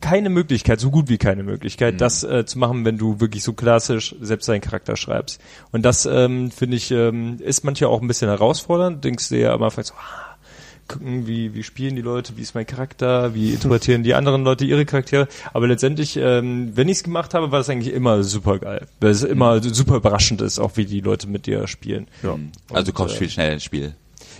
keine 0.00 0.30
Möglichkeit, 0.30 0.80
so 0.80 0.90
gut 0.90 1.08
wie 1.08 1.18
keine 1.18 1.42
Möglichkeit, 1.42 2.00
das 2.00 2.22
äh, 2.22 2.44
zu 2.44 2.58
machen, 2.58 2.84
wenn 2.84 2.98
du 2.98 3.20
wirklich 3.20 3.42
so 3.42 3.52
klassisch 3.52 4.14
selbst 4.20 4.48
deinen 4.48 4.60
Charakter 4.60 4.96
schreibst. 4.96 5.40
Und 5.72 5.82
das 5.82 6.06
ähm, 6.06 6.50
finde 6.50 6.76
ich 6.76 6.90
ähm, 6.90 7.38
ist 7.40 7.64
manchmal 7.64 7.90
auch 7.90 8.02
ein 8.02 8.08
bisschen 8.08 8.28
herausfordernd. 8.28 9.04
Denkst 9.04 9.28
du 9.30 9.38
ja 9.38 9.54
am 9.54 9.62
Anfang 9.62 9.84
so, 9.84 9.94
ah, 9.94 10.36
gucken, 10.88 11.26
wie, 11.26 11.54
wie 11.54 11.62
spielen 11.62 11.96
die 11.96 12.02
Leute, 12.02 12.36
wie 12.36 12.42
ist 12.42 12.54
mein 12.54 12.66
Charakter, 12.66 13.34
wie 13.34 13.50
interpretieren 13.54 14.02
die 14.02 14.14
anderen 14.14 14.44
Leute 14.44 14.64
ihre 14.64 14.84
Charaktere. 14.84 15.28
Aber 15.52 15.66
letztendlich, 15.66 16.16
ähm, 16.16 16.72
wenn 16.74 16.88
ich 16.88 16.98
es 16.98 17.04
gemacht 17.04 17.34
habe, 17.34 17.50
war 17.52 17.60
es 17.60 17.68
eigentlich 17.68 17.92
immer 17.92 18.22
super 18.22 18.58
geil. 18.58 18.86
Weil 19.00 19.10
es 19.10 19.22
immer 19.22 19.62
super 19.62 19.96
überraschend 19.96 20.40
ist, 20.40 20.58
auch 20.58 20.72
wie 20.76 20.84
die 20.84 21.00
Leute 21.00 21.28
mit 21.28 21.46
dir 21.46 21.66
spielen. 21.66 22.06
Ja. 22.22 22.38
Also 22.72 22.92
du 22.92 22.92
kommst 22.92 23.16
viel 23.16 23.30
schneller 23.30 23.54
ins 23.54 23.64
Spiel. 23.64 23.94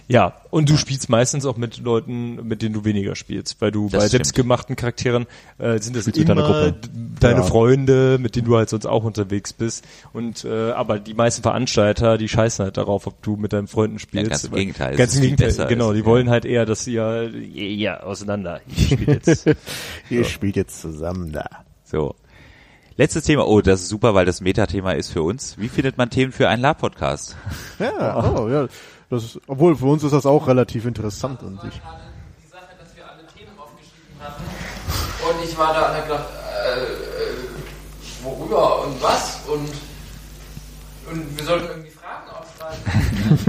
Ja, 0.09 0.35
und 0.51 0.71
du 0.71 0.77
spielst 0.77 1.09
meistens 1.09 1.45
auch 1.47 1.57
mit 1.57 1.79
Leuten, 1.79 2.47
mit 2.47 2.63
denen 2.63 2.75
du 2.75 2.85
weniger 2.85 3.17
spielst, 3.17 3.61
weil 3.61 3.73
du 3.73 3.85
Das 3.89 3.93
bei 3.93 3.99
stimmt. 3.99 4.11
selbstgemachten 4.11 4.77
Charakteren 4.77 5.27
äh, 5.59 5.79
sind 5.81 5.97
das 5.97 6.05
Spielst 6.05 6.21
mit 6.21 6.29
immer 6.29 6.43
deiner 6.43 6.71
Gruppe. 6.73 6.89
deine 7.19 7.41
Ja. 7.41 7.43
Freunde, 7.43 8.19
mit 8.21 8.37
denen 8.37 8.47
du 8.47 8.57
halt 8.57 8.69
sonst 8.69 8.87
auch 8.87 9.03
unterwegs 9.03 9.53
bist. 9.53 9.85
Und 10.13 10.45
äh, 10.45 10.71
aber 10.71 11.01
die 11.01 11.15
meisten 11.15 11.43
Veranstalter, 11.43 12.19
die 12.19 12.29
scheißen 12.29 12.65
halt 12.65 12.77
darauf, 12.77 13.09
ob 13.09 13.21
du 13.23 13.37
mit 13.37 13.53
deinen 13.53 13.67
Freunden 13.67 13.99
spielst. 13.99 14.31
ganz 14.31 14.45
im 14.45 14.53
Gegenteil, 14.55 14.97
Ganz 14.97 15.13
ist 15.13 15.17
im 15.17 15.23
Gegenteil, 15.23 15.67
genau. 15.67 15.91
ist, 15.91 15.95
Die 15.97 16.01
ja. 16.01 16.07
wollen 16.07 16.31
halt 16.31 16.45
eher, 16.45 16.67
dass 16.67 16.87
ihr 16.87 17.29
ja, 17.53 17.63
ja 17.65 18.01
auseinander. 18.05 18.61
Ich 18.69 18.87
spiel 18.91 19.09
jetzt. 19.09 19.47
Ihr 20.11 20.25
spielt 20.25 20.55
jetzt 20.55 20.81
zusammen 20.81 21.33
da. 21.33 21.47
So. 21.83 22.15
Letztes 22.97 23.25
Thema. 23.25 23.47
Oh, 23.47 23.61
das 23.61 23.83
ist 23.83 23.89
super, 23.89 24.15
weil 24.15 24.25
das 24.25 24.41
Metathema 24.41 24.93
ist 24.93 25.11
für 25.11 25.23
uns. 25.23 25.59
Wie 25.59 25.69
findet 25.69 25.99
man 25.99 26.09
Themen 26.11 26.33
für 26.33 26.49
einen 26.49 26.63
Lab-Podcast? 26.63 27.37
Ja, 27.79 28.35
oh, 28.35 28.49
ja. 28.49 28.69
Das 29.09 29.23
ist, 29.23 29.41
obwohl 29.47 29.77
für 29.77 29.87
uns 29.87 30.03
ist 30.03 30.13
das 30.13 30.27
auch 30.27 30.49
relativ 30.49 30.85
interessant 30.85 31.41
an 31.43 31.59
sich. 31.63 31.81
gerade 31.81 32.01
die 32.43 32.49
Sache, 32.49 32.75
dass 32.79 32.97
wir 32.97 33.05
alle 33.09 33.25
Themen 33.29 33.57
aufgeschrieben 33.57 34.19
hatten. 34.19 34.43
Und 34.43 35.45
ich 35.45 35.57
war 35.57 35.73
da 35.75 35.91
und 35.91 35.97
hab 35.97 36.03
gedacht, 36.09 36.25
äh, 36.67 36.83
äh, 36.83 38.25
worüber 38.25 38.85
und 38.85 39.01
was? 39.01 39.41
Und, 39.47 39.71
und 41.13 41.39
wir 41.39 41.45
sollten 41.45 41.67
irgendwie 41.69 41.91
Fragen 41.91 42.29
aufschreiben. 42.31 42.83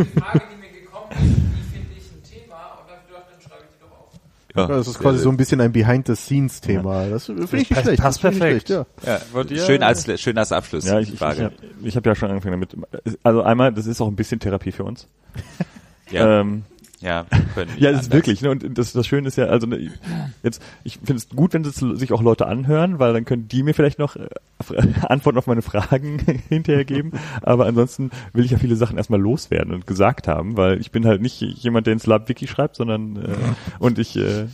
Die 0.14 0.20
Frage, 0.20 0.42
die 0.54 0.58
mir 0.62 0.80
gekommen 0.80 1.10
ist, 1.12 1.26
wie 1.26 1.76
finde 1.76 1.94
ich 1.98 2.12
ein 2.12 2.24
Thema? 2.24 2.78
Und 2.78 2.90
dann 2.90 2.98
hab 2.98 3.02
ich 3.02 3.08
gedacht, 3.08 3.26
dann 3.32 3.42
schreibe 3.42 3.64
ich 3.66 3.74
die 3.74 3.82
doch 3.82 3.92
auf. 3.98 4.14
Ja, 4.58 4.68
das 4.68 4.88
ist 4.88 5.00
quasi 5.00 5.20
so 5.20 5.30
ein 5.30 5.38
bisschen 5.38 5.62
ein 5.62 5.72
Behind-the-Scenes-Thema. 5.72 7.08
Das 7.10 7.26
finde 7.28 7.44
ich 7.46 7.52
nicht 7.52 7.70
passt- 7.72 7.82
schlecht. 7.84 8.02
passt 8.02 8.24
das 8.24 8.34
finde 8.34 8.58
ich 8.58 8.66
perfekt. 8.66 8.68
Schlecht, 8.68 8.88
ja. 9.06 9.56
ja? 9.58 9.66
Schön 9.66 9.84
als, 9.84 10.22
schön 10.22 10.38
als 10.38 10.52
Abschluss. 10.52 10.86
Ja, 10.86 11.00
ich, 11.00 11.10
ich, 11.10 11.16
ich 11.16 11.22
habe 11.22 11.52
ich 11.84 11.96
hab 11.96 12.06
ja 12.06 12.16
schon 12.16 12.30
angefangen 12.30 12.62
damit. 12.62 12.76
Also 13.24 13.44
einmal, 13.44 13.72
das 13.74 13.86
ist 13.88 14.02
auch 14.02 14.08
ein 14.08 14.16
bisschen 14.16 14.40
Therapie 14.40 14.72
für 14.72 14.84
uns. 14.84 15.08
ja, 16.12 16.42
Ähm, 16.42 16.64
ja, 17.00 17.26
können 17.54 17.72
ja, 17.78 17.92
das 17.92 18.04
ist 18.04 18.14
wirklich. 18.14 18.42
Ne? 18.42 18.50
Und 18.52 18.78
das, 18.78 18.94
das 18.94 19.06
Schöne 19.08 19.28
ist 19.28 19.38
ja, 19.38 19.46
also 19.46 19.68
ne, 19.68 19.92
jetzt, 20.44 20.62
ich 20.84 20.96
finde 20.98 21.16
es 21.16 21.30
gut, 21.30 21.54
wenn 21.54 21.64
das 21.64 21.76
sich 21.76 22.12
auch 22.14 22.22
Leute 22.22 22.48
anhören, 22.48 23.00
weil 23.00 23.14
dann 23.14 23.26
können 23.26 23.48
die 23.48 23.64
mir 23.64 23.74
vielleicht 23.74 24.00
noch 24.00 24.16
äh, 24.16 24.28
Antworten 25.08 25.38
auf 25.38 25.48
meine 25.48 25.62
Fragen 25.62 26.20
hinterher 26.50 26.86
geben. 26.86 27.12
Aber 27.42 27.66
ansonsten 27.68 28.10
will 28.34 28.44
ich 28.46 28.52
ja 28.52 28.58
viele 28.58 28.76
Sachen 28.76 28.98
erstmal 28.98 29.20
loswerden 29.22 29.74
und 29.74 29.86
gesagt 29.88 30.28
haben, 30.28 30.58
weil 30.58 30.80
ich 30.82 30.92
bin 30.92 31.06
halt 31.06 31.22
nicht 31.22 31.40
jemand, 31.42 31.86
der 31.88 31.94
ins 31.94 32.06
Lab 32.08 32.28
Wiki 32.30 32.48
schreibt, 32.48 32.76
sondern 32.76 33.16
äh, 33.18 33.36
und 33.80 34.00
ich 34.00 34.16
äh, 34.16 34.48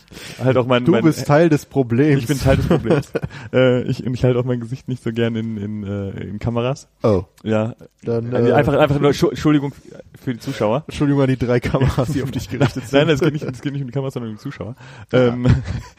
halt 0.43 0.57
auch 0.57 0.65
mein, 0.67 0.83
Du 0.85 0.91
mein 0.91 1.03
bist 1.03 1.25
Teil 1.25 1.49
des 1.49 1.65
Problems. 1.65 2.21
ich 2.21 2.27
bin 2.27 2.39
Teil 2.39 2.57
des 2.57 2.67
Problems. 2.67 3.11
äh, 3.53 3.83
ich, 3.83 4.05
und 4.05 4.13
ich 4.13 4.23
halte 4.25 4.39
auch 4.39 4.43
mein 4.45 4.59
Gesicht 4.59 4.87
nicht 4.89 5.01
so 5.03 5.11
gern 5.13 5.35
in, 5.35 5.57
in, 5.57 5.83
äh, 5.83 6.09
in 6.23 6.39
Kameras. 6.39 6.87
Oh, 7.03 7.23
Ja, 7.43 7.75
dann 8.03 8.33
äh, 8.33 8.49
äh, 8.49 8.51
einfach, 8.53 8.73
einfach 8.77 8.99
nur 8.99 9.11
Entschu- 9.11 9.29
Entschuldigung 9.29 9.73
für 10.21 10.33
die 10.33 10.39
Zuschauer. 10.39 10.83
Entschuldigung 10.87 11.21
an 11.21 11.27
die 11.29 11.37
drei 11.37 11.59
Kameras, 11.61 12.09
die 12.11 12.21
auf 12.23 12.31
dich 12.35 12.49
gerichtet 12.49 12.87
sind. 12.87 12.99
Nein, 12.99 13.09
es 13.09 13.19
geht 13.19 13.33
nicht, 13.33 13.43
es 13.45 13.61
geht 13.61 13.73
nicht 13.73 13.81
um 13.81 13.87
die 13.87 13.93
Kameras, 13.93 14.13
sondern 14.13 14.31
um 14.31 14.37
die 14.37 14.41
Zuschauer. 14.41 14.75
Ähm, 15.11 15.47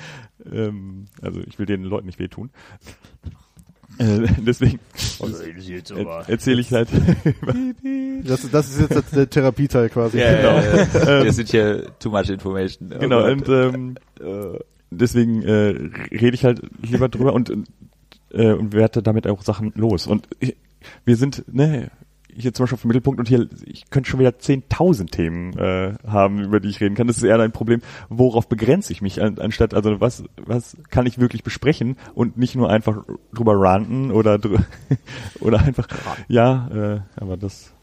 ähm, 0.53 1.07
also 1.22 1.41
ich 1.47 1.59
will 1.59 1.66
den 1.66 1.85
Leuten 1.85 2.07
nicht 2.07 2.18
wehtun. 2.18 2.51
Äh, 3.99 4.26
deswegen 4.39 4.80
er, 5.20 6.28
erzähle 6.28 6.61
ich 6.61 6.72
halt. 6.72 6.89
Das, 8.26 8.49
das 8.51 8.70
ist 8.70 8.91
jetzt 8.91 9.14
der 9.14 9.28
Therapieteil 9.28 9.91
quasi. 9.91 10.18
Ja, 10.18 10.35
Genau. 10.35 10.57
ja, 10.57 11.18
ja. 11.18 11.24
Wir 11.24 11.32
sind 11.32 11.51
hier 11.51 11.87
too 11.99 12.09
much 12.09 12.30
information. 12.30 12.91
Oh 12.95 12.99
genau, 12.99 13.20
Gott. 13.20 13.32
und 13.32 13.49
ähm, 13.51 13.95
äh, 14.18 14.59
deswegen 14.91 15.43
äh, 15.43 15.91
rede 16.11 16.35
ich 16.35 16.45
halt 16.45 16.62
lieber 16.80 17.11
drüber 17.11 17.35
und 17.35 17.53
äh, 18.30 18.53
und 18.53 18.72
werde 18.72 19.03
damit 19.03 19.26
auch 19.26 19.43
Sachen 19.43 19.72
los. 19.76 20.07
Und 20.07 20.26
ich, 20.41 20.57
wir 21.05 21.16
sind, 21.16 21.45
ne, 21.53 21.91
hier 22.37 22.53
zum 22.53 22.64
Beispiel 22.64 22.76
auf 22.76 22.82
dem 22.82 22.89
Mittelpunkt 22.89 23.20
und 23.20 23.28
hier, 23.28 23.49
ich 23.64 23.91
könnte 23.91 24.11
schon 24.11 24.20
wieder 24.20 24.30
10.000 24.30 25.11
Themen 25.11 25.57
äh, 25.59 25.95
haben, 26.07 26.41
über 26.41 26.61
die 26.61 26.68
ich 26.68 26.80
reden 26.80 26.95
kann. 26.95 27.07
Das 27.07 27.16
ist 27.16 27.22
eher 27.22 27.39
ein 27.41 27.53
Problem, 27.53 27.80
worauf 28.09 28.49
begrenze 28.49 28.93
ich 28.93 29.03
mich, 29.03 29.22
an, 29.22 29.39
anstatt, 29.39 29.74
also 29.74 30.01
was, 30.01 30.24
was 30.37 30.76
kann 30.91 31.07
ich 31.07 31.18
wirklich 31.18 31.43
besprechen 31.43 31.97
und 32.14 32.37
nicht 32.37 32.57
nur 32.57 32.70
einfach 32.70 33.05
drüber 33.32 33.59
ranten 33.59 34.11
oder 34.11 34.39
drü 34.39 34.59
oder 35.41 35.61
einfach, 35.61 35.89
ja, 36.28 36.68
äh, 36.95 37.01
aber 37.16 37.37
das 37.37 37.74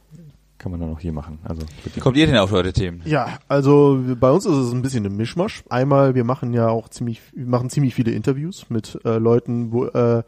kann 0.62 0.72
man 0.72 0.80
dann 0.80 0.94
auch 0.94 1.00
hier 1.00 1.12
machen. 1.12 1.40
Also 1.44 1.66
bitte. 1.84 1.96
Wie 1.96 2.00
kommt 2.02 2.18
ihr 2.18 2.28
denn 2.28 2.38
auf 2.38 2.54
eure 2.54 2.72
Themen? 2.72 3.02
Ja, 3.06 3.40
also 3.48 4.00
bei 4.20 4.30
uns 4.30 4.46
ist 4.46 4.56
es 4.56 4.72
ein 4.72 4.84
bisschen 4.84 5.04
ein 5.08 5.18
Mischmasch. 5.18 5.64
Einmal, 5.70 6.14
wir 6.14 6.24
machen 6.24 6.54
ja 6.54 6.70
auch 6.70 6.88
ziemlich, 6.88 7.20
wir 7.34 7.48
machen 7.48 7.72
ziemlich 7.72 7.96
viele 7.96 8.12
Interviews 8.12 8.70
mit 8.70 9.00
äh, 9.04 9.18
Leuten, 9.18 9.72
wo, 9.72 9.86
äh, 9.86 10.22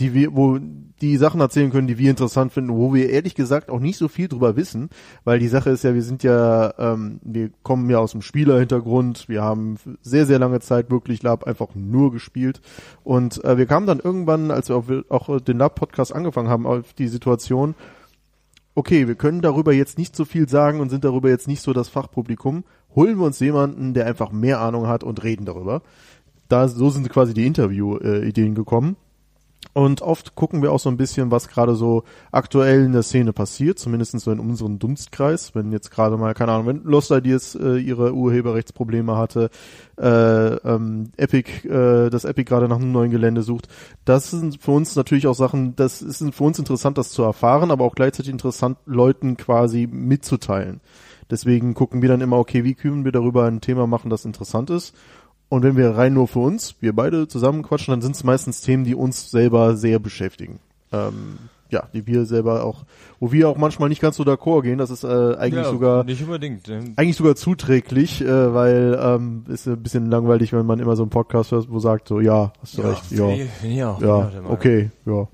die 0.00 0.14
wir, 0.14 0.34
wo 0.34 0.58
die 1.00 1.16
Sachen 1.16 1.40
erzählen 1.40 1.70
können, 1.70 1.86
die 1.86 1.98
wir 1.98 2.10
interessant 2.10 2.52
finden, 2.52 2.76
wo 2.76 2.92
wir 2.92 3.10
ehrlich 3.10 3.34
gesagt 3.34 3.70
auch 3.70 3.80
nicht 3.80 3.96
so 3.96 4.08
viel 4.08 4.28
drüber 4.28 4.56
wissen, 4.56 4.90
weil 5.24 5.38
die 5.38 5.48
Sache 5.48 5.70
ist 5.70 5.84
ja, 5.84 5.94
wir 5.94 6.02
sind 6.02 6.22
ja, 6.22 6.74
ähm, 6.78 7.20
wir 7.22 7.50
kommen 7.62 7.88
ja 7.88 7.98
aus 7.98 8.12
dem 8.12 8.22
Spielerhintergrund, 8.22 9.28
wir 9.28 9.42
haben 9.42 9.76
sehr, 10.02 10.26
sehr 10.26 10.38
lange 10.38 10.60
Zeit 10.60 10.90
wirklich 10.90 11.22
Lab 11.22 11.44
einfach 11.44 11.74
nur 11.74 12.12
gespielt 12.12 12.60
und 13.04 13.42
äh, 13.44 13.56
wir 13.56 13.66
kamen 13.66 13.86
dann 13.86 14.00
irgendwann, 14.00 14.50
als 14.50 14.68
wir 14.68 14.76
auch, 14.76 15.28
auch 15.28 15.40
den 15.40 15.58
Lab-Podcast 15.58 16.14
angefangen 16.14 16.48
haben, 16.48 16.66
auf 16.66 16.92
die 16.92 17.08
Situation, 17.08 17.74
okay, 18.74 19.08
wir 19.08 19.14
können 19.14 19.42
darüber 19.42 19.72
jetzt 19.72 19.98
nicht 19.98 20.16
so 20.16 20.24
viel 20.24 20.48
sagen 20.48 20.80
und 20.80 20.90
sind 20.90 21.04
darüber 21.04 21.28
jetzt 21.28 21.48
nicht 21.48 21.62
so 21.62 21.72
das 21.72 21.88
Fachpublikum, 21.88 22.64
holen 22.94 23.18
wir 23.18 23.26
uns 23.26 23.40
jemanden, 23.40 23.94
der 23.94 24.06
einfach 24.06 24.32
mehr 24.32 24.60
Ahnung 24.60 24.86
hat 24.86 25.04
und 25.04 25.22
reden 25.22 25.44
darüber. 25.44 25.82
Da, 26.48 26.66
so 26.66 26.90
sind 26.90 27.08
quasi 27.08 27.32
die 27.32 27.46
Interview-Ideen 27.46 28.54
gekommen. 28.54 28.96
Und 29.72 30.02
oft 30.02 30.34
gucken 30.34 30.62
wir 30.62 30.72
auch 30.72 30.80
so 30.80 30.88
ein 30.88 30.96
bisschen, 30.96 31.30
was 31.30 31.48
gerade 31.48 31.74
so 31.76 32.02
aktuell 32.32 32.84
in 32.84 32.92
der 32.92 33.04
Szene 33.04 33.32
passiert, 33.32 33.78
zumindest 33.78 34.18
so 34.18 34.32
in 34.32 34.40
unserem 34.40 34.78
Dunstkreis. 34.78 35.54
Wenn 35.54 35.70
jetzt 35.70 35.90
gerade 35.90 36.16
mal, 36.16 36.34
keine 36.34 36.52
Ahnung, 36.52 36.66
wenn 36.66 36.82
Lost 36.82 37.12
Ideas 37.12 37.54
äh, 37.54 37.78
ihre 37.78 38.12
Urheberrechtsprobleme 38.12 39.16
hatte, 39.16 39.50
äh, 39.96 40.06
ähm, 40.06 41.12
Epic, 41.16 41.68
äh, 41.68 42.10
das 42.10 42.24
Epic 42.24 42.48
gerade 42.48 42.68
nach 42.68 42.78
einem 42.78 42.90
neuen 42.90 43.12
Gelände 43.12 43.42
sucht. 43.42 43.68
Das 44.04 44.30
sind 44.30 44.60
für 44.60 44.72
uns 44.72 44.96
natürlich 44.96 45.28
auch 45.28 45.34
Sachen, 45.34 45.76
das 45.76 46.02
ist 46.02 46.24
für 46.34 46.44
uns 46.44 46.58
interessant, 46.58 46.98
das 46.98 47.10
zu 47.10 47.22
erfahren, 47.22 47.70
aber 47.70 47.84
auch 47.84 47.94
gleichzeitig 47.94 48.32
interessant, 48.32 48.78
Leuten 48.86 49.36
quasi 49.36 49.86
mitzuteilen. 49.86 50.80
Deswegen 51.30 51.74
gucken 51.74 52.02
wir 52.02 52.08
dann 52.08 52.22
immer, 52.22 52.38
okay, 52.38 52.64
wie 52.64 52.74
können 52.74 53.04
wir 53.04 53.12
darüber 53.12 53.44
ein 53.44 53.60
Thema 53.60 53.86
machen, 53.86 54.10
das 54.10 54.24
interessant 54.24 54.68
ist. 54.68 54.96
Und 55.50 55.64
wenn 55.64 55.76
wir 55.76 55.90
rein 55.90 56.14
nur 56.14 56.28
für 56.28 56.38
uns, 56.38 56.76
wir 56.80 56.94
beide 56.94 57.26
zusammen 57.26 57.62
quatschen, 57.62 57.90
dann 57.92 58.00
sind 58.00 58.14
es 58.14 58.22
meistens 58.22 58.60
Themen, 58.62 58.84
die 58.84 58.94
uns 58.94 59.30
selber 59.30 59.76
sehr 59.76 59.98
beschäftigen. 59.98 60.60
Ähm, 60.92 61.38
ja, 61.70 61.88
die 61.92 62.06
wir 62.06 62.24
selber 62.24 62.64
auch, 62.64 62.84
wo 63.18 63.32
wir 63.32 63.48
auch 63.48 63.56
manchmal 63.56 63.88
nicht 63.88 64.00
ganz 64.00 64.16
so 64.16 64.22
d'accord 64.22 64.62
gehen. 64.62 64.78
Das 64.78 64.90
ist 64.90 65.02
äh, 65.02 65.34
eigentlich 65.36 65.64
ja, 65.64 65.70
sogar 65.70 66.04
nicht 66.04 66.22
unbedingt. 66.22 66.68
eigentlich 66.96 67.16
sogar 67.16 67.34
zuträglich, 67.34 68.22
äh, 68.22 68.54
weil 68.54 68.98
ähm, 69.00 69.44
ist 69.48 69.66
ein 69.66 69.82
bisschen 69.82 70.10
langweilig, 70.10 70.52
wenn 70.52 70.66
man 70.66 70.78
immer 70.78 70.94
so 70.94 71.02
einen 71.02 71.10
Podcast 71.10 71.50
hört, 71.50 71.68
wo 71.68 71.80
sagt 71.80 72.08
so, 72.08 72.20
ja, 72.20 72.52
hast 72.62 72.78
du 72.78 72.82
recht, 72.82 73.10
ja, 73.10 73.24
auch. 73.24 74.00
ja, 74.00 74.22
der 74.30 74.42
Meinung. 74.42 74.50
okay, 74.52 74.90
ja. 75.04 75.26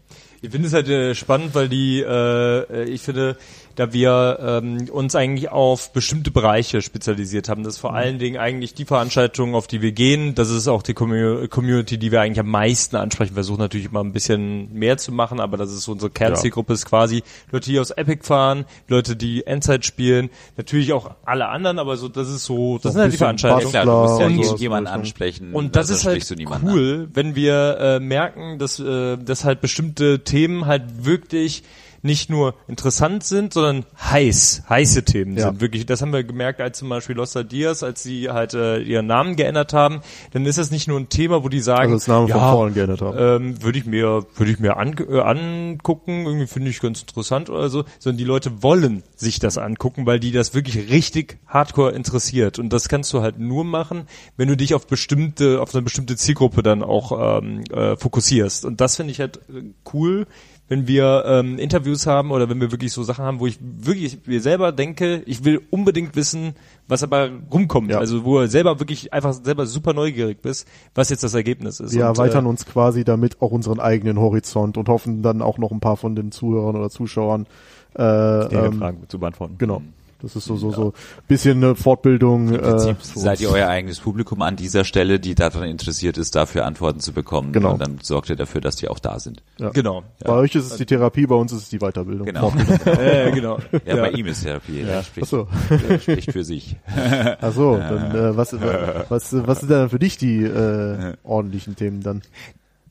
Ich 0.43 0.51
finde 0.51 0.69
es 0.69 0.75
halt 0.75 0.89
äh, 0.89 1.15
spannend, 1.15 1.55
weil 1.55 1.69
die, 1.69 2.01
äh, 2.01 2.85
ich 2.85 3.03
finde, 3.03 3.37
da 3.77 3.93
wir 3.93 4.39
ähm, 4.41 4.89
uns 4.91 5.15
eigentlich 5.15 5.51
auf 5.51 5.93
bestimmte 5.93 6.31
Bereiche 6.31 6.83
spezialisiert 6.83 7.49
haben, 7.49 7.63
das 7.63 7.75
ist 7.75 7.81
vor 7.81 7.95
allen 7.95 8.19
Dingen 8.19 8.39
eigentlich 8.39 8.75
die 8.75 8.85
Veranstaltungen, 8.85 9.55
auf 9.55 9.67
die 9.67 9.83
wir 9.83 9.93
gehen, 9.93 10.35
das 10.35 10.51
ist 10.51 10.67
auch 10.67 10.83
die 10.83 10.95
Commu- 10.95 11.47
Community, 11.49 11.99
die 11.99 12.11
wir 12.11 12.21
eigentlich 12.23 12.41
am 12.41 12.51
meisten 12.51 12.97
ansprechen. 12.97 13.33
Wir 13.33 13.43
versuchen 13.43 13.61
natürlich 13.61 13.87
immer 13.87 14.03
ein 14.03 14.13
bisschen 14.13 14.73
mehr 14.73 14.97
zu 14.97 15.13
machen, 15.13 15.41
aber 15.41 15.57
das 15.57 15.73
ist 15.73 15.87
unsere 15.89 16.11
Kernzielgruppe, 16.11 16.73
ist 16.73 16.87
quasi 16.87 17.23
Leute, 17.53 17.71
die 17.71 17.79
aus 17.79 17.91
Epic 17.91 18.25
fahren, 18.25 18.65
Leute, 18.89 19.15
die 19.15 19.47
Endzeit 19.47 19.85
spielen, 19.85 20.31
natürlich 20.57 20.93
auch 20.93 21.11
alle 21.25 21.49
anderen, 21.49 21.79
aber 21.79 21.97
so, 21.97 22.09
das 22.09 22.29
ist 22.29 22.45
so, 22.45 22.77
das 22.79 22.85
So 22.85 22.91
sind 22.91 23.03
halt 23.03 23.13
die 23.13 23.19
Veranstaltungen. 23.19 23.73
Ja, 23.75 23.83
klar, 23.83 23.85
du 23.85 24.09
musst 24.09 24.21
ja 24.21 24.27
und 24.27 24.45
sowas 24.45 24.61
jemanden 24.61 24.89
ansprechen. 24.89 25.53
Und 25.53 25.77
das 25.77 25.89
sonst 25.89 26.01
ist 26.01 26.31
halt 26.31 26.39
niemanden 26.39 26.69
an. 26.69 26.75
cool, 26.75 27.09
wenn 27.13 27.35
wir 27.37 27.79
äh, 27.79 28.01
merken, 28.01 28.59
dass, 28.59 28.81
äh, 28.81 29.17
dass 29.19 29.45
halt 29.45 29.61
bestimmte 29.61 30.25
Themen 30.25 30.67
halt 30.67 31.05
wirklich 31.05 31.63
nicht 32.03 32.31
nur 32.31 32.55
interessant 32.69 33.25
sind, 33.25 33.53
sondern 33.53 33.85
heiß, 34.01 34.65
heiße 34.69 35.05
Themen 35.05 35.37
Ja. 35.37 35.49
sind. 35.51 35.61
Wirklich, 35.61 35.87
das 35.87 36.03
haben 36.03 36.13
wir 36.13 36.25
gemerkt, 36.25 36.61
als 36.61 36.79
zum 36.79 36.89
Beispiel 36.89 37.17
Lost 37.17 37.37
Ideas, 37.37 37.83
als 37.83 38.03
sie 38.03 38.31
halt 38.31 38.55
äh, 38.55 38.79
ihren 38.81 39.07
Namen 39.07 39.37
geändert 39.37 39.73
haben, 39.73 40.01
dann 40.33 40.47
ist 40.47 40.59
das 40.59 40.71
nicht 40.71 40.89
nur 40.89 40.99
ein 41.01 41.09
Thema, 41.09 41.43
wo 41.45 41.49
die 41.49 41.61
sagen, 41.61 41.93
Also 41.93 41.97
das 41.97 42.07
Namen 42.09 42.29
von 42.29 42.37
ja, 42.41 42.53
Fallen 42.53 42.75
geändert 42.75 43.01
haben. 43.03 43.19
ähm, 43.47 43.63
würde 43.63 43.79
ich 43.79 43.87
mir 43.87 44.27
würde 44.37 44.51
ich 44.53 44.59
mir 44.59 44.77
an, 44.77 44.95
äh, 45.09 45.21
angucken, 45.21 46.27
irgendwie 46.27 46.47
finde 46.47 46.71
ich 46.71 46.81
ganz 46.81 47.01
interessant 47.03 47.51
oder 47.51 47.69
so, 47.69 47.85
sondern 47.99 48.19
die 48.19 48.25
Leute 48.25 48.63
wollen 48.63 49.03
sich 49.17 49.39
das 49.39 49.59
angucken, 49.59 50.07
weil 50.07 50.21
die 50.21 50.33
das 50.33 50.55
wirklich 50.55 50.91
richtig 50.91 51.39
hardcore 51.47 51.93
interessiert 51.93 52.59
und 52.59 52.73
das 52.73 52.89
kannst 52.89 53.13
du 53.13 53.23
halt 53.23 53.39
nur 53.39 53.65
machen, 53.65 54.07
wenn 54.37 54.49
du 54.49 54.57
dich 54.57 54.75
auf 54.75 54.87
bestimmte 54.87 55.61
auf 55.61 55.75
eine 55.75 55.83
bestimmte 55.83 56.17
Zielgruppe 56.17 56.63
dann 56.63 56.83
auch 56.83 57.41
ähm, 57.41 57.65
äh, 57.73 57.97
fokussierst 57.97 58.65
und 58.65 58.81
das 58.81 58.97
finde 58.97 59.13
ich 59.13 59.21
halt 59.21 59.39
äh, 59.49 59.63
cool 59.93 60.27
wenn 60.69 60.89
wir 60.89 61.25
ähm, 61.27 61.59
Interviews 61.59 62.07
haben 62.07 62.33
oder 62.33 62.49
wenn 62.49 62.61
wir 62.61 62.73
wirklich 62.73 62.93
so 62.93 63.03
Sachen 63.03 63.25
haben, 63.25 63.41
wo 63.41 63.47
ich 63.47 63.59
wirklich 63.61 64.27
mir 64.27 64.41
selber 64.41 64.73
denke, 64.73 65.23
ich 65.27 65.45
will 65.45 65.63
unbedingt 65.71 66.17
wissen, 66.17 66.55
was 66.89 67.03
aber 67.03 67.31
rumkommt. 67.53 67.91
Ja. 67.91 67.99
Also 67.99 68.25
wo 68.25 68.41
er 68.41 68.49
selber 68.49 68.81
wirklich 68.81 69.13
einfach 69.13 69.33
selber 69.33 69.67
super 69.67 69.93
neugierig 69.93 70.43
bist, 70.43 70.67
was 70.95 71.11
jetzt 71.11 71.23
das 71.23 71.35
Ergebnis 71.35 71.79
ist. 71.79 71.95
Wir 71.95 72.09
Und, 72.09 72.19
erweitern 72.19 72.47
äh, 72.47 72.49
uns 72.49 72.67
quasi 72.67 73.05
damit 73.05 73.41
auch 73.41 73.53
unseren 73.53 73.79
eigenen 73.79 74.19
Horizont 74.19 74.77
und 74.77 74.89
hoffen 74.89 75.23
dann 75.23 75.41
auch 75.41 75.59
noch 75.59 75.71
ein 75.71 75.81
paar 75.81 75.97
von 75.97 76.17
den 76.17 76.33
Zuhörern 76.33 76.77
oder 76.77 76.91
Zuschauern 76.91 77.47
äh, 77.97 78.03
ähm, 78.03 78.79
Fragen 78.79 79.09
zu 79.09 79.19
beantworten. 79.19 79.55
Genau. 79.59 79.83
Das 80.21 80.35
ist 80.35 80.47
so 80.47 80.57
so 80.57 80.73
so 80.73 80.93
bisschen 81.29 81.63
eine 81.63 81.75
Fortbildung. 81.75 82.55
Im 82.55 82.61
Prinzip 82.61 82.97
äh, 82.99 83.19
seid 83.19 83.41
ihr 83.41 83.51
euer 83.51 83.69
eigenes 83.69 84.01
Publikum 84.01 84.43
an 84.43 84.57
dieser 84.57 84.85
Stelle, 84.85 85.21
die 85.21 85.35
daran 85.35 85.65
interessiert 85.65 86.17
ist, 86.19 86.35
dafür 86.35 86.65
Antworten 86.65 87.01
zu 87.01 87.13
bekommen. 87.13 87.53
Genau. 87.53 87.73
Und 87.73 87.81
dann 87.81 87.99
sorgt 88.03 88.31
ihr 88.31 88.37
dafür, 88.37 88.61
dass 88.61 88.77
die 88.77 88.89
auch 88.89 88.99
da 88.99 89.19
sind. 89.21 89.43
Ja. 89.59 89.71
Genau. 89.71 90.05
Bei 90.25 90.33
euch 90.33 90.55
ist 90.55 90.71
es 90.71 90.77
die 90.79 90.87
Therapie, 90.87 91.27
bei 91.27 91.35
uns 91.35 91.53
ist 91.53 91.63
es 91.63 91.69
die 91.69 91.79
Weiterbildung. 91.79 92.27
Genau. 92.27 92.53
Äh, 92.87 93.31
genau. 93.33 93.59
Ja, 93.85 93.97
bei 93.97 94.11
ihm 94.13 94.27
ist 94.27 94.43
Therapie. 94.43 94.81
Er 94.81 95.03
spricht, 95.03 95.27
Ach 95.27 95.31
so. 95.31 95.49
er 95.89 95.99
spricht 95.99 96.33
für 96.33 96.45
sich. 96.45 96.77
Ach 97.41 97.53
so, 97.53 97.77
dann 97.77 98.15
äh, 98.15 98.37
was 98.37 98.55
was 99.09 99.33
was 99.33 99.61
sind 99.61 99.71
dann 99.71 99.91
für 99.91 99.99
dich 99.99 100.17
die 100.17 100.43
äh, 100.43 101.15
ordentlichen 101.25 101.77
Themen 101.77 102.03
dann? 102.03 102.23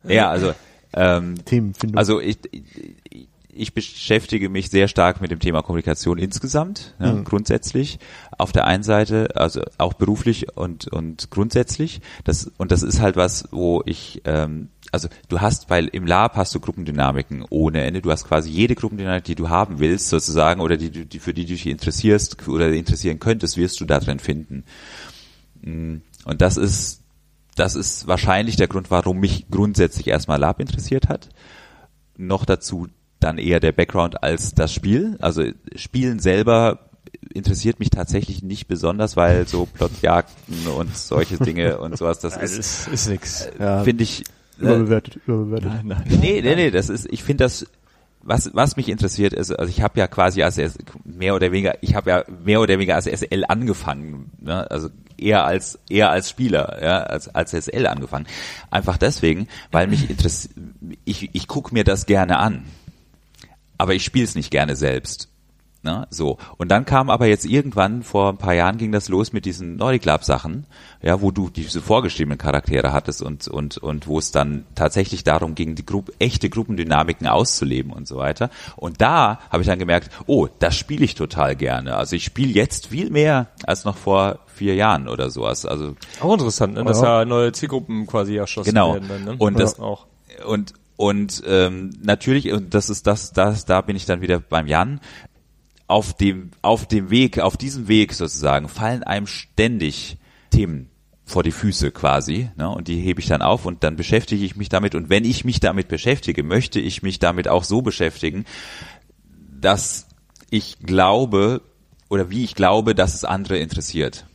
Ja, 0.04 0.30
also 0.30 0.54
ähm, 0.94 1.36
Themenfindung. 1.44 1.98
Also 1.98 2.22
ich, 2.22 2.38
ich, 2.52 3.28
ich 3.56 3.74
beschäftige 3.74 4.50
mich 4.50 4.70
sehr 4.70 4.88
stark 4.88 5.22
mit 5.22 5.32
dem 5.32 5.40
Thema 5.40 5.62
Kommunikation 5.62 6.18
insgesamt, 6.18 6.94
ne, 7.00 7.14
Mhm. 7.14 7.24
grundsätzlich. 7.24 8.00
Auf 8.38 8.52
der 8.52 8.66
einen 8.68 8.84
Seite, 8.84 9.36
also 9.36 9.62
auch 9.78 9.94
beruflich 9.94 10.56
und 10.58 10.88
und 10.88 11.32
grundsätzlich. 11.32 12.02
Das 12.24 12.52
und 12.58 12.72
das 12.72 12.84
ist 12.84 13.00
halt 13.00 13.16
was, 13.16 13.48
wo 13.52 13.82
ich 13.86 14.22
ähm, 14.26 14.70
also 14.92 15.08
du 15.30 15.42
hast, 15.42 15.70
weil 15.70 15.88
im 15.88 16.06
Lab 16.06 16.36
hast 16.36 16.54
du 16.54 16.60
Gruppendynamiken 16.60 17.46
ohne 17.50 17.82
Ende. 17.84 18.02
Du 18.02 18.12
hast 18.12 18.26
quasi 18.28 18.50
jede 18.50 18.76
Gruppendynamik, 18.76 19.24
die 19.24 19.36
du 19.36 19.50
haben 19.50 19.80
willst, 19.80 20.10
sozusagen, 20.10 20.62
oder 20.62 20.78
die, 20.78 20.92
die 21.06 21.20
für 21.20 21.34
die 21.34 21.46
du 21.46 21.54
dich 21.54 21.66
interessierst 21.68 22.48
oder 22.48 22.72
interessieren 22.72 23.20
könntest, 23.20 23.58
wirst 23.58 23.80
du 23.82 23.86
da 23.86 24.00
drin 24.00 24.20
finden. 24.20 24.64
Mm, 25.62 25.98
Und 26.26 26.42
das 26.42 26.58
ist 26.58 27.02
das 27.56 27.76
ist 27.76 28.06
wahrscheinlich 28.08 28.58
der 28.58 28.68
Grund, 28.68 28.92
warum 28.92 29.20
mich 29.20 29.46
grundsätzlich 29.50 30.08
erstmal 30.08 30.40
Lab 30.40 30.60
interessiert 30.60 31.08
hat. 31.08 31.30
Noch 32.18 32.44
dazu 32.46 32.88
dann 33.20 33.38
eher 33.38 33.60
der 33.60 33.72
Background 33.72 34.24
als 34.24 34.54
das 34.54 34.74
Spiel. 34.74 35.18
Also 35.20 35.44
Spielen 35.76 36.20
selber 36.20 36.90
interessiert 37.34 37.80
mich 37.80 37.90
tatsächlich 37.90 38.44
nicht 38.44 38.68
besonders, 38.68 39.18
weil 39.18 39.48
so 39.48 39.66
Plotjagden 39.66 40.68
und 40.68 40.96
solche 40.96 41.38
Dinge 41.38 41.80
und 41.80 41.98
sowas, 41.98 42.20
das 42.20 42.38
ist, 42.42 42.58
ist, 42.58 42.88
ist 42.88 43.10
nix. 43.10 43.50
ja, 43.60 43.84
finde 43.84 44.04
ich, 44.04 44.24
äh, 44.60 44.64
überbewertet, 44.64 45.20
überbewertet. 45.28 45.72
Nee, 46.06 46.42
nee, 46.42 46.56
nee, 46.56 46.72
das 46.72 46.90
ist, 46.90 47.08
ich 47.12 47.24
finde 47.24 47.44
das, 47.44 47.66
was, 48.22 48.52
was 48.54 48.76
mich 48.76 48.90
interessiert 48.90 49.34
ist, 49.34 49.52
also 49.52 49.70
ich 49.70 49.82
habe 49.82 50.00
ja 50.00 50.08
quasi 50.08 50.42
als 50.42 50.60
mehr 51.04 51.36
oder 51.36 51.52
weniger, 51.52 51.76
ich 51.82 51.94
habe 51.96 52.10
ja 52.10 52.24
mehr 52.44 52.60
oder 52.60 52.74
weniger 52.74 52.96
als 52.96 53.06
SL 53.06 53.44
angefangen, 53.48 54.32
ne? 54.40 54.70
also 54.72 54.90
eher 55.18 55.46
als 55.46 55.80
eher 55.90 56.10
als 56.10 56.30
Spieler, 56.30 56.80
ja, 56.82 57.04
als 57.04 57.34
als 57.34 57.52
SL 57.52 57.86
angefangen. 57.86 58.26
Einfach 58.72 58.98
deswegen, 58.98 59.48
weil 59.72 59.88
mich 59.88 60.10
interessiert, 60.10 60.56
ich 61.06 61.30
ich 61.34 61.48
gucke 61.48 61.74
mir 61.74 61.84
das 61.84 62.08
gerne 62.08 62.38
an, 62.40 62.66
aber 63.78 63.94
ich 63.94 64.04
spiele 64.04 64.26
es 64.26 64.36
nicht 64.36 64.52
gerne 64.52 64.76
selbst. 64.76 65.30
Ne? 65.84 66.08
So. 66.10 66.40
Und 66.58 66.70
dann 66.72 66.86
kam 66.86 67.12
aber 67.12 67.28
jetzt 67.28 67.46
irgendwann, 67.46 68.02
vor 68.02 68.30
ein 68.30 68.38
paar 68.38 68.56
Jahren 68.56 68.80
ging 68.80 68.92
das 68.92 69.08
los 69.08 69.34
mit 69.34 69.46
diesen 69.46 69.76
Nordic 69.76 70.04
Lab 70.04 70.24
Sachen, 70.24 70.66
ja, 71.04 71.22
wo 71.22 71.30
du 71.30 71.52
diese 71.52 71.80
vorgeschriebenen 71.80 72.40
Charaktere 72.40 72.92
hattest 72.92 73.22
und, 73.22 73.48
und, 73.48 73.78
und 73.78 74.08
wo 74.08 74.18
es 74.18 74.32
dann 74.32 74.66
tatsächlich 74.74 75.24
darum 75.24 75.54
ging, 75.54 75.76
die 75.76 75.86
Gruppe, 75.86 76.12
echte 76.18 76.50
Gruppendynamiken 76.50 77.28
auszuleben 77.28 77.94
und 77.94 78.08
so 78.08 78.16
weiter. 78.18 78.50
Und 78.78 79.00
da 79.00 79.38
habe 79.52 79.62
ich 79.62 79.68
dann 79.68 79.78
gemerkt, 79.78 80.10
oh, 80.26 80.48
das 80.58 80.76
spiele 80.76 81.06
ich 81.06 81.14
total 81.14 81.56
gerne. 81.56 81.96
Also 81.96 82.16
ich 82.16 82.24
spiele 82.26 82.52
jetzt 82.52 82.88
viel 82.88 83.12
mehr 83.12 83.50
als 83.68 83.86
noch 83.86 83.96
vor 83.98 84.40
vier 84.48 84.74
Jahren 84.74 85.08
oder 85.08 85.30
sowas. 85.30 85.68
Also 85.68 85.94
Auch 86.20 86.34
interessant, 86.34 86.74
ne? 86.74 86.84
dass 86.84 87.00
Ja. 87.00 87.20
da 87.20 87.26
neue 87.26 87.52
Zielgruppen 87.52 88.08
quasi 88.08 88.38
erschossen 88.38 88.70
Genau. 88.72 88.94
werden. 88.96 89.08
Dann, 89.08 89.24
ne? 89.24 89.36
Und 89.38 89.60
das- 89.60 89.80
auch. 89.80 90.08
und 90.48 90.74
und 90.98 91.44
ähm, 91.46 91.92
natürlich 92.02 92.52
und 92.52 92.74
das 92.74 92.90
ist 92.90 93.08
das 93.08 93.34
das 93.34 93.66
da 93.66 93.82
bin 93.82 93.96
ich 93.96 94.06
dann 94.06 94.22
wieder 94.22 94.40
beim 94.40 94.68
Jan. 94.68 95.02
Auf 95.88 96.14
dem 96.16 96.52
auf 96.62 96.88
dem 96.88 97.10
Weg 97.10 97.40
auf 97.40 97.58
diesem 97.58 97.88
Weg 97.88 98.14
sozusagen 98.14 98.70
fallen 98.70 99.04
einem 99.04 99.28
ständig 99.28 100.18
Themen 100.50 100.90
vor 101.26 101.44
die 101.44 101.52
Füße 101.52 101.92
quasi 101.92 102.50
ne, 102.56 102.70
und 102.70 102.88
die 102.88 103.00
hebe 103.00 103.20
ich 103.20 103.28
dann 103.28 103.42
auf 103.42 103.66
und 103.66 103.84
dann 103.84 103.96
beschäftige 103.96 104.46
ich 104.46 104.56
mich 104.56 104.70
damit. 104.70 104.96
Und 104.96 105.10
wenn 105.10 105.26
ich 105.26 105.44
mich 105.44 105.60
damit 105.60 105.88
beschäftige 105.88 106.44
möchte 106.44 106.80
ich 106.80 107.04
mich 107.04 107.20
damit 107.20 107.48
auch 107.48 107.64
so 107.64 107.82
beschäftigen 107.82 108.46
dass 109.60 110.08
ich 110.50 110.80
glaube 110.80 111.62
oder 112.10 112.30
wie 112.30 112.44
ich 112.44 112.56
glaube 112.56 112.96
dass 112.96 113.14
es 113.14 113.26
andere 113.26 113.58
interessiert. 113.58 114.26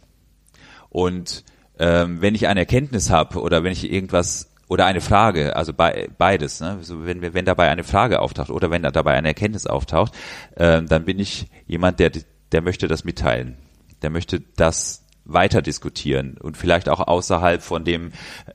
Und 0.90 1.44
ähm, 1.78 2.20
wenn 2.20 2.34
ich 2.34 2.46
eine 2.46 2.60
Erkenntnis 2.60 3.10
habe 3.10 3.40
oder 3.40 3.64
wenn 3.64 3.72
ich 3.72 3.90
irgendwas 3.90 4.49
oder 4.70 4.86
eine 4.86 5.00
Frage, 5.00 5.56
also 5.56 5.74
bei, 5.74 6.08
beides, 6.16 6.60
ne? 6.60 6.78
so 6.82 7.04
wenn, 7.04 7.20
wenn 7.34 7.44
dabei 7.44 7.70
eine 7.70 7.82
Frage 7.82 8.20
auftaucht 8.20 8.50
oder 8.50 8.70
wenn 8.70 8.84
da 8.84 8.92
dabei 8.92 9.14
eine 9.14 9.26
Erkenntnis 9.26 9.66
auftaucht, 9.66 10.16
ähm, 10.56 10.86
dann 10.86 11.04
bin 11.04 11.18
ich 11.18 11.48
jemand, 11.66 11.98
der, 11.98 12.12
der 12.52 12.62
möchte 12.62 12.86
das 12.86 13.02
mitteilen. 13.02 13.58
Der 14.00 14.10
möchte 14.10 14.40
das 14.54 15.06
weiter 15.24 15.60
diskutieren 15.60 16.36
und 16.40 16.56
vielleicht 16.56 16.88
auch 16.88 17.00
außerhalb 17.00 17.62
von 17.62 17.84
dem 17.84 18.12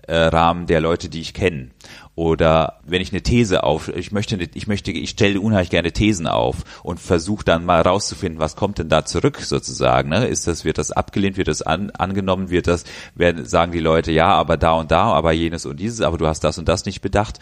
äh, 0.08 0.16
Rahmen 0.16 0.68
der 0.68 0.80
Leute, 0.80 1.10
die 1.10 1.20
ich 1.20 1.34
kenne. 1.34 1.72
Oder 2.16 2.80
wenn 2.86 3.02
ich 3.02 3.12
eine 3.12 3.24
These 3.24 3.64
auf, 3.64 3.90
ich 3.90 4.14
möchte, 4.14 4.38
ich 4.54 4.68
möchte, 4.68 4.92
ich 4.92 5.10
stelle 5.10 5.42
unheimlich 5.42 5.70
gerne 5.70 5.92
Thesen 5.92 6.28
auf 6.28 6.64
und 6.82 7.02
versuche 7.02 7.44
dann 7.44 7.66
mal 7.66 7.82
rauszufinden, 7.82 8.40
was 8.40 8.56
kommt 8.56 8.80
denn 8.80 8.88
da 8.88 9.04
zurück 9.04 9.42
sozusagen. 9.42 10.10
Ne? 10.10 10.26
Ist 10.26 10.48
das, 10.48 10.64
wird 10.64 10.78
das 10.78 10.92
abgelehnt, 10.92 11.36
wird 11.36 11.50
das 11.50 11.62
an, 11.62 11.92
angenommen, 11.92 12.50
wird 12.50 12.68
das, 12.68 12.86
werden, 13.16 13.46
sagen 13.46 13.74
die 13.74 13.80
Leute, 13.80 14.14
ja, 14.14 14.30
aber 14.30 14.56
da 14.56 14.74
und 14.74 14.92
da, 14.92 15.12
aber 15.12 15.34
jenes 15.34 15.66
und 15.66 15.78
dieses, 15.78 16.00
aber 16.00 16.18
du 16.18 16.26
hast 16.26 16.46
das 16.46 16.58
und 16.58 16.70
das 16.70 16.86
nicht 16.86 17.02
bedacht. 17.02 17.40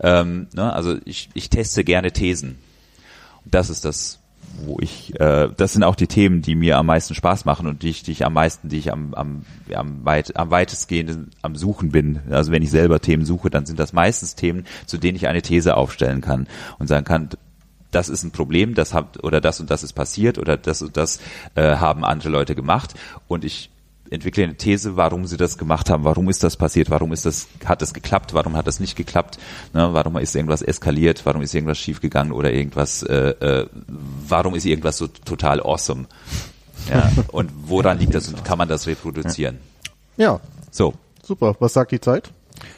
Ähm, 0.00 0.48
ne? 0.52 0.72
Also 0.72 0.96
ich, 1.04 1.28
ich 1.34 1.48
teste 1.48 1.84
gerne 1.84 2.10
Thesen. 2.10 2.58
Und 3.44 3.54
das 3.54 3.70
ist 3.70 3.84
das, 3.84 4.18
wo 4.64 4.78
ich, 4.80 5.18
äh, 5.20 5.48
das 5.56 5.72
sind 5.72 5.84
auch 5.84 5.94
die 5.94 6.06
Themen, 6.06 6.42
die 6.42 6.54
mir 6.54 6.78
am 6.78 6.86
meisten 6.86 7.14
Spaß 7.14 7.44
machen 7.44 7.66
und 7.66 7.82
die 7.82 7.90
ich, 7.90 8.02
die 8.02 8.12
ich 8.12 8.24
am 8.24 8.32
meisten, 8.32 8.68
die 8.68 8.78
ich 8.78 8.92
am, 8.92 9.14
am, 9.14 9.42
am, 9.74 10.04
weit, 10.04 10.36
am 10.36 10.50
weitestgehenden 10.50 11.30
am 11.42 11.56
Suchen 11.56 11.90
bin. 11.90 12.20
Also 12.30 12.52
wenn 12.52 12.62
ich 12.62 12.70
selber 12.70 13.00
Themen 13.00 13.24
suche, 13.24 13.50
dann 13.50 13.66
sind 13.66 13.78
das 13.78 13.92
meistens 13.92 14.34
Themen, 14.34 14.66
zu 14.86 14.98
denen 14.98 15.16
ich 15.16 15.28
eine 15.28 15.42
These 15.42 15.76
aufstellen 15.76 16.20
kann 16.20 16.46
und 16.78 16.88
sagen 16.88 17.04
kann, 17.04 17.28
das 17.90 18.08
ist 18.08 18.22
ein 18.22 18.32
Problem, 18.32 18.74
das 18.74 18.92
hat 18.92 19.22
oder 19.24 19.40
das 19.40 19.60
und 19.60 19.70
das 19.70 19.82
ist 19.82 19.94
passiert 19.94 20.38
oder 20.38 20.56
das 20.56 20.82
und 20.82 20.96
das 20.96 21.20
äh, 21.54 21.76
haben 21.76 22.04
andere 22.04 22.28
Leute 22.28 22.54
gemacht 22.54 22.94
und 23.28 23.44
ich 23.44 23.70
entwickle 24.10 24.44
eine 24.44 24.56
These, 24.56 24.96
warum 24.96 25.26
sie 25.26 25.36
das 25.36 25.58
gemacht 25.58 25.90
haben, 25.90 26.04
warum 26.04 26.28
ist 26.28 26.42
das 26.42 26.56
passiert, 26.56 26.90
warum 26.90 27.12
ist 27.12 27.26
das, 27.26 27.48
hat 27.64 27.82
das 27.82 27.94
geklappt, 27.94 28.34
warum 28.34 28.56
hat 28.56 28.66
das 28.66 28.80
nicht 28.80 28.96
geklappt, 28.96 29.38
ne, 29.74 29.88
warum 29.92 30.16
ist 30.18 30.34
irgendwas 30.34 30.62
eskaliert, 30.62 31.24
warum 31.24 31.42
ist 31.42 31.54
irgendwas 31.54 31.78
schiefgegangen 31.78 32.32
oder 32.32 32.52
irgendwas, 32.52 33.02
äh, 33.02 33.30
äh, 33.30 33.66
warum 34.28 34.54
ist 34.54 34.64
irgendwas 34.64 34.98
so 34.98 35.06
total 35.06 35.60
awesome. 35.60 36.06
Ja, 36.88 37.10
und 37.32 37.50
woran 37.66 37.98
liegt 37.98 38.14
das 38.14 38.28
und 38.28 38.44
kann 38.44 38.58
man 38.58 38.68
das 38.68 38.86
reproduzieren? 38.86 39.58
Ja, 40.16 40.40
So, 40.70 40.94
super. 41.22 41.56
Was 41.60 41.72
sagt 41.72 41.92
die 41.92 42.00
Zeit? 42.00 42.30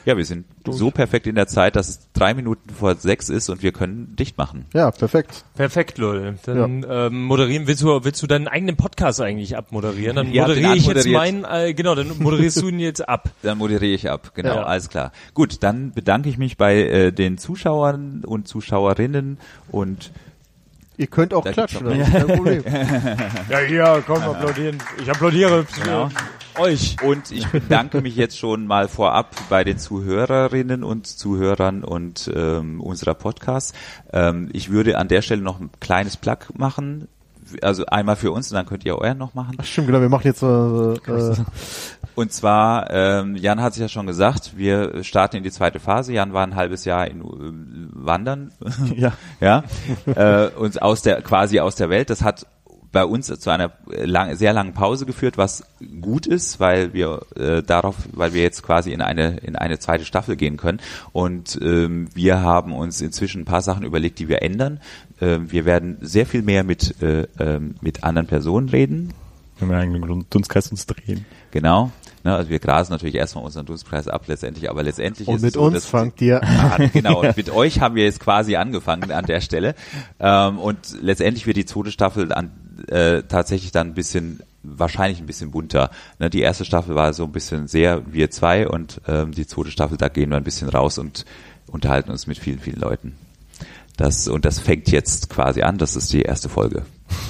Ja, 0.05 0.17
wir 0.17 0.25
sind 0.25 0.45
so 0.69 0.91
perfekt 0.91 1.27
in 1.27 1.35
der 1.35 1.47
Zeit, 1.47 1.75
dass 1.75 1.89
es 1.89 1.99
drei 2.13 2.33
Minuten 2.33 2.69
vor 2.69 2.95
sechs 2.95 3.29
ist 3.29 3.49
und 3.49 3.63
wir 3.63 3.71
können 3.71 4.15
dicht 4.15 4.37
machen. 4.37 4.65
Ja, 4.73 4.91
perfekt. 4.91 5.43
Perfekt, 5.55 5.97
Leute. 5.97 6.35
Dann 6.45 6.85
ähm, 6.89 7.23
moderieren, 7.23 7.67
willst 7.67 7.81
du, 7.81 8.03
willst 8.03 8.21
du 8.21 8.27
deinen 8.27 8.47
eigenen 8.47 8.77
Podcast 8.77 9.21
eigentlich 9.21 9.57
abmoderieren? 9.57 10.15
Dann 10.15 10.27
ihn 10.33 10.41
moderiere 10.41 10.75
ich 10.75 10.85
jetzt 10.85 11.07
meinen, 11.07 11.45
äh, 11.45 11.73
genau, 11.73 11.95
dann 11.95 12.11
moderierst 12.19 12.61
du 12.61 12.69
ihn 12.69 12.79
jetzt 12.79 13.07
ab. 13.07 13.29
Dann 13.43 13.57
moderiere 13.57 13.93
ich 13.93 14.09
ab, 14.09 14.31
genau, 14.35 14.55
Ja. 14.55 14.63
alles 14.63 14.89
klar. 14.89 15.11
Gut, 15.33 15.63
dann 15.63 15.91
bedanke 15.93 16.29
ich 16.29 16.37
mich 16.37 16.57
bei 16.57 16.75
äh, 16.81 17.11
den 17.11 17.37
Zuschauern 17.37 18.23
und 18.25 18.47
Zuschauerinnen 18.47 19.37
und 19.71 20.11
Ihr 20.97 21.07
könnt 21.07 21.33
auch 21.33 21.43
Da 21.43 21.51
klatschen, 21.51 21.87
noch- 21.87 21.97
das 21.97 22.07
ist 22.07 22.13
kein 22.13 22.27
Problem. 22.27 22.63
Ja, 23.49 23.59
hier, 23.67 24.03
komm, 24.05 24.21
applaudieren. 24.21 24.77
Ich 25.01 25.09
applaudiere 25.09 25.65
Genau. 25.83 26.09
Euch. 26.59 26.97
Und 27.03 27.31
ich 27.31 27.47
bedanke 27.47 28.01
mich 28.01 28.15
jetzt 28.15 28.37
schon 28.37 28.67
mal 28.67 28.87
vorab 28.87 29.35
bei 29.49 29.63
den 29.63 29.77
Zuhörerinnen 29.77 30.83
und 30.83 31.07
Zuhörern 31.07 31.83
und 31.83 32.31
ähm, 32.33 32.81
unserer 32.81 33.13
Podcasts. 33.13 33.73
Ähm, 34.11 34.49
ich 34.53 34.69
würde 34.69 34.97
an 34.97 35.07
der 35.07 35.21
Stelle 35.21 35.41
noch 35.41 35.59
ein 35.59 35.69
kleines 35.79 36.17
Plug 36.17 36.37
machen. 36.55 37.07
Also 37.61 37.85
einmal 37.85 38.15
für 38.15 38.31
uns 38.31 38.49
und 38.49 38.55
dann 38.55 38.65
könnt 38.65 38.85
ihr 38.85 38.97
euren 38.97 39.17
noch 39.17 39.33
machen. 39.33 39.57
Ach, 39.59 39.65
stimmt, 39.65 39.87
genau, 39.87 39.99
wir 39.99 40.07
machen 40.07 40.25
jetzt 40.25 40.41
äh, 40.41 40.45
äh, 40.45 41.35
Und 42.15 42.31
zwar, 42.31 42.89
ähm, 42.91 43.35
Jan 43.35 43.61
hat 43.61 43.73
es 43.73 43.79
ja 43.79 43.89
schon 43.89 44.07
gesagt, 44.07 44.53
wir 44.55 45.03
starten 45.03 45.37
in 45.37 45.43
die 45.43 45.51
zweite 45.51 45.79
Phase. 45.79 46.13
Jan 46.13 46.33
war 46.33 46.45
ein 46.45 46.55
halbes 46.55 46.85
Jahr 46.85 47.07
in 47.07 47.19
ähm, 47.19 47.89
Wandern. 47.93 48.51
Ja. 48.95 49.13
ja. 49.41 49.63
Äh, 50.05 50.49
uns 50.49 50.77
aus 50.77 51.01
der, 51.01 51.21
quasi 51.21 51.59
aus 51.59 51.75
der 51.75 51.89
Welt. 51.89 52.09
Das 52.09 52.21
hat 52.21 52.45
bei 52.91 53.05
uns 53.05 53.27
zu 53.27 53.49
einer 53.49 53.71
lang, 53.87 54.35
sehr 54.35 54.53
langen 54.53 54.73
Pause 54.73 55.05
geführt, 55.05 55.37
was 55.37 55.63
gut 56.01 56.27
ist, 56.27 56.59
weil 56.59 56.93
wir 56.93 57.21
äh, 57.35 57.63
darauf, 57.63 57.95
weil 58.11 58.33
wir 58.33 58.41
jetzt 58.41 58.63
quasi 58.63 58.91
in 58.91 59.01
eine 59.01 59.37
in 59.37 59.55
eine 59.55 59.79
zweite 59.79 60.05
Staffel 60.05 60.35
gehen 60.35 60.57
können 60.57 60.79
und 61.13 61.57
ähm, 61.61 62.09
wir 62.13 62.41
haben 62.41 62.73
uns 62.73 63.01
inzwischen 63.01 63.41
ein 63.41 63.45
paar 63.45 63.61
Sachen 63.61 63.83
überlegt, 63.83 64.19
die 64.19 64.27
wir 64.27 64.41
ändern. 64.41 64.79
Ähm, 65.21 65.51
wir 65.51 65.65
werden 65.65 65.97
sehr 66.01 66.25
viel 66.25 66.41
mehr 66.41 66.63
mit 66.63 67.01
äh, 67.01 67.27
ähm, 67.39 67.75
mit 67.81 68.03
anderen 68.03 68.27
Personen 68.27 68.69
reden, 68.69 69.13
Im 69.61 69.71
eigenen 69.71 70.25
Dunstkreis 70.29 70.67
uns 70.69 70.85
drehen. 70.85 71.25
Genau. 71.51 71.91
Ne, 72.23 72.35
also 72.35 72.51
wir 72.51 72.59
grasen 72.59 72.93
natürlich 72.93 73.15
erstmal 73.15 73.43
unseren 73.43 73.65
Dunstkreis 73.65 74.07
ab 74.07 74.23
letztendlich, 74.27 74.69
aber 74.69 74.83
letztendlich 74.83 75.27
Und 75.27 75.37
ist 75.37 75.41
mit 75.41 75.49
es 75.49 75.53
so, 75.55 75.63
uns 75.63 75.85
fangt 75.85 76.21
ihr 76.21 76.41
Ah, 76.43 76.77
genau, 76.93 77.21
und 77.21 77.35
mit 77.37 77.49
euch 77.49 77.79
haben 77.79 77.95
wir 77.95 78.03
jetzt 78.03 78.19
quasi 78.19 78.55
angefangen 78.55 79.11
an 79.11 79.25
der 79.25 79.41
Stelle. 79.41 79.73
Ähm, 80.19 80.59
und 80.59 80.77
letztendlich 81.01 81.47
wird 81.47 81.57
die 81.57 81.65
zweite 81.65 81.91
Staffel 81.91 82.31
an, 82.31 82.51
äh, 82.89 83.23
tatsächlich 83.23 83.71
dann 83.71 83.87
ein 83.87 83.93
bisschen, 83.93 84.41
wahrscheinlich 84.63 85.19
ein 85.19 85.25
bisschen 85.25 85.51
bunter. 85.51 85.91
Ne, 86.19 86.29
die 86.29 86.41
erste 86.41 86.65
Staffel 86.65 86.95
war 86.95 87.13
so 87.13 87.23
ein 87.23 87.31
bisschen 87.31 87.67
sehr 87.67 88.03
wir 88.11 88.31
zwei 88.31 88.67
und 88.67 89.01
ähm, 89.07 89.31
die 89.31 89.47
zweite 89.47 89.71
Staffel, 89.71 89.97
da 89.97 90.07
gehen 90.07 90.29
wir 90.29 90.37
ein 90.37 90.43
bisschen 90.43 90.69
raus 90.69 90.97
und 90.97 91.25
unterhalten 91.67 92.11
uns 92.11 92.27
mit 92.27 92.37
vielen, 92.37 92.59
vielen 92.59 92.79
Leuten. 92.79 93.15
Das, 93.97 94.27
und 94.27 94.45
das 94.45 94.59
fängt 94.59 94.89
jetzt 94.89 95.29
quasi 95.29 95.61
an, 95.61 95.77
das 95.77 95.95
ist 95.95 96.11
die 96.13 96.21
erste 96.21 96.49
Folge 96.49 96.85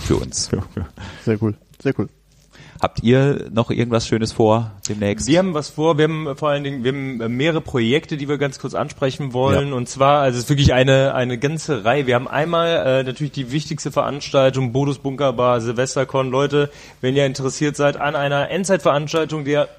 für 0.05 0.15
uns. 0.17 0.49
Sehr 1.25 1.41
cool, 1.41 1.55
sehr 1.79 1.93
cool. 1.97 2.09
Habt 2.81 3.03
ihr 3.03 3.47
noch 3.53 3.69
irgendwas 3.69 4.07
Schönes 4.07 4.31
vor 4.33 4.71
demnächst? 4.89 5.27
Wir 5.27 5.37
haben 5.37 5.53
was 5.53 5.69
vor, 5.69 5.99
wir 5.99 6.05
haben 6.05 6.35
vor 6.35 6.49
allen 6.49 6.63
Dingen, 6.63 6.83
wir 6.83 6.91
haben 6.91 7.21
äh, 7.21 7.29
mehrere 7.29 7.61
Projekte, 7.61 8.17
die 8.17 8.27
wir 8.27 8.39
ganz 8.39 8.57
kurz 8.57 8.73
ansprechen 8.73 9.33
wollen. 9.33 9.71
Und 9.71 9.87
zwar, 9.87 10.23
also 10.23 10.39
es 10.39 10.45
ist 10.45 10.49
wirklich 10.49 10.73
eine, 10.73 11.13
eine 11.13 11.37
ganze 11.37 11.85
Reihe. 11.85 12.07
Wir 12.07 12.15
haben 12.15 12.27
einmal 12.27 12.69
äh, 12.83 13.03
natürlich 13.03 13.33
die 13.33 13.51
wichtigste 13.51 13.91
Veranstaltung, 13.91 14.71
Bodus 14.71 14.97
Bunkerbar, 14.97 15.61
Silvestercon. 15.61 16.31
Leute, 16.31 16.71
wenn 17.01 17.15
ihr 17.15 17.27
interessiert 17.27 17.75
seid 17.75 17.97
an 17.97 18.15
einer 18.15 18.49
Endzeitveranstaltung 18.49 19.45
der 19.45 19.69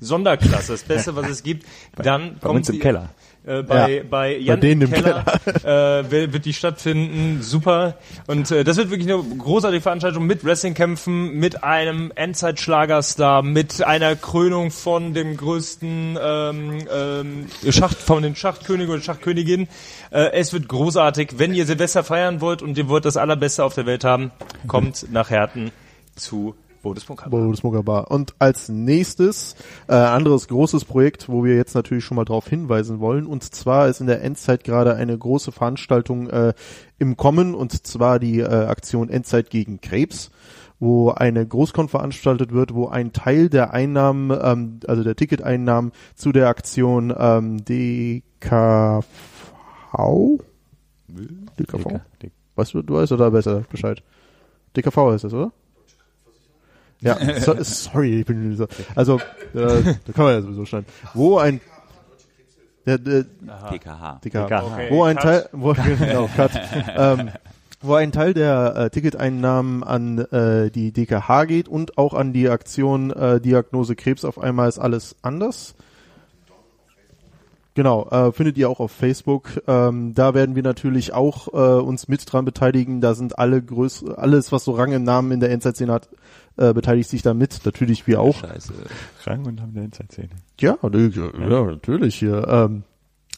Sonderklasse, 0.00 0.72
das 0.72 0.82
Beste, 0.82 1.14
was 1.14 1.28
es 1.28 1.44
gibt, 1.44 1.64
dann 1.96 2.34
Bei 2.40 2.48
kommt 2.48 2.56
uns 2.56 2.68
im 2.70 2.80
Keller. 2.80 3.10
Äh, 3.48 3.62
bei, 3.62 3.96
Ja, 3.96 4.02
bei 4.08 4.36
Jan 4.36 4.60
denen 4.60 4.82
im 4.82 4.88
im 4.88 4.94
Keller, 4.94 5.24
äh, 5.64 6.10
wird, 6.10 6.32
wird 6.34 6.44
die 6.44 6.52
stattfinden. 6.52 7.42
Super. 7.42 7.96
Und 8.26 8.50
äh, 8.50 8.62
das 8.62 8.76
wird 8.76 8.90
wirklich 8.90 9.10
eine 9.10 9.22
großartige 9.22 9.80
Veranstaltung 9.80 10.26
mit 10.26 10.44
Wrestlingkämpfen, 10.44 11.32
mit 11.38 11.64
einem 11.64 12.12
Endzeitschlagerstar, 12.14 13.42
mit 13.42 13.82
einer 13.82 14.16
Krönung 14.16 14.70
von 14.70 15.14
dem 15.14 15.36
größten 15.36 16.18
ähm, 16.20 16.78
ähm, 16.92 17.46
Schacht, 17.70 17.96
von 17.96 18.22
den 18.22 18.36
Schachtkönig 18.36 18.88
oder 18.88 19.00
Schachtkönigin. 19.00 19.68
Äh, 20.10 20.32
es 20.32 20.52
wird 20.52 20.68
großartig. 20.68 21.38
Wenn 21.38 21.54
ihr 21.54 21.64
Silvester 21.64 22.04
feiern 22.04 22.42
wollt 22.42 22.60
und 22.60 22.76
ihr 22.76 22.88
wollt 22.88 23.06
das 23.06 23.16
Allerbeste 23.16 23.64
auf 23.64 23.74
der 23.74 23.86
Welt 23.86 24.04
haben, 24.04 24.30
kommt 24.66 25.10
nach 25.10 25.30
Herten 25.30 25.70
zu 26.16 26.54
Bodis 26.82 27.04
Bunkerbar. 27.04 27.40
Bodus 27.40 27.84
Bar. 27.84 28.10
Und 28.10 28.34
als 28.38 28.68
nächstes 28.68 29.56
äh, 29.88 29.94
anderes 29.94 30.48
großes 30.48 30.84
Projekt, 30.84 31.28
wo 31.28 31.44
wir 31.44 31.56
jetzt 31.56 31.74
natürlich 31.74 32.04
schon 32.04 32.16
mal 32.16 32.24
darauf 32.24 32.48
hinweisen 32.48 33.00
wollen. 33.00 33.26
Und 33.26 33.42
zwar 33.42 33.88
ist 33.88 34.00
in 34.00 34.06
der 34.06 34.22
Endzeit 34.22 34.64
gerade 34.64 34.94
eine 34.94 35.16
große 35.16 35.52
Veranstaltung 35.52 36.28
äh, 36.30 36.54
im 36.98 37.16
Kommen, 37.16 37.54
und 37.54 37.86
zwar 37.86 38.18
die 38.18 38.40
äh, 38.40 38.44
Aktion 38.44 39.08
Endzeit 39.08 39.50
gegen 39.50 39.80
Krebs 39.80 40.30
wo 40.80 41.10
eine 41.10 41.44
Großkon 41.44 41.88
veranstaltet 41.88 42.52
wird, 42.52 42.72
wo 42.72 42.86
ein 42.86 43.12
Teil 43.12 43.48
der 43.48 43.72
Einnahmen, 43.72 44.30
ähm, 44.40 44.78
also 44.86 45.02
der 45.02 45.16
Ticketeinnahmen 45.16 45.90
zu 46.14 46.30
der 46.30 46.46
Aktion 46.46 47.12
ähm, 47.18 47.64
DKV 47.64 49.04
DKV? 51.58 52.00
Weißt 52.54 52.74
du, 52.74 52.82
du 52.82 52.94
weißt 52.94 53.12
oder 53.12 53.30
besser 53.30 53.64
Bescheid? 53.70 54.02
DKV 54.76 54.96
heißt 54.96 55.24
das, 55.24 55.34
oder? 55.34 55.52
Ja, 57.00 57.16
so, 57.40 57.54
sorry, 57.62 58.20
ich 58.20 58.26
bin 58.26 58.56
so, 58.56 58.66
also 58.94 59.18
äh, 59.54 59.82
da 60.04 60.12
kann 60.14 60.24
man 60.24 60.34
ja 60.34 60.42
sowieso 60.42 60.64
schneiden. 60.64 60.86
Wo 61.14 61.38
ein 61.38 61.60
der, 62.86 62.98
der, 62.98 63.24
DKH. 63.70 64.20
DKH. 64.24 64.62
Okay, 64.64 64.88
wo 64.90 65.02
ein 65.04 65.16
Cut. 65.16 65.22
Teil, 65.22 65.48
wo, 65.52 65.74
genau, 65.98 66.28
Cut. 66.34 66.50
ähm, 66.96 67.30
wo 67.80 67.94
ein 67.94 68.12
Teil 68.12 68.34
der 68.34 68.74
äh, 68.76 68.90
Ticketeinnahmen 68.90 69.84
an 69.84 70.18
äh, 70.18 70.70
die 70.70 70.92
DKH 70.92 71.44
geht 71.44 71.68
und 71.68 71.98
auch 71.98 72.14
an 72.14 72.32
die 72.32 72.48
Aktion 72.48 73.10
äh, 73.10 73.40
Diagnose 73.40 73.94
Krebs 73.94 74.24
auf 74.24 74.38
einmal 74.38 74.68
ist 74.68 74.78
alles 74.78 75.16
anders. 75.22 75.74
Genau, 77.78 78.08
äh, 78.08 78.32
findet 78.32 78.58
ihr 78.58 78.68
auch 78.68 78.80
auf 78.80 78.90
Facebook. 78.90 79.62
Ähm, 79.68 80.12
da 80.12 80.34
werden 80.34 80.56
wir 80.56 80.64
natürlich 80.64 81.14
auch 81.14 81.46
äh, 81.54 81.80
uns 81.80 82.08
mit 82.08 82.24
dran 82.26 82.44
beteiligen. 82.44 83.00
Da 83.00 83.14
sind 83.14 83.38
alle 83.38 83.62
größ 83.62 84.04
alles, 84.16 84.50
was 84.50 84.64
so 84.64 84.72
Rang 84.72 84.90
im 84.90 85.04
Namen 85.04 85.30
in 85.30 85.38
der 85.38 85.52
Endzeit-Szene 85.52 85.92
hat, 85.92 86.08
äh, 86.56 86.74
beteiligt 86.74 87.08
sich 87.08 87.22
da 87.22 87.34
mit. 87.34 87.60
Natürlich 87.64 88.08
wir 88.08 88.20
auch. 88.20 88.34
Scheiße. 88.34 88.72
Rang 89.26 89.46
und 89.46 89.62
haben 89.62 89.74
der 89.74 89.84
Inside-Szene. 89.84 90.30
Ja, 90.58 90.76
ja, 90.82 91.48
ja, 91.48 91.64
natürlich 91.66 92.16
hier. 92.16 92.48
Ähm, 92.48 92.82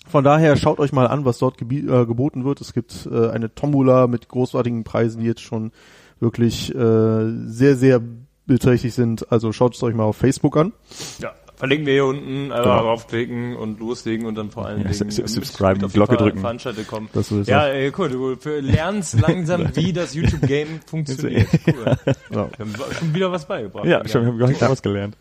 von 0.09 0.25
daher 0.25 0.57
schaut 0.57 0.79
euch 0.79 0.93
mal 0.93 1.07
an, 1.07 1.27
was 1.27 1.37
dort 1.37 1.61
äh, 1.61 1.67
geboten 2.07 2.47
wird. 2.47 2.63
Es 2.63 2.73
gibt 2.73 3.07
äh, 3.13 3.29
eine 3.29 3.55
Tombola 3.55 4.07
mit 4.07 4.29
großartigen 4.29 4.85
Preisen, 4.85 5.21
die 5.21 5.27
jetzt 5.27 5.43
schon 5.43 5.71
wirklich 6.19 6.75
äh, 6.75 7.31
sehr, 7.45 7.77
sehr 7.77 8.01
beträchtlich 8.47 8.95
sind. 8.95 9.31
Also 9.31 9.53
schaut 9.53 9.75
es 9.75 9.83
euch 9.83 9.95
mal 9.95 10.05
auf 10.05 10.17
Facebook 10.17 10.57
an. 10.57 10.73
Ja, 11.19 11.33
verlinken 11.61 11.87
wir 11.87 11.93
hier 11.93 12.05
unten, 12.07 12.51
einfach 12.51 12.65
Genau. 12.65 12.83
draufklicken 12.83 13.55
und 13.55 13.79
loslegen 13.79 14.27
und 14.27 14.35
dann 14.35 14.51
vor 14.51 14.67
allen 14.67 14.83
Ja, 14.83 14.89
Dingen 14.91 15.11
subscriben, 15.29 15.89
Glocke 15.93 16.17
drücken. 16.17 16.41
Veranstaltung 16.41 16.87
kommen. 16.89 17.09
Das. 17.13 17.31
Ja, 17.47 17.69
äh, 17.69 17.93
cool, 17.97 18.09
du 18.09 18.37
für- 18.37 18.59
lernst 18.61 19.21
langsam, 19.21 19.69
wie 19.77 19.93
das 19.93 20.15
YouTube-Game 20.15 20.81
funktioniert. 20.87 21.47
Cool. 21.67 21.85
Ja. 21.85 21.97
Wir 22.31 22.41
haben 22.59 22.75
schon 22.99 23.15
wieder 23.15 23.31
was 23.31 23.47
beigebracht. 23.47 23.85
Ja, 23.85 24.07
schon, 24.09 24.23
wir 24.23 24.29
haben 24.33 24.39
gar 24.39 24.49
nicht 24.49 24.61
was 24.61 24.83
gelernt. 24.83 25.17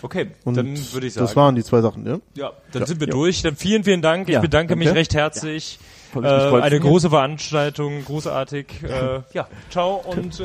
Okay, 0.00 0.28
Und 0.44 0.56
dann 0.56 0.76
würde 0.92 1.08
ich 1.08 1.14
sagen. 1.14 1.26
das 1.26 1.34
waren 1.34 1.56
die 1.56 1.64
zwei 1.64 1.80
Sachen, 1.80 2.06
ja? 2.06 2.18
ja, 2.36 2.52
dann 2.70 2.86
sind 2.86 3.00
wir 3.00 3.08
durch. 3.08 3.42
Dann 3.42 3.56
vielen, 3.56 3.82
vielen 3.82 4.00
Dank. 4.00 4.28
Ich 4.28 4.34
Ja, 4.34 4.40
bedanke 4.40 4.76
mich 4.76 4.86
danke. 4.86 5.00
recht 5.00 5.14
herzlich. 5.14 5.80
Äh, 6.14 6.20
eine 6.20 6.70
mich. 6.76 6.80
große 6.82 7.10
Veranstaltung, 7.10 8.04
großartig. 8.04 8.66
Äh, 8.84 9.20
ja, 9.34 9.48
ciao 9.70 9.96
und 10.06 10.38
äh, 10.38 10.44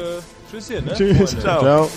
tschüss 0.51 0.69
hier. 0.69 0.81
Ne? 0.81 0.93
Tschüss, 0.95 1.17
Freunde. 1.17 1.39
ciao. 1.39 1.61
Ciao. 1.61 1.89